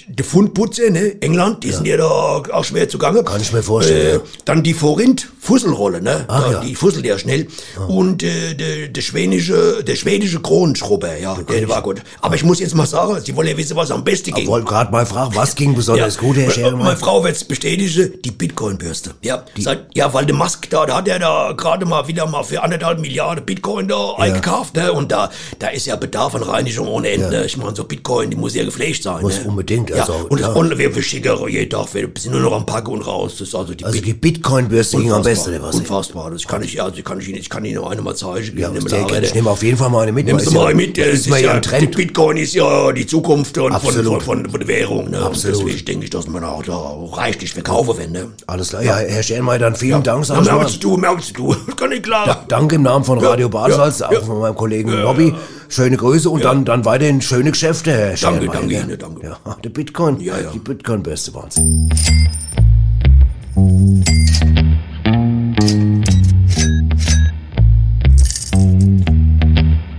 [0.08, 1.16] die Pfundputze, ne?
[1.20, 3.22] England, die sind ja da auch schwer zugange.
[3.24, 4.30] Kann ich mir vorstellen, ja.
[4.44, 6.24] Dann die Forint, Fusselrolle, ne?
[6.28, 6.60] Ach, Da, ja.
[6.60, 7.46] Die fusselt ja schnell.
[7.88, 12.02] Und äh, der, der schwedische, der schwedische Kronenschrubber, ja, der war gut.
[12.20, 14.46] Aber ich muss jetzt mal sagen, Sie wollen ja wissen, was am besten Ich ging.
[14.46, 16.96] wollte gerade mal fragen, was ging besonders gut, Herr Meine Scherenmeier?
[16.96, 19.14] Frau wird's bestätigen, die Bitcoin-Bürste.
[19.22, 22.42] Ja, seit, ja, weil der Musk da, da hat er da gerade mal wieder mal
[22.42, 24.92] für anderthalb Milliarden Bitcoin da eingekauft, ne?
[24.92, 27.44] Und da, da ist ja Bedarf an Reinigung ohne Ende.
[27.44, 29.22] Ich meine, so Bitcoin, die muss ja gepflegt sein.
[29.22, 29.48] Muss ne?
[29.48, 30.56] unbedingt, Ja, also, und, klar.
[30.56, 33.32] und wir, schicken jeden Tag, wir sind nur noch am Packen und raus.
[33.38, 35.74] Das ist also die Also Bit- die Bitcoin-Bürste ging am besten, was?
[35.76, 36.30] Unfassbar.
[36.30, 38.56] Das kann ich, also kann ich Ihnen, ich kann Ihnen noch eine mal zeigen.
[38.58, 39.22] Ja, rein.
[39.24, 40.26] Ich nehme auf jeden Fall mal eine mit.
[40.28, 41.96] Sie ist mal ja- mit, das ist ja ja, Trend.
[41.96, 44.22] Bitcoin ist ja die Zukunft und von, Absolut.
[44.22, 45.10] von, von, von der Währung.
[45.10, 45.18] Ne?
[45.18, 45.58] Absolut.
[45.58, 46.76] Und deswegen denke ich, dass man auch da
[47.12, 48.08] reichlich verkaufen will.
[48.08, 48.28] Ne?
[48.46, 51.54] Alles klar, ja, Herr Scherenmeier, dann vielen Dank, sag Ja, ich du, merkst du.
[51.66, 52.44] Das kann ich klar.
[52.48, 54.20] Danke im Namen von Ja, Radio Badesalz, ja, auch ja.
[54.20, 55.34] von meinem Kollegen Nobby.
[55.74, 58.80] Schöne Grüße und dann, dann weiterhin schöne Geschäfte, Herr Danke, danke ne?
[58.82, 59.26] Ihnen, danke.
[59.26, 60.52] Ja, der Bitcoin, Ja, ja.
[60.52, 61.56] die Bitcoin-Bürste waren's.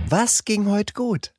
[0.08, 1.32] Was ging heute gut?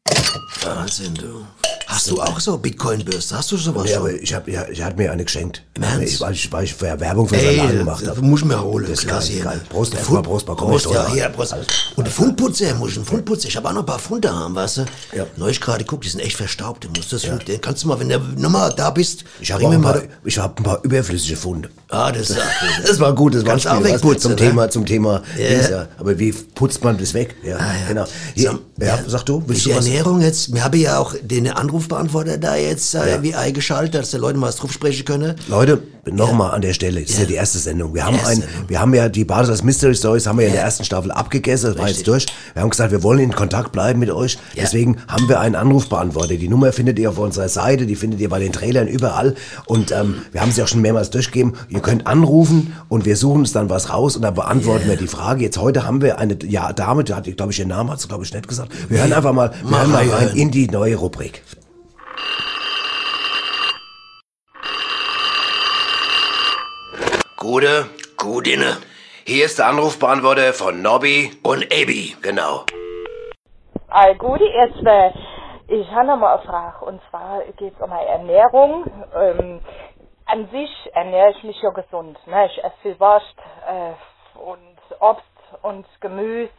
[0.63, 1.45] Wahnsinn, du.
[1.87, 3.37] Hast du auch so Bitcoin-Bürste?
[3.37, 4.07] Hast du sowas Ja, schon?
[4.09, 5.63] aber ich hab, ja, ich hat mir eine geschenkt.
[5.77, 6.13] Im Ernst?
[6.15, 8.21] Ich, weil, ich, weil ich für Werbung für Ey, Salat gemacht habe.
[8.21, 8.85] muss ich mir holen.
[8.89, 9.55] Das ist Klasse geil, hier, geil.
[9.57, 9.61] ne?
[9.69, 11.29] Prost, Der Pfund- Prost, mal Prost, ich ja, hier.
[11.29, 11.55] Prost.
[11.95, 13.47] Und der Fundputzer, muss ich einen Fundputzer.
[13.47, 14.85] Ich habe auch noch ein paar Funde haben, weißt du?
[15.15, 15.25] Ja.
[15.37, 16.83] Neulich gerade geguckt, die sind echt verstaubt.
[16.83, 19.71] Du musst das, den kannst du mal, wenn du nochmal da bist, Ich habe auch
[19.71, 21.69] ein paar, ich hab ein paar überflüssige Funde.
[21.89, 22.35] Ah, das auch.
[22.85, 23.91] Das war gut, das war ein auch Spiel, was?
[23.93, 24.35] wegputzen, zum ne?
[24.37, 25.21] Thema, zum Thema.
[25.37, 25.69] Ja.
[25.69, 25.87] Ja.
[25.97, 27.35] Aber wie putzt man das weg?
[27.43, 27.57] Ja,
[27.87, 28.05] genau.
[28.35, 29.85] Hier, So, ja, sag du, willst die du was?
[29.85, 33.23] Ernährung jetzt, wir haben ja auch den Anrufbeantworter da jetzt äh, Ja.
[33.23, 35.35] wie eingeschaltet, dass die Leute mal was drauf sprechen können.
[35.47, 35.66] Leute,
[36.11, 37.25] nochmal an der Stelle, das ist ja.
[37.25, 37.93] Die erste Sendung.
[37.93, 40.55] Wir haben ein, wir haben ja die Basis als Mystery Stories haben wir ja in
[40.55, 42.25] der ersten Staffel abgegessen, das war jetzt durch.
[42.53, 44.37] Wir haben gesagt, wir wollen in Kontakt bleiben mit euch.
[44.55, 46.35] Deswegen haben wir einen Anrufbeantworter.
[46.35, 49.35] Die Nummer findet ihr auf unserer Seite, die findet ihr bei den Trailern überall.
[49.65, 51.53] Und ähm, wir haben sie auch schon mehrmals durchgegeben.
[51.69, 55.07] Ihr könnt anrufen und wir suchen uns dann was raus und dann beantworten wir die
[55.07, 55.43] Frage.
[55.43, 58.07] Jetzt heute haben wir eine ja, Dame, die hat, glaube ich, ihren Namen hat sie,
[58.07, 58.71] glaube ich, nicht gesagt.
[58.89, 61.43] Wir hören einfach mal, wir hören mal rein in die neue Rubrik.
[67.49, 67.85] Gute,
[68.17, 68.75] Gudine
[69.25, 71.31] hier ist der Anrufbeantworter von Nobby.
[71.43, 72.13] und Abby.
[72.21, 72.65] Genau.
[73.87, 75.13] All Gute, erstmal,
[75.69, 78.83] ich habe noch mal eine Frage, und zwar geht es um meine Ernährung.
[79.15, 79.61] Ähm,
[80.25, 82.19] an sich ernähre ich mich ja gesund.
[82.27, 82.47] Ne?
[82.47, 83.93] Ich esse viel Wurst äh,
[84.37, 85.23] und Obst
[85.61, 86.51] und Gemüse.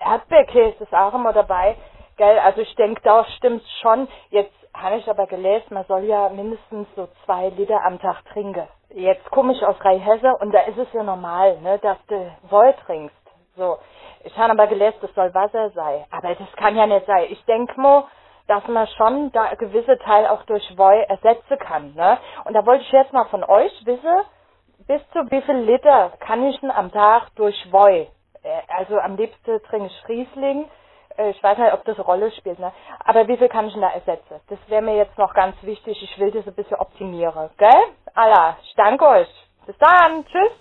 [0.00, 1.76] Erdbeerkäse ist auch immer dabei.
[2.16, 4.08] Gell, also ich denke, da stimmt's schon.
[4.30, 8.66] Jetzt habe ich aber gelesen, man soll ja mindestens so zwei Liter am Tag trinken.
[8.90, 12.74] Jetzt komme ich aus Rheinhesse und da ist es ja normal, ne, dass du Woll
[12.86, 13.16] trinkst.
[13.56, 13.78] So.
[14.24, 16.04] Ich habe aber gelesen, das soll Wasser sein.
[16.10, 17.26] Aber das kann ja nicht sein.
[17.30, 18.04] Ich denke mal,
[18.48, 21.94] dass man schon da gewisse Teil auch durch Woi ersetzen kann.
[21.94, 22.18] Ne?
[22.44, 24.20] Und da wollte ich jetzt mal von euch wissen,
[24.86, 28.08] bis zu wie viel Liter kann ich denn am Tag durch Woi?
[28.42, 30.68] Äh, Also am liebsten trinke ich Riesling.
[31.16, 32.72] Äh, Ich weiß nicht, ob das eine Rolle spielt, ne?
[33.04, 34.40] Aber wie viel kann ich denn da ersetzen?
[34.48, 35.96] Das wäre mir jetzt noch ganz wichtig.
[36.02, 37.82] Ich will das ein bisschen optimieren, gell?
[38.14, 39.28] Allah, ich danke euch.
[39.66, 40.24] Bis dann.
[40.26, 40.52] Tschüss.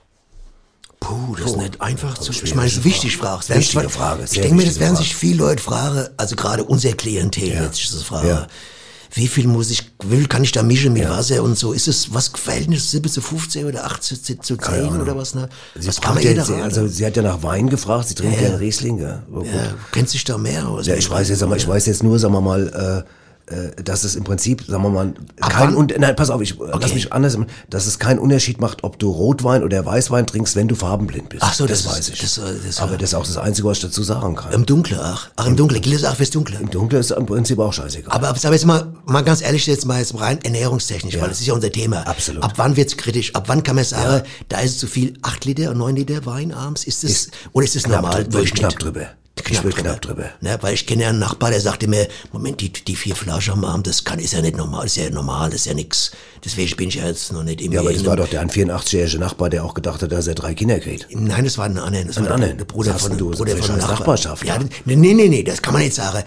[1.00, 3.44] Puh, das ist nicht einfach zu Ich meine, das ist wichtig, Frage.
[3.48, 5.04] Das Wichtige Frage, Ich denke mir, das werden Frage.
[5.06, 8.28] sich viele Leute fragen, also gerade unser Klientel wird sich das fragen.
[8.28, 8.48] Ja.
[9.16, 11.72] Wie viel muss ich, viel kann ich da mischen mit Wasser und so?
[11.72, 15.02] Ist es was Verhältnis 7 zu 15 oder 8 zu, zu 10 Keine Ahnung.
[15.02, 15.34] oder was?
[15.36, 15.48] Ne?
[15.74, 18.16] Sie, was kann man ja, jeder sie, also, sie hat ja nach Wein gefragt, sie
[18.16, 18.42] trinkt Ja.
[18.42, 19.00] ja einen Riesling.
[19.00, 19.46] Ja, gut.
[19.46, 20.86] ja, kennt sich da mehr aus?
[20.86, 23.10] Ja, ich weiß jetzt, aber ich weiß jetzt nur, sagen wir mal, äh,
[23.84, 26.96] dass es im Prinzip, sagen wir mal, Ab kein und nein, pass auf, ich lass
[26.96, 27.38] mich anders,
[27.70, 31.44] dass es keinen Unterschied macht, ob du Rotwein oder Weißwein trinkst, wenn du farbenblind bist.
[31.46, 32.20] Ach so, das, das ist- weiß ich.
[32.22, 34.52] das, äh, das, aber äh, das ist auch das Einzige, was ich dazu sagen kann.
[34.52, 35.30] Im Dunkeln, ach.
[35.36, 35.80] Ach, im Dunkeln.
[35.82, 36.58] Gilt das auch fürs Dunkle?
[36.60, 38.12] Im Dunkeln ist im Prinzip auch scheißegal.
[38.12, 41.22] Aber, aber jetzt mal, mal ganz ehrlich, jetzt mal jetzt rein ernährungstechnisch, Ja.
[41.22, 42.00] weil das ist ja unser Thema.
[42.08, 42.42] Absolut.
[42.44, 43.36] Ab wann wird's kritisch?
[43.36, 46.52] Ab wann kann man sagen, da ist es zu viel, acht Liter, neun Liter Wein
[46.52, 46.84] abends?
[46.86, 48.22] Ist das, Ist oder ist das normal?
[48.24, 48.60] drü- Durchschnitt?
[48.62, 49.08] knapp drüber.
[49.50, 50.26] Ich will knapp drüber.
[50.42, 53.54] Ne, weil ich kenne ja einen Nachbar, der sagte mir, Moment, die, die vier Flaschen
[53.54, 56.12] am Abend, das kann, ist ja nicht normal, ist ja normal, ist ja nix.
[56.44, 58.50] Deswegen bin ich ja jetzt noch nicht im ja, aber das war doch der ein
[58.50, 61.08] 84-jährige Nachbar, der auch gedacht hat, dass er drei Kinder kriegt.
[61.12, 62.06] Nein, das war ein anderer.
[62.06, 62.54] Das Ein war der, anderer.
[62.54, 63.32] der Bruder von, du?
[63.32, 63.78] Bruder von.
[63.78, 66.24] Nachbarschaft, Ja, nee, nee, nee, nee, das kann man nicht sagen.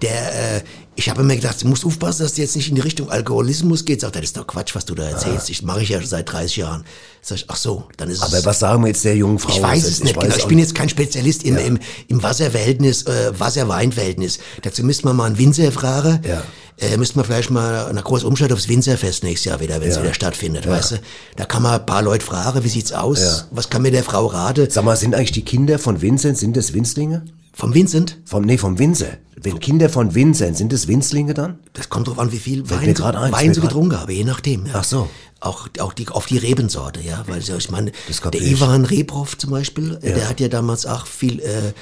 [0.00, 0.60] Der, äh,
[0.94, 3.84] ich habe mir gedacht, du musst aufpassen, dass du jetzt nicht in die Richtung Alkoholismus
[3.84, 4.02] geht.
[4.02, 5.48] Sagt das ist doch Quatsch, was du da erzählst.
[5.48, 6.84] Ich mache ich ja schon seit 30 Jahren.
[7.22, 8.22] Sag ich, ach so, dann ist es.
[8.24, 9.52] Aber was sagen wir jetzt der jungen Frau?
[9.56, 10.34] Ich weiß es nicht genau.
[10.34, 11.78] Ich auch bin jetzt kein Spezialist im, im,
[12.08, 14.38] im Wasserverhältnis, äh, Wasser-Wein-Verhältnis.
[14.62, 16.20] Dazu müsste man mal einen Winzer fragen.
[16.28, 16.42] Ja.
[16.78, 19.96] Äh, müsste man vielleicht mal eine große Umschalt aufs Winzerfest nächstes Jahr wieder, wenn es
[19.96, 20.02] Ja.
[20.02, 20.96] wieder stattfindet, weißt du?
[21.36, 23.20] Da kann man ein paar Leute fragen, wie sieht's aus?
[23.20, 23.44] Ja.
[23.50, 24.68] Was kann mir der Frau raten?
[24.68, 27.24] Sag mal, sind eigentlich die Kinder von Vincent, sind das Winzlinge?
[27.52, 28.18] Vom Vincent?
[28.24, 29.18] Vom, nee, vom Winzer.
[29.36, 31.58] Wenn Kinder von Vincent, sind das Winzlinge dann?
[31.74, 34.24] Das kommt drauf an, wie viel Fällt Wein, grad ein, Wein mir getrunken habe, je
[34.24, 34.66] nachdem.
[34.66, 34.72] Ja.
[34.76, 35.08] Ach so.
[35.40, 37.90] Auch, auch die, auf die Rebensorte, ja, weil so, ich meine,
[38.32, 38.52] der ich.
[38.52, 40.14] Ivan Rebrov zum Beispiel, äh, Ja.
[40.14, 41.72] der hat ja damals auch viel äh,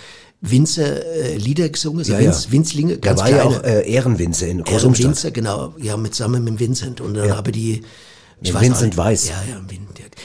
[0.41, 2.53] Winzer äh, Lieder gesungen, so Ja, Winz, ja.
[2.53, 3.57] Winzlinge, Der ganz war ja kleine.
[3.59, 5.09] auch äh, Ehrenwinzer in Ehren Großumstadt.
[5.09, 7.03] Winzer, genau, ja, mit zusammen mit Vincent.
[7.03, 7.37] Und dann Ja.
[7.37, 7.83] habe die,
[8.43, 9.29] ich weiß auch nicht, Weiss.
[9.29, 9.81] Ja, ja, im Wind.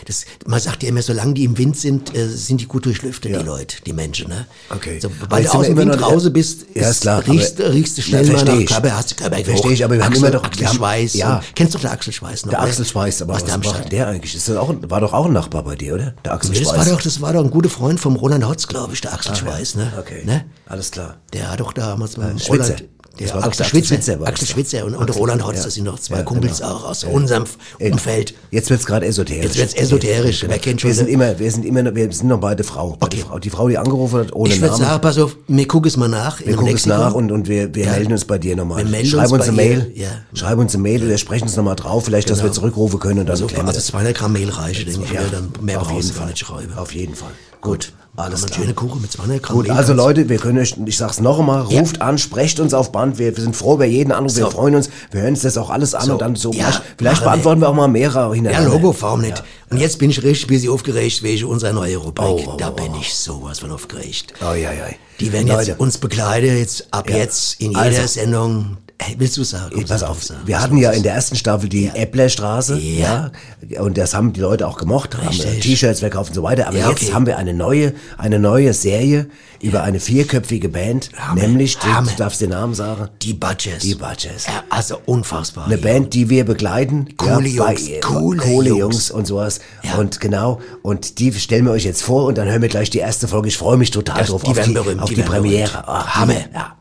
[0.07, 3.31] Das, man sagt ja immer, solange die im Wind sind, äh, sind die gut durchlüftet,
[3.31, 3.39] Ja.
[3.39, 4.45] die Leute, die Menschen, ne?
[4.69, 4.99] Okay.
[5.01, 8.25] Sobald du aus sind dem Wind draußen bist, Ja, ist klar, riechst, riechst du schnell
[8.27, 8.67] mal nach ich.
[8.67, 11.13] Körper, hast du Körper Versteh ich, aber wir haben Achsel, immer doch- haben- Achselschweiß.
[11.15, 11.37] ja.
[11.37, 12.51] und- Kennst du doch den Achselschweiß noch?
[12.51, 12.67] Der oder?
[12.67, 13.79] Axel Schweiß, aber was Darmstadt.
[13.83, 14.35] macht der eigentlich?
[14.35, 16.13] Ist das auch, war doch auch ein Nachbar bei dir, oder?
[16.25, 18.67] Der Axel Nee, das war doch, das war doch ein guter Freund vom Roland Hotz,
[18.67, 19.39] glaube ich, der Axel Ah, ja.
[19.41, 19.93] Schweiß, ne?
[19.97, 20.23] Okay.
[20.25, 20.45] Ne?
[20.67, 21.17] Alles klar.
[21.33, 22.73] Der hat doch damals mit dem Schwitzer.
[22.75, 22.83] Roland,
[23.17, 24.47] Das war doch Axel Schwitzer, Schwitzer war Axel.
[24.47, 25.63] Schwitzer und, und Axel, Roland Hotz, ja.
[25.63, 26.71] das sind noch zwei Ja, Kumpels genau.
[26.71, 27.09] auch aus Ja.
[27.09, 27.45] unserem
[27.79, 28.33] Umfeld.
[28.51, 29.43] Jetzt wird's gerade esoterisch.
[29.45, 30.45] Jetzt wird's esoterisch.
[30.47, 32.97] Wer kennt schon wir sind immer, wir sind immer, wir sind noch beide Frau.
[32.99, 33.17] Okay.
[33.17, 33.39] Frau.
[33.39, 34.83] Die Frau, die angerufen hat, ohne Ich würde Namen.
[34.85, 36.39] sagen, pass auf, wir gucken es mal nach.
[36.45, 37.91] wir gucken es nach und, und wir, wir Ja.
[37.91, 38.83] melden uns bei dir nochmal.
[38.83, 39.91] Wir melden Schreib uns uns eine Mail.
[39.95, 40.09] ja.
[40.33, 42.49] Schreib uns eine Mail oder sprechen uns nochmal drauf, vielleicht, dass Genau.
[42.49, 43.87] wir zurückrufen können und dann Also, klären wir also das.
[43.87, 45.21] 200 Gramm Mehl reichen, denke ich Ja.
[45.31, 46.27] Dann mehr auf brauchst jeden du Fall.
[46.27, 46.73] nicht schreiben.
[46.77, 47.31] Auf jeden Fall.
[47.61, 47.93] Gut.
[48.17, 48.59] Alles klar.
[48.61, 51.65] schöne Kuchen mit 200 Gramm Gut, also Leute, wir können euch, ich sag's noch einmal,
[51.69, 51.79] Ja.
[51.81, 54.49] ruft an, sprecht uns auf Band, wir, wir sind froh über jeden Anruf, wir So.
[54.51, 56.13] freuen uns, wir hören uns das auch alles an So.
[56.13, 57.25] und dann so, Ja, vielleicht, machen wir.
[57.31, 58.69] beantworten wir auch mal mehrere Ja, hintereinander.
[58.71, 59.43] Logo, warum nicht?
[59.69, 62.25] Und jetzt bin ich richtig busy aufgeregt wegen unserer neuen Rubrik.
[62.25, 62.97] Oh, oh, da bin oh.
[63.01, 64.33] ich sowas von aufgeregt.
[64.41, 64.85] Oh, ja, ja.
[65.19, 65.75] Die werden jetzt Leute.
[65.77, 67.17] uns begleiten, jetzt ab Ja.
[67.17, 68.07] jetzt in jeder Also.
[68.07, 68.77] Sendung.
[68.97, 69.71] Hey, willst du sagen?
[69.75, 73.29] Komm, Pass auf, sag, wir was hatten ja in der ersten Staffel die Äpplerstraße, Ja.
[73.67, 73.81] ja.
[73.81, 75.59] und das haben die Leute auch gemocht, haben Richtig.
[75.59, 77.13] T-Shirts verkauft und so weiter, aber Ja, jetzt okay.
[77.13, 79.27] haben wir eine neue, eine neue Serie
[79.61, 82.09] über eine vierköpfige Band, Hammer, nämlich, du Hammer.
[82.15, 83.79] darfst den Namen sagen, Die Budgets.
[83.79, 84.47] die Budgets.
[84.47, 85.65] Ja, also unfassbar.
[85.65, 85.81] Eine ja.
[85.81, 87.09] Band, die wir begleiten.
[87.17, 88.79] Coole ja, Jungs, coole coole Jungs.
[88.79, 89.59] Jungs und sowas.
[89.83, 89.95] Ja.
[89.95, 92.99] Und genau, und die stellen wir euch jetzt vor und dann hören wir gleich die
[92.99, 93.49] erste Folge.
[93.49, 95.83] Ich freue mich total Das- drauf die auf werden die, berühmt, auf die die, Premiere.
[95.85, 96.33] Ach, Hammer.
[96.53, 96.75] Ja.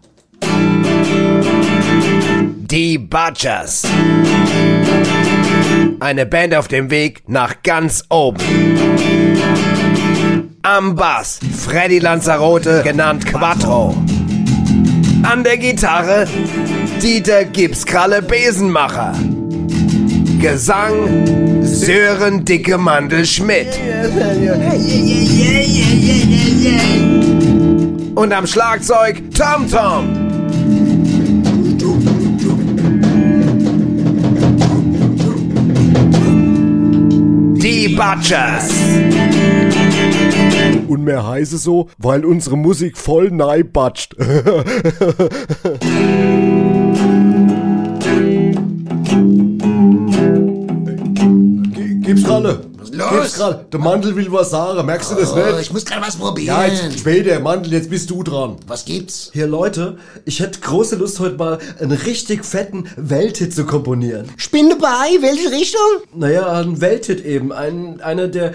[2.67, 3.83] Die Butchers.
[6.01, 8.39] Eine Band auf dem Weg nach ganz oben.
[10.63, 13.95] Am Bass Freddy Lanzarote, genannt Quattro.
[15.25, 16.27] An der Gitarre
[17.03, 19.13] Dieter Gipskralle Besenmacher.
[20.41, 23.79] Gesang Sören Dicke Mandel Schmidt.
[28.15, 30.24] Und am Schlagzeug Tom Tom.
[37.65, 38.69] Die Butchers.
[40.87, 44.15] Und mehr heiße so, weil unsere Musik voll neibatscht.
[52.03, 52.74] Gib's Ralle.
[52.97, 53.41] Los?
[53.41, 53.67] Ralle.
[53.73, 54.85] Der Mandel will was sagen.
[54.87, 55.61] Merkst du das Oh, nicht?
[55.63, 56.47] ich muss gerade was probieren.
[56.57, 57.41] Ja, jetzt später.
[57.41, 58.57] Mandel, jetzt bist du dran.
[58.67, 59.31] Was gibt's?
[59.33, 64.29] Hier Leute, ich hätte große Lust heute mal einen richtig fetten Welthit zu komponieren.
[64.37, 65.81] Spinne bei, welche Richtung?
[66.15, 67.53] Naja, ein Welthit eben.
[67.53, 68.53] Ein, einer, der,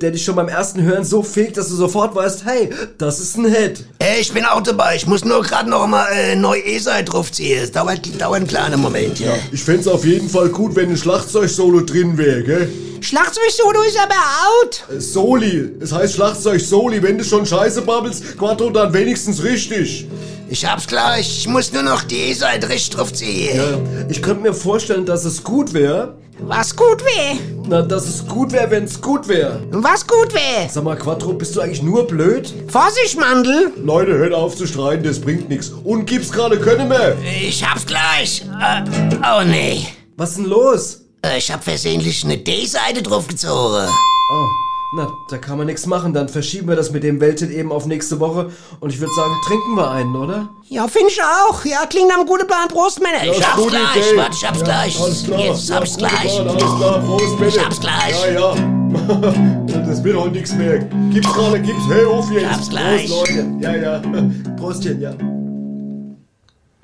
[0.00, 3.36] der dich schon beim ersten Hören so fegt, dass du sofort weißt, hey, das ist
[3.36, 3.84] ein Hit.
[3.98, 4.96] Ey, ich bin auch dabei.
[4.96, 7.62] Ich muss nur gerade noch mal äh, neu E-Seite draufziehen.
[7.62, 9.32] Es dauert, dauert einen kleinen Moment, ja.
[9.52, 12.72] Ich fänd's auf jeden Fall gut, wenn ein Schlagzeug-Solo drin wäre, gell?
[13.00, 14.84] Schlagzeug-Solo ist aber out.
[14.96, 15.70] Äh, Soli.
[15.80, 17.02] Es heißt Schlagzeug-Soli.
[17.02, 20.06] Wenn du schon Scheiße babbelst, Quattro, dann wenigstens richtig.
[20.48, 21.38] Ich hab's gleich.
[21.38, 23.56] Ich muss nur noch die E-Seite richtig draufziehen.
[23.56, 23.78] Ja,
[24.08, 26.14] ich könnte mir vorstellen, dass es gut wäre.
[26.44, 27.38] Was gut weh.
[27.68, 29.62] Na, dass es gut wäre, wenn es gut wäre.
[29.70, 30.68] Was gut weh.
[30.68, 32.52] Sag mal, Quattro, bist du eigentlich nur blöd?
[32.68, 33.72] Vorsicht, Mandel.
[33.76, 35.68] Leute, hört auf zu streiten, das bringt nichts.
[35.68, 37.16] Und gibt's gerade können mehr.
[37.22, 38.42] Ich hab's gleich.
[38.60, 38.82] Äh,
[39.24, 39.86] oh nee.
[40.16, 41.02] Was ist denn los?
[41.24, 43.88] Äh, ich hab versehentlich eine D-Seite draufgezogen.
[44.32, 44.46] Oh,
[44.94, 46.12] na, da kann man nichts machen.
[46.12, 48.50] Dann verschieben wir das mit dem Welthit eben auf nächste Woche.
[48.80, 50.50] Und ich würde sagen, trinken wir einen, oder?
[50.68, 51.64] Ja, finde ich auch.
[51.64, 52.68] Ja, klingt nach einem guten Plan.
[52.68, 53.24] Prost, Männer.
[53.24, 53.96] Ich hab's gleich.
[53.96, 54.16] Idee.
[54.18, 55.00] Warte, ich hab's Ja, gleich.
[55.46, 56.34] Jetzt hab ich's gute gleich.
[56.34, 57.48] Plan, Alles klar, Prost, bitte.
[57.56, 58.24] Ich hab's gleich.
[58.34, 58.54] Ja, ja.
[59.86, 60.78] Das wird heute nichts mehr.
[61.10, 61.86] Gib's gerade, gib's.
[61.88, 62.42] Hör auf jetzt.
[62.42, 63.08] Ich hab's gleich.
[63.10, 63.46] Prost, Leute.
[63.60, 64.02] Ja, ja.
[64.56, 65.14] Prostchen, ja.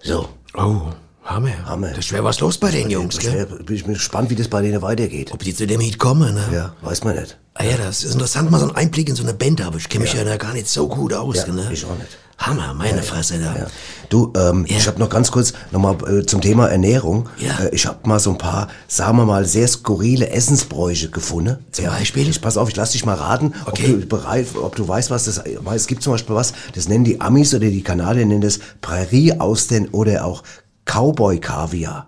[0.02, 0.28] So.
[0.56, 0.80] Oh,
[1.28, 1.50] Hammer.
[1.66, 1.90] Hammer.
[1.94, 3.44] Das wäre was los bei den Jungs, Ich gell?
[3.46, 5.30] bin ich bin gespannt, wie das bei denen weitergeht.
[5.32, 6.42] Ob die zu dem Hit kommen, ne?
[6.52, 7.36] Ja, weiß man nicht.
[7.54, 9.76] Ah ja, das ist interessant, mal so einen Einblick in so eine Band habe.
[9.78, 10.24] Ich kenne mich ja.
[10.24, 11.68] da gar nicht so gut aus, Ja, ne?
[11.72, 12.16] ich auch nicht.
[12.38, 13.54] Hammer, meine Fresse da.
[13.56, 13.66] Ja.
[14.10, 17.28] Du, ähm, ich habe noch ganz kurz nochmal äh, zum Thema Ernährung.
[17.38, 17.64] Ja.
[17.64, 21.58] Äh, ich habe mal so ein paar, sagen wir mal, sehr skurrile Essensbräuche gefunden.
[21.72, 22.28] Zum Beispiel?
[22.28, 23.92] Ich, pass auf, ich lass dich mal raten, Okay.
[23.94, 25.42] ob, du bereit, ob du weißt, was das
[25.74, 29.88] Es gibt zum Beispiel was, das nennen die Amis oder die Kanadier nennen das Prärie-Austern
[29.88, 30.44] oder auch
[30.88, 32.06] Cowboy-Kaviar.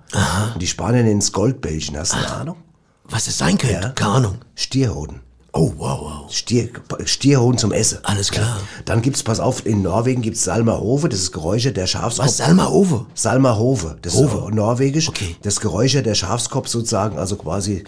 [0.55, 1.97] Und die Spanier nennen es Goldbällchen.
[1.99, 2.57] Hast du eine Ahnung?
[3.05, 3.89] Was es sein könnte, Ja.
[3.91, 4.39] keine Ahnung.
[4.55, 5.21] Stierhoden.
[5.53, 6.33] Oh, wow, wow.
[6.33, 6.69] Stier,
[7.07, 7.99] Stierhoden zum Essen.
[8.05, 8.61] Alles klar.
[8.85, 12.27] Dann gibt's, pass auf, in Norwegen gibt's Salma-Hove, das ist Geräusche der Schafskopf.
[12.29, 13.07] Was, Salma Ove?
[13.15, 14.47] Salma-Hove, das Hove.
[14.49, 15.09] ist norwegisch.
[15.09, 15.35] Okay.
[15.43, 17.83] Das Geräusche der Schafskopf sozusagen, also quasi,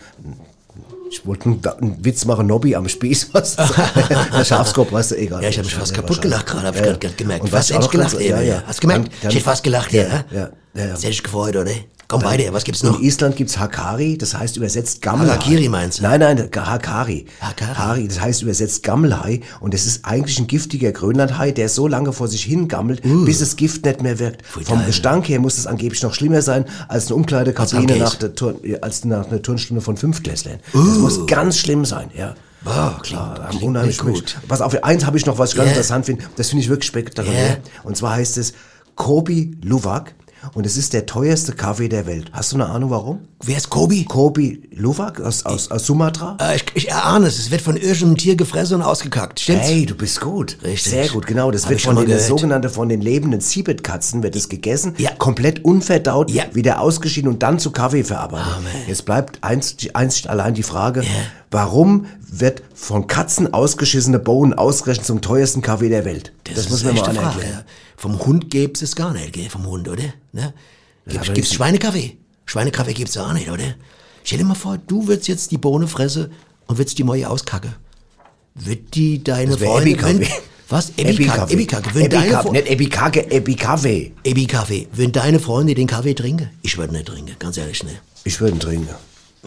[1.13, 3.57] ich wollte einen, einen Witz machen, Nobby am Spieß, was?
[4.37, 5.43] der Schafskopf, weißt du, egal.
[5.43, 7.43] Ja, ich habe mich fast kaputt gelacht gerade, habe ich Ja, gerade gemerkt.
[7.45, 8.63] Und fast ich gelacht ganz- ja, Ja.
[8.67, 9.13] Hast du gemerkt?
[9.21, 10.03] Dann- ich hätte fast gelacht, ja.
[10.03, 10.49] Ja, ja, ja,
[10.87, 10.87] ja.
[10.93, 11.71] Das hätte ich gefreut, oder?
[12.13, 12.99] Komm weiter, was gibt's noch?
[12.99, 15.35] In Island gibt's Hakari, das heißt übersetzt Gammelhai.
[15.35, 16.03] Harakiri meinst du?
[16.03, 17.27] Nein, nein, Hakari.
[17.41, 17.75] Hakari.
[17.75, 19.41] Hari, das heißt übersetzt Gammelhai.
[19.61, 23.57] Und es ist eigentlich ein giftiger Grönlandhai, der so lange vor sich hingammelt, bis das
[23.57, 24.47] Gift nicht mehr wirkt.
[24.47, 24.87] Pfui, Vom Teufel.
[24.89, 28.57] Gestank her muss es angeblich noch schlimmer sein als eine Umkleidekabine Als nach der, Turn,
[28.83, 30.59] als nach einer Turnstunde von Fünftklässlern.
[30.73, 31.01] Das Uh.
[31.01, 32.35] muss ganz schlimm sein, ja.
[32.65, 34.15] Boah, klingt, Ja, haben klingt unheimlich gut.
[34.15, 34.37] gut.
[34.47, 35.73] Pass auf, eins habe ich noch, was ich ganz Ja.
[35.73, 36.25] interessant finde.
[36.37, 37.49] Das finde ich wirklich spektakulär.
[37.49, 37.57] Ja.
[37.83, 38.53] Und zwar heißt es
[38.95, 40.15] Kobi Luwak.
[40.55, 42.31] Und es ist der teuerste Kaffee der Welt.
[42.33, 43.21] Hast du eine Ahnung, warum?
[43.45, 44.05] Wer ist Kobi?
[44.05, 46.37] Kobi Luwak aus, aus, aus Sumatra?
[46.41, 49.41] Äh, ich, ich erahne es, es wird von irgendeinem Tier gefressen und ausgekackt.
[49.41, 49.69] Stimmt's?
[49.69, 50.59] Hey, du bist gut.
[50.63, 50.93] Richtig.
[50.93, 51.51] Sehr gut, genau.
[51.51, 55.11] Das Hab wird von den sogenannten, von den lebenden Zibetkatzen wird es gegessen, Ja.
[55.17, 56.45] komplett unverdaut, Ja.
[56.53, 58.53] wieder ausgeschieden und dann zu Kaffee verarbeitet.
[58.57, 58.73] Amen.
[58.87, 61.05] Jetzt bleibt einst, einst allein die Frage,
[61.51, 66.33] warum wird von Katzen ausgeschissene Bohnen ausgerechnet zum teuersten Kaffee der Welt?
[66.55, 67.65] Das, muss man mal erklären.
[68.03, 68.09] Ja.
[68.09, 69.49] Vom Hund gibt's es gar nicht, gell?
[69.49, 70.03] Vom Hund, oder?
[70.33, 70.53] Ne?
[71.07, 72.17] Gibt, aber gibt's Schweinekaffee?
[72.47, 73.75] Schweinekaffee gibt's auch nicht, oder?
[74.25, 76.33] Stell dir mal vor, du würdest jetzt die Bohne fressen
[76.67, 77.75] und würdest die Mäue auskacke.
[78.55, 80.27] Wird die deine wenn-
[80.69, 80.93] Was?
[80.97, 81.53] Ebikacke.
[81.53, 81.95] Ebikacke.
[81.95, 84.13] Würden deine, nicht Ebikacke, Ebikaffee.
[84.25, 84.89] Ebi-Kaffee.
[84.93, 86.51] Würden deine Freunde den Kaffee trinken?
[86.63, 87.93] Ich würde nicht trinken, ganz ehrlich, ne?
[88.25, 88.89] Ich würde ihn trinken.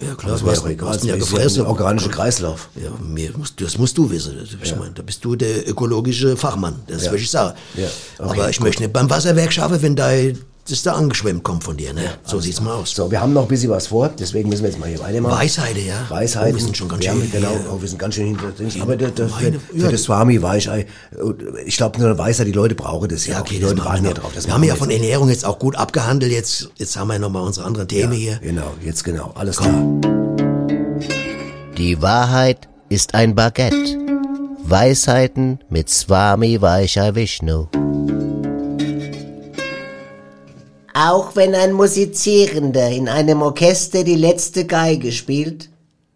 [0.01, 0.89] Ja, klar, Das wäre du egal.
[0.89, 1.61] hast ja ja gefressen.
[1.61, 2.67] ein organischer Kreislauf.
[2.75, 4.33] Ja, mir musst, das musst du wissen.
[4.61, 6.75] Ich mein, da bist du der ökologische Fachmann.
[6.87, 7.11] Das Ja.
[7.11, 7.57] würde ich sagen.
[7.75, 7.85] Ja,
[8.19, 8.65] okay, Aber ich gut.
[8.65, 10.09] möchte nicht beim Wasserwerk schaffen, wenn da
[10.67, 11.93] das da angeschwemmt kommt von dir.
[11.93, 12.01] Ne?
[12.23, 12.91] so sieht's mal aus.
[12.91, 15.37] So, wir haben noch ein bisschen was vor, deswegen müssen wir jetzt mal hier weitermachen.
[15.37, 16.05] Weisheiten, ja.
[16.09, 16.53] Weisheiten.
[16.53, 18.49] Oh, wir sind schon ganz wir schön Haben, genau, oh, wir sind ganz schön hinter
[18.51, 18.81] Dings.
[18.81, 19.85] Aber das, das, Meine- für, ja.
[19.85, 20.87] für das Swami Weichei,
[21.65, 23.35] ich glaube, nur Weisheit, die Leute brauchen das ja.
[23.35, 24.31] Ja, okay, die Leute warten wir ja drauf.
[24.33, 24.79] Das wir haben ja jetzt.
[24.79, 26.31] von Ernährung jetzt auch gut abgehandelt.
[26.31, 28.39] Jetzt, jetzt haben wir nochmal unsere anderen Themen hier.
[28.41, 29.31] Genau, jetzt genau.
[29.35, 29.73] Alles klar.
[31.77, 33.99] Die Wahrheit ist ein Baguette.
[34.63, 37.67] Weisheiten mit Swami Vaishya Vishnu.
[40.97, 45.69] Auch wenn ein Musizierender in einem Orchester die letzte Geige spielt,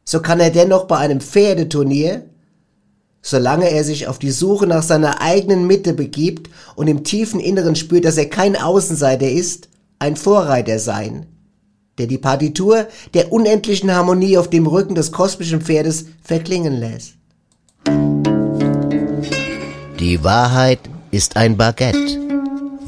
[0.06, 2.24] so kann er dennoch bei einem Pferdeturnier,
[3.22, 7.76] solange er sich auf die Suche nach seiner eigenen Mitte begibt und im tiefen Inneren
[7.76, 9.68] spürt, dass er kein Außenseiter ist,
[10.00, 11.26] ein Vorreiter sein,
[11.98, 17.16] der die Partitur der unendlichen Harmonie auf dem Rücken des kosmischen Pferdes verklingen lässt.
[20.00, 20.80] Die Wahrheit
[21.12, 22.29] ist ein Baguette.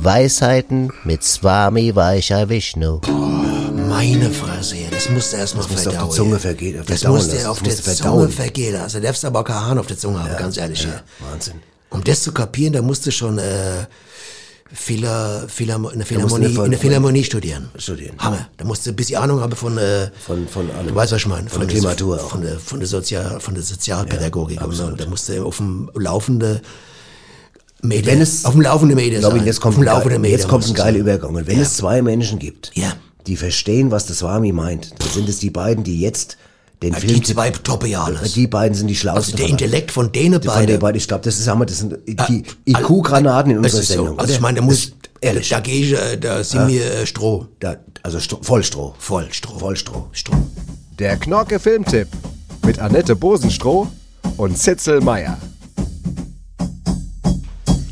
[0.04, 3.02] Weisheiten mit Swami Vaishya Vishnu.
[3.88, 6.08] Meine Fresse, das musste erst mal Das musst du verdauen.
[6.10, 6.39] auf der Zunge ja.
[6.39, 7.47] vergehen- Das verdauen musste lassen.
[7.47, 8.32] auf Das der musst du Zunge verdauen.
[8.32, 8.76] vergehen.
[8.78, 10.84] Also darfst du aber keinen Hahn auf der Zunge haben, ganz ehrlich.
[10.84, 11.02] Ja.
[11.30, 11.54] Wahnsinn.
[11.91, 13.86] Um das zu kapieren, da musst du schon äh,
[14.74, 17.70] Phila, Phila, der musst du Philharmonie, eine- in der Philharmonie studieren.
[17.78, 18.16] Studieren.
[18.18, 18.47] Hammer.
[18.58, 20.88] Da musst du ein bisschen Ahnung haben von, äh, Von, von allem.
[20.88, 21.47] du weißt, was ich meine.
[21.49, 22.30] Von der des- Klimatur auch.
[22.32, 24.62] Von der, von der, Sozial, von der Sozialpädagogik.
[24.62, 24.89] Ja, und so.
[24.89, 26.62] Da musst du auf dem laufenden
[27.84, 29.46] Meter, Wenn es- auf dem laufenden Meter Ich glaube, sein.
[29.48, 30.98] jetzt kommt, auf laufenden Meter jetzt kommt ein geiler.
[30.98, 31.36] Übergang.
[31.36, 31.64] Und wenn Ja.
[31.64, 32.94] es zwei Menschen gibt, Ja.
[33.28, 36.38] die verstehen, was das Swami meint, dann sind es die beiden, die jetzt
[36.84, 37.14] den Ja, Film...
[37.14, 37.52] die zwei
[37.88, 38.34] ja alles.
[38.34, 39.36] Die beiden sind die Also schlauesten.
[39.38, 39.64] der von allen.
[39.64, 40.80] Intellekt von denen Von den beiden.
[40.80, 42.28] beiden, ich glaube, das ist, wir, das sind die Ah,
[42.82, 43.94] IQ-Granaten in unserer ist so.
[43.94, 44.20] Sendung.
[44.20, 44.34] Also oder?
[44.36, 45.50] ich meine, da muss, ehrlich.
[45.50, 46.68] da gehe ich, äh, da sind Ja.
[46.68, 47.48] wir äh, Stroh.
[47.60, 48.96] Da, also Stroh, Vollstroh.
[48.98, 49.58] Vollstroh.
[49.60, 50.08] Vollstroh.
[50.12, 50.36] Stroh.
[51.00, 52.08] Der Knorke Filmtipp
[52.66, 53.88] mit Annette Bosenstroh
[54.38, 55.38] und Zitzel Meier.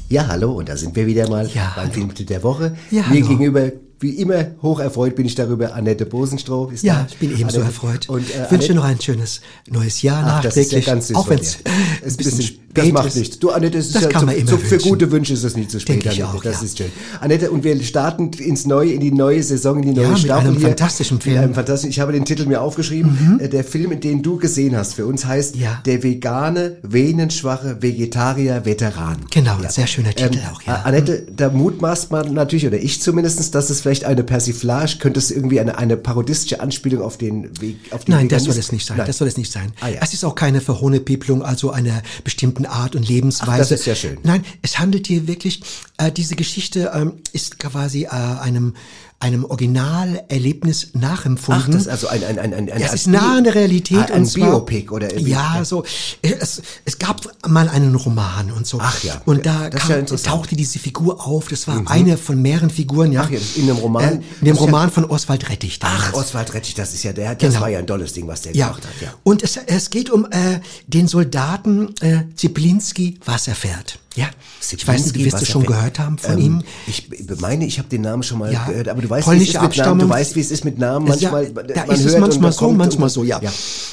[0.10, 2.76] Ja, hallo, und da sind wir wieder mal Ja, beim Filmtipp der Woche.
[2.90, 3.28] Ja, Mir hallo.
[3.28, 5.76] gegenüber, wie immer, hoch erfreut bin ich darüber.
[5.76, 7.08] Annette Bosenstroh ist Ja, da.
[7.10, 8.10] ich bin ebenso Annette- erfreut.
[8.10, 10.86] Und, äh, ich wünsche Annette- noch ein schönes neues Jahr Ach, das ist ja nachträglich.
[10.88, 11.58] ganz süß auch wenn es
[12.02, 13.16] ein Ist bisschen Das spät macht ist.
[13.16, 13.40] nichts.
[13.40, 15.56] Du, Annette, ist Das ja kann so, man immer so für gute Wünsche ist es
[15.56, 16.06] nicht zu spät.
[16.06, 16.28] Annette.
[16.28, 16.66] auch, das ja.
[16.66, 16.92] ist schön.
[17.20, 20.20] Annette, und wir starten ins neue, in die neue Saison, in die neue Ja, mit
[20.20, 20.68] Staffel einem hier.
[20.68, 21.36] fantastischen Film.
[21.36, 21.40] Mhm.
[21.40, 23.40] Mit einem fantastischen, ich habe den Titel mir aufgeschrieben.
[23.42, 25.82] Äh, Der Film, den du gesehen hast, für uns heißt Ja.
[25.86, 29.18] Der vegane, venenschwache Vegetarier Veteran.
[29.32, 30.76] Genau, ein sehr schöner Titel Ähm, auch, ja.
[30.84, 35.32] Annette, da mutmaßt man natürlich, oder ich zumindest, dass es vielleicht eine Persiflage, könnte es
[35.32, 38.72] irgendwie eine, eine parodistische Anspielung auf den Weg, auf den Nein, das Veganismus- soll es
[38.72, 38.98] nicht sein.
[38.98, 39.08] Nein.
[39.08, 39.72] Das soll es nicht sein.
[39.82, 40.00] Ah, ja.
[40.02, 43.52] Es ist auch keine Verhohnepiepelung, also einer bestimmten Art und Lebensweise.
[43.52, 44.18] Ach, das ist ja schön.
[44.24, 45.62] Nein, es handelt hier wirklich,
[45.98, 48.74] äh, diese Geschichte ähm, ist quasi äh, einem
[49.22, 51.64] einem Originalerlebnis nachempfunden.
[51.68, 53.56] Ach, das ist also ein, ein, ein, ein, ein ja, es ist nah an der
[53.56, 54.12] Realität.
[54.12, 55.32] Ein und zwar, Biopic oder irgendwie.
[55.32, 55.84] Ja, so.
[56.22, 58.80] Es, es gab mal einen Roman und so.
[58.82, 59.98] Ach ja, Und da kam, ja.
[60.02, 60.24] Mhm.
[60.24, 61.50] tauchte diese Figur auf.
[61.50, 63.24] Das war eine von mehreren Figuren, ja.
[63.26, 64.04] Ach ja, in einem Roman?
[64.04, 65.80] Äh, in dem ist ja- Roman von Oswald Rettich.
[65.82, 66.14] Ach, damals.
[66.28, 67.62] Oswald Rettich, das ist ja der, das Genau.
[67.62, 69.14] war ja ein tolles Ding, was der gemacht hat, ja.
[69.24, 74.00] und es, es geht um äh, den Soldaten äh, Ziplinski Wasserpferd.
[74.16, 74.28] Ja,
[74.72, 76.64] ich weiß nicht, du wirst es schon gehört haben von ähm, ihm.
[76.88, 77.08] Ich
[77.40, 79.54] meine, ich habe den Namen schon mal Ja, gehört, aber du weißt, wie es ist
[79.54, 81.08] polnische mit Namen, du weißt, wie es ist mit Namen.
[81.08, 83.40] Ja, Manchmal, da man ist es manchmal man so, manchmal so, ja.
[83.42, 83.52] ja.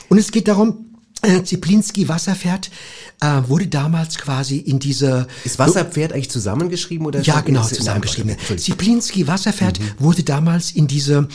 [0.09, 0.87] Und es geht darum,
[1.23, 2.71] äh, Ziplinski Wasserpferd
[3.21, 7.21] äh, wurde damals quasi in diese Ist Wasserpferd eigentlich zusammengeschrieben oder?
[7.21, 8.37] ja, genau, zusammengeschrieben.
[8.57, 11.29] Ziplinski Wasserpferd wurde damals in diese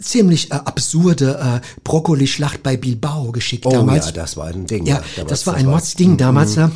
[0.00, 4.06] ziemlich äh, absurde äh, Brokkoli-Schlacht bei Bilbao geschickt Oh damals.
[4.06, 4.86] ja, das war ein Ding.
[4.86, 6.16] Ja, damals, das war ein Mordsding Mhm.
[6.16, 6.54] damals.
[6.56, 6.70] Ja.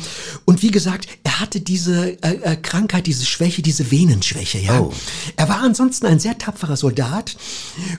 [0.45, 4.59] Und wie gesagt, er hatte diese äh, äh, Krankheit, diese Schwäche, diese Venenschwäche.
[4.59, 4.79] Ja.
[4.81, 4.93] Oh.
[5.35, 7.35] Er war ansonsten ein sehr tapferer Soldat.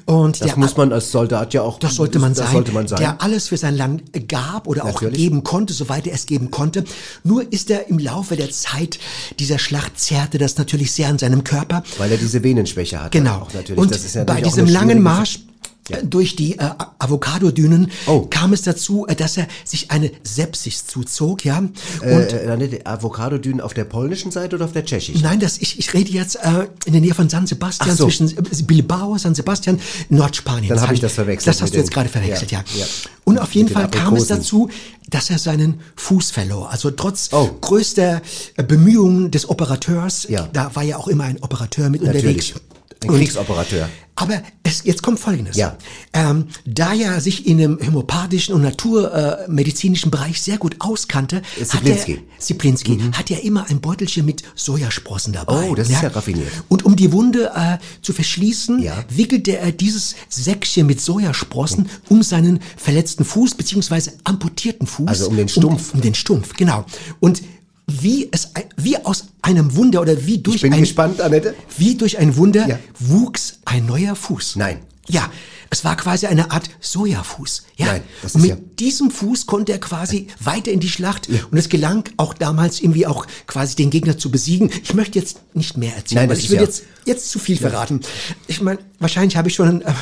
[0.05, 1.79] Und Das der, muss man als Soldat ja auch.
[1.79, 2.99] das sollte man das sein, sollte man sein.
[3.01, 5.17] der alles für sein Land gab oder auch Natürlich.
[5.19, 6.85] geben konnte, soweit er es geben konnte.
[7.25, 8.99] Nur ist er im Laufe der Zeit
[9.39, 11.83] dieser Schlacht zerrte das natürlich sehr an seinem Körper.
[11.99, 13.13] Weil er diese Venenschwäche hat.
[13.13, 13.37] Genau.
[13.43, 13.79] Auch natürlich.
[13.79, 15.41] Und das ist ja bei auch diesem langen schwierige- Marsch
[15.89, 18.27] äh, durch die äh, Avocado-Dünen Oh.
[18.29, 21.59] kam es dazu, äh, dass er sich eine Sepsis zuzog, ja.
[21.59, 25.23] Und Äh, äh, die Avocado-Dünen auf der polnischen Seite oder auf der tschechischen?
[25.23, 28.05] Nein, das, ich, ich rede jetzt äh, in der Nähe von San Sebastian, so.
[28.05, 30.71] zwischen äh, Bilbao, San Sebastian, Nordspanien.
[30.71, 32.65] Dann hab ich Habe das verwechselt Das hast du jetzt gerade verwechselt, ja.
[32.75, 32.87] ja, ja.
[33.25, 34.69] Und auf jeden Fall kam es dazu,
[35.09, 36.71] dass er seinen Fuß verlor.
[36.71, 37.49] Also trotz Oh.
[37.61, 38.23] größter
[38.57, 40.49] äh, Bemühungen des Operateurs, Ja.
[40.53, 42.25] da war ja auch immer ein Operateur mit Natürlich.
[42.55, 42.55] unterwegs.
[43.03, 43.89] Ein Und- Kriegsoperateur.
[44.15, 45.57] aber es, jetzt kommt Folgendes.
[45.57, 45.77] Ja.
[46.15, 51.43] Ähm, da er sich in dem homöopathischen und naturmedizinischen äh, medizinischen Bereich sehr gut auskannte,
[51.59, 52.13] hat Ziplinski.
[52.15, 55.69] er, Ziplinski hat er immer ein Beutelchen mit Sojasprossen dabei.
[55.69, 56.49] Oh, das ist ja raffiniert.
[56.69, 59.05] Und um die Wunde äh, zu verschließen, Ja.
[59.11, 65.07] wickelte er dieses Säckchen mit Sojasprossen um seinen verletzten Fuß beziehungsweise amputierten Fuß.
[65.09, 65.91] Also um den Stumpf.
[65.93, 66.87] Um, um den Stumpf, genau.
[67.21, 67.43] Und
[67.87, 71.55] wie es wie aus einem Wunder oder wie durch Ich bin ein gespannt, Annette.
[71.79, 72.79] wie durch ein Wunder Ja.
[72.99, 74.57] wuchs ein neuer Fuß.
[74.57, 74.81] Nein.
[75.09, 75.31] Ja,
[75.71, 77.63] es war quasi eine Art Sojafuß.
[77.77, 77.87] Ja.
[77.87, 81.29] Nein, das und ist mit ja- diesem Fuß konnte er quasi weiter in die Schlacht
[81.29, 84.69] und es gelang auch damals irgendwie auch quasi den Gegner zu besiegen.
[84.83, 87.31] Ich möchte jetzt nicht mehr erzählen, Nein, weil das ich ist will ja- jetzt jetzt
[87.31, 88.01] zu viel verraten.
[88.49, 89.93] Ich meine, wahrscheinlich habe ich schon äh,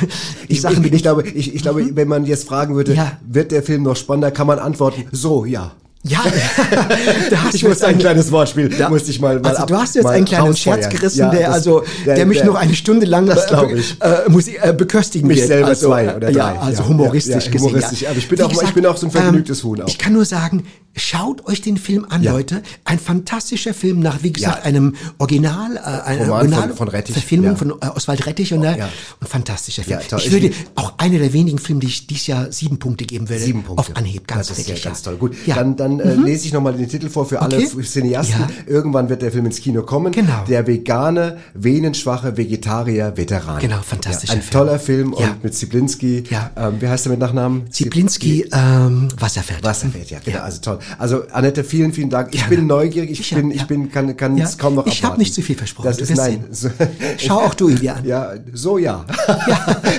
[0.49, 3.19] die Ich, Sachen ich, ich, glaube, ich, ich glaube, wenn man jetzt fragen würde, Ja.
[3.29, 5.73] wird der Film noch spannender, kann man antworten, so, ja.
[6.07, 6.23] Ja,
[7.31, 9.69] da hast Ich du muss jetzt ein kleines Wortspiel, musste ich mal, mal also ab-
[9.69, 10.55] du hast jetzt einen kleinen.
[10.55, 13.97] Scherz gerissen, Ja, der das- also, der, mich noch eine Stunde lang das äh, ich.
[14.03, 15.49] äh, muss, äh, beköstigen Mich wird.
[15.49, 16.39] selber also, zwei oder äh, drei.
[16.55, 17.69] Ja, also Ja, humoristisch ja, gesehen.
[17.69, 18.07] humoristisch.
[18.07, 19.89] Aber ich bin Wie auch- ich bin auch so ein vergnügtes Huhn auch.
[19.89, 22.23] Ich kann nur sagen, schaut euch den Film an.
[22.23, 22.63] Leute.
[22.85, 27.57] Ein fantastischer Film nach, wie gesagt, einem Original, äh, einer Original von- von Rettich, Verfilmung
[27.57, 28.91] von äh, Oswald Rettich und, Ja.
[29.21, 30.01] und fantastischer Film.
[30.09, 30.19] Toll.
[30.21, 33.27] ich Ich- würde auch einer der wenigen Filme, die ich dieses Jahr sieben Punkte geben
[33.29, 33.81] würde, Sieben Punkte.
[33.91, 34.27] auf Anhieb.
[34.29, 35.17] Ganz das ist ja wirklich, ganz toll.
[35.17, 37.83] Gut, dann, dann äh, lese ich nochmal den Titel vor für alle Okay.
[37.83, 38.41] Cineasten.
[38.41, 38.49] Ja.
[38.67, 40.13] Irgendwann wird der Film ins Kino kommen.
[40.13, 40.45] Genau.
[40.49, 43.61] Der vegane, venenschwache Vegetarier-Veteran.
[43.61, 44.53] Genau, fantastischer ja, Ein Film.
[44.53, 45.29] toller Film Ja.
[45.31, 46.25] und mit Ziblinski.
[46.31, 46.51] Ja.
[46.57, 47.71] Ähm, wie heißt er mit Nachnamen?
[47.71, 49.63] Ziblinski, ähm, Wasserfeld.
[49.63, 50.41] Wasserfeld, ja, genau.
[50.41, 50.79] Also toll.
[50.99, 52.35] Also Annette, vielen, vielen Dank.
[52.35, 53.11] Ich bin neugierig.
[53.19, 55.21] Ich, bin, ich bin, kann, kann Ja, es kaum noch ich hab abwarten.
[55.23, 55.87] nicht zu viel versprochen.
[55.87, 56.45] Das ist nein.
[56.51, 56.69] So,
[57.19, 58.05] Schau auch du ihn dir an.
[58.05, 59.05] Ja, so ja.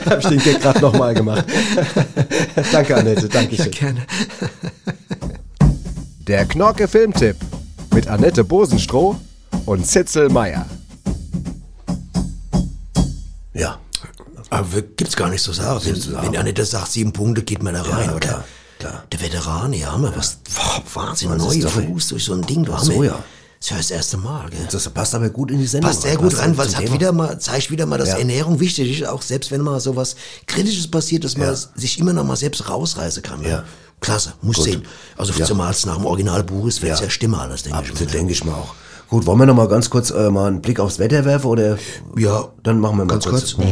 [0.06, 1.46] Habe ich den Gag gerade nochmal gemacht.
[2.72, 3.28] Danke, Annette.
[3.30, 3.72] Danke schön.
[3.72, 4.06] gerne.
[6.28, 7.36] Der Knorke Filmtipp
[7.94, 9.16] mit Annette Bosenstroh
[9.66, 10.66] und Zitzel Meier.
[13.54, 13.80] Ja.
[14.50, 15.82] Aber gibt's gar nicht so sagen.
[15.86, 18.44] Wenn, wenn Annette sagt, sieben Punkte, geht man da rein, oder?
[19.12, 20.38] Der Veteran, ja, haben wir was.
[20.54, 21.88] Boah, Wahnsinn, Was ist neue das denn?
[21.88, 22.64] Fuß durch so ein Ding.
[22.64, 23.24] Du Ach hast so, ja.
[23.60, 24.68] Das ist ja das erste Mal, gell?
[24.70, 25.90] Das passt aber gut in die Sendung.
[25.90, 28.18] Passt sehr gut Passt rein, weil es hat wieder mal, zeigt wieder mal, dass Ja.
[28.18, 30.16] Ernährung wichtig ist, auch selbst wenn mal sowas
[30.46, 31.56] Kritisches passiert, dass man Ja.
[31.56, 33.42] sich immer noch mal selbst rausreißen kann.
[33.44, 33.64] Ja.
[34.06, 34.66] Klasse, muss Gut.
[34.66, 34.84] sehen.
[35.18, 35.46] Also Ja.
[35.46, 37.10] zumal es nach dem Originalbuch ist, wird es ja.
[37.10, 37.90] stimmen alles, denke ich.
[37.92, 38.76] Absolut, denke ich mal auch.
[39.10, 41.78] Gut, wollen wir noch mal ganz kurz äh, mal einen Blick aufs Wetter werfen oder?
[42.18, 42.48] Ja.
[42.64, 43.56] Dann machen wir mal Ganz kurz.
[43.56, 43.66] kurz.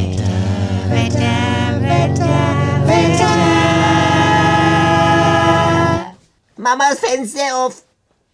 [6.56, 7.82] Mamas Fenster auf.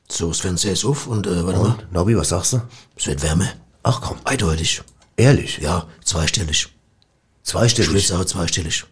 [0.08, 1.76] So, das Fenster ist auf und, äh, warte mal.
[1.90, 2.62] Nobby, was sagst du?
[2.96, 3.48] Es wird wärmer.
[3.82, 4.18] Ach komm.
[4.24, 4.82] Eindeutig.
[5.16, 5.58] Ehrlich?
[5.58, 6.68] Ja, zweistellig.
[7.42, 7.88] Zweistellig?
[7.88, 8.84] Ich will sagen, zweistellig.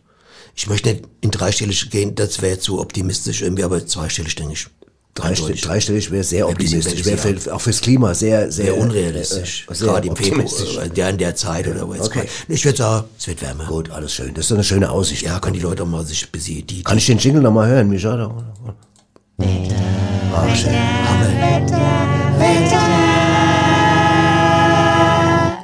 [0.61, 4.67] Ich möchte nicht in dreistellig gehen, das wäre zu optimistisch irgendwie, aber zweistellig, denke ich.
[5.15, 7.05] Dreistellig, dreistellig wäre sehr Wär optimistisch.
[7.05, 9.67] wär Wäre für, auch fürs Klima sehr, sehr Sehr unrealistisch.
[9.71, 12.19] äh, sehr Gerade im Februar, äh, der in der Zeit oder wo jetzt Okay.
[12.49, 12.55] mal.
[12.55, 13.67] Ich würde sagen, es wird wärmer.
[13.67, 14.35] Gut, alles schön.
[14.35, 15.23] Das ist doch eine schöne Aussicht.
[15.23, 17.53] Ja, können die Leute auch mal sich ein bisschen die, Kann ich den Jingle noch
[17.53, 18.45] mal hören, Micha?
[20.35, 20.75] Ah, schön.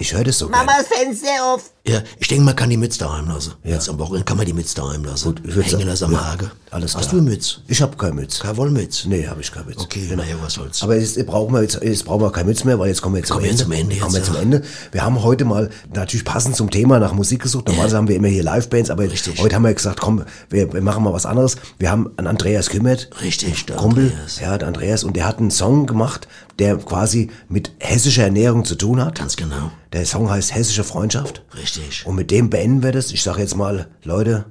[0.05, 0.67] Ich höre das so gerne.
[0.67, 1.71] Mamas Fenster auf.
[1.87, 3.55] Ja, ich denke, man kann die Mütze daheim lassen.
[3.65, 5.35] Jetzt am Wochenende kann man die Mütze daheim lassen.
[5.43, 6.51] ich würd Hängen lassen am ja, Hage.
[6.71, 7.13] alles Hast klar.
[7.13, 7.61] du eine Mütze?
[7.69, 8.43] Ich habe keine Mütze.
[8.43, 9.09] Keine Wollmütze?
[9.09, 9.81] Nee, habe ich keine Mütze.
[9.81, 10.83] Okay, naja, was soll's.
[10.83, 13.21] Aber jetzt brauchen wir jetzt, jetzt brauchen wir keine Mütze mehr, weil jetzt kommen wir
[13.21, 13.63] jetzt zum Kommen wir Ende.
[13.63, 14.43] zum Ende kommen wir jetzt, zum ja.
[14.43, 14.63] Ende.
[14.93, 17.67] Wir haben heute mal natürlich passend zum Thema nach Musik gesucht.
[17.67, 19.05] Normalerweise haben wir immer hier Live-Bands, aber
[19.39, 21.57] heute haben wir gesagt, komm, wir, wir machen mal was anderes.
[21.79, 23.09] Wir haben einen Andreas Kümmert.
[23.23, 24.11] Richtig, der Kumpel.
[24.11, 24.41] Andreas.
[24.41, 25.03] Ja, der Andreas.
[25.03, 26.29] Und der hat einen Song gemacht,
[26.59, 29.19] der quasi mit hessischer Ernährung zu tun hat.
[29.19, 29.71] Ganz genau.
[29.93, 31.43] Der Song heißt Hessische Freundschaft.
[31.57, 32.05] Richtig.
[32.07, 33.11] Und mit dem beenden wir das.
[33.13, 34.47] Ich sage jetzt mal, Leute,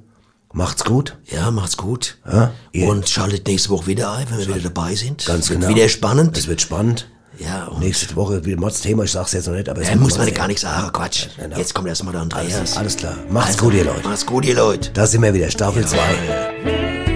[0.52, 1.16] macht's gut.
[1.26, 2.18] Ja, macht's gut.
[2.30, 2.52] Ja,
[2.88, 5.24] Und schaltet nächste Woche wieder ein, wenn wir wieder dabei sind.
[5.26, 5.68] Ganz genau.
[5.68, 6.36] Wieder spannend.
[6.36, 7.08] Es wird spannend.
[7.38, 9.02] Ja, und Nächste Woche wieder Mods-Thema.
[9.04, 10.92] Ich sag's jetzt noch nicht, aber es ja, muss man gar nicht sagen.
[10.92, 11.26] Quatsch.
[11.36, 11.56] Genau.
[11.56, 12.54] Jetzt kommt erstmal der Andreas.
[12.54, 13.16] Alles, alles klar.
[13.28, 14.08] Macht's Also, gut, ihr Leute.
[14.08, 14.90] Macht's gut, ihr Leute.
[14.92, 15.96] Da sind wir wieder, Staffel 2.
[15.96, 17.13] Ja,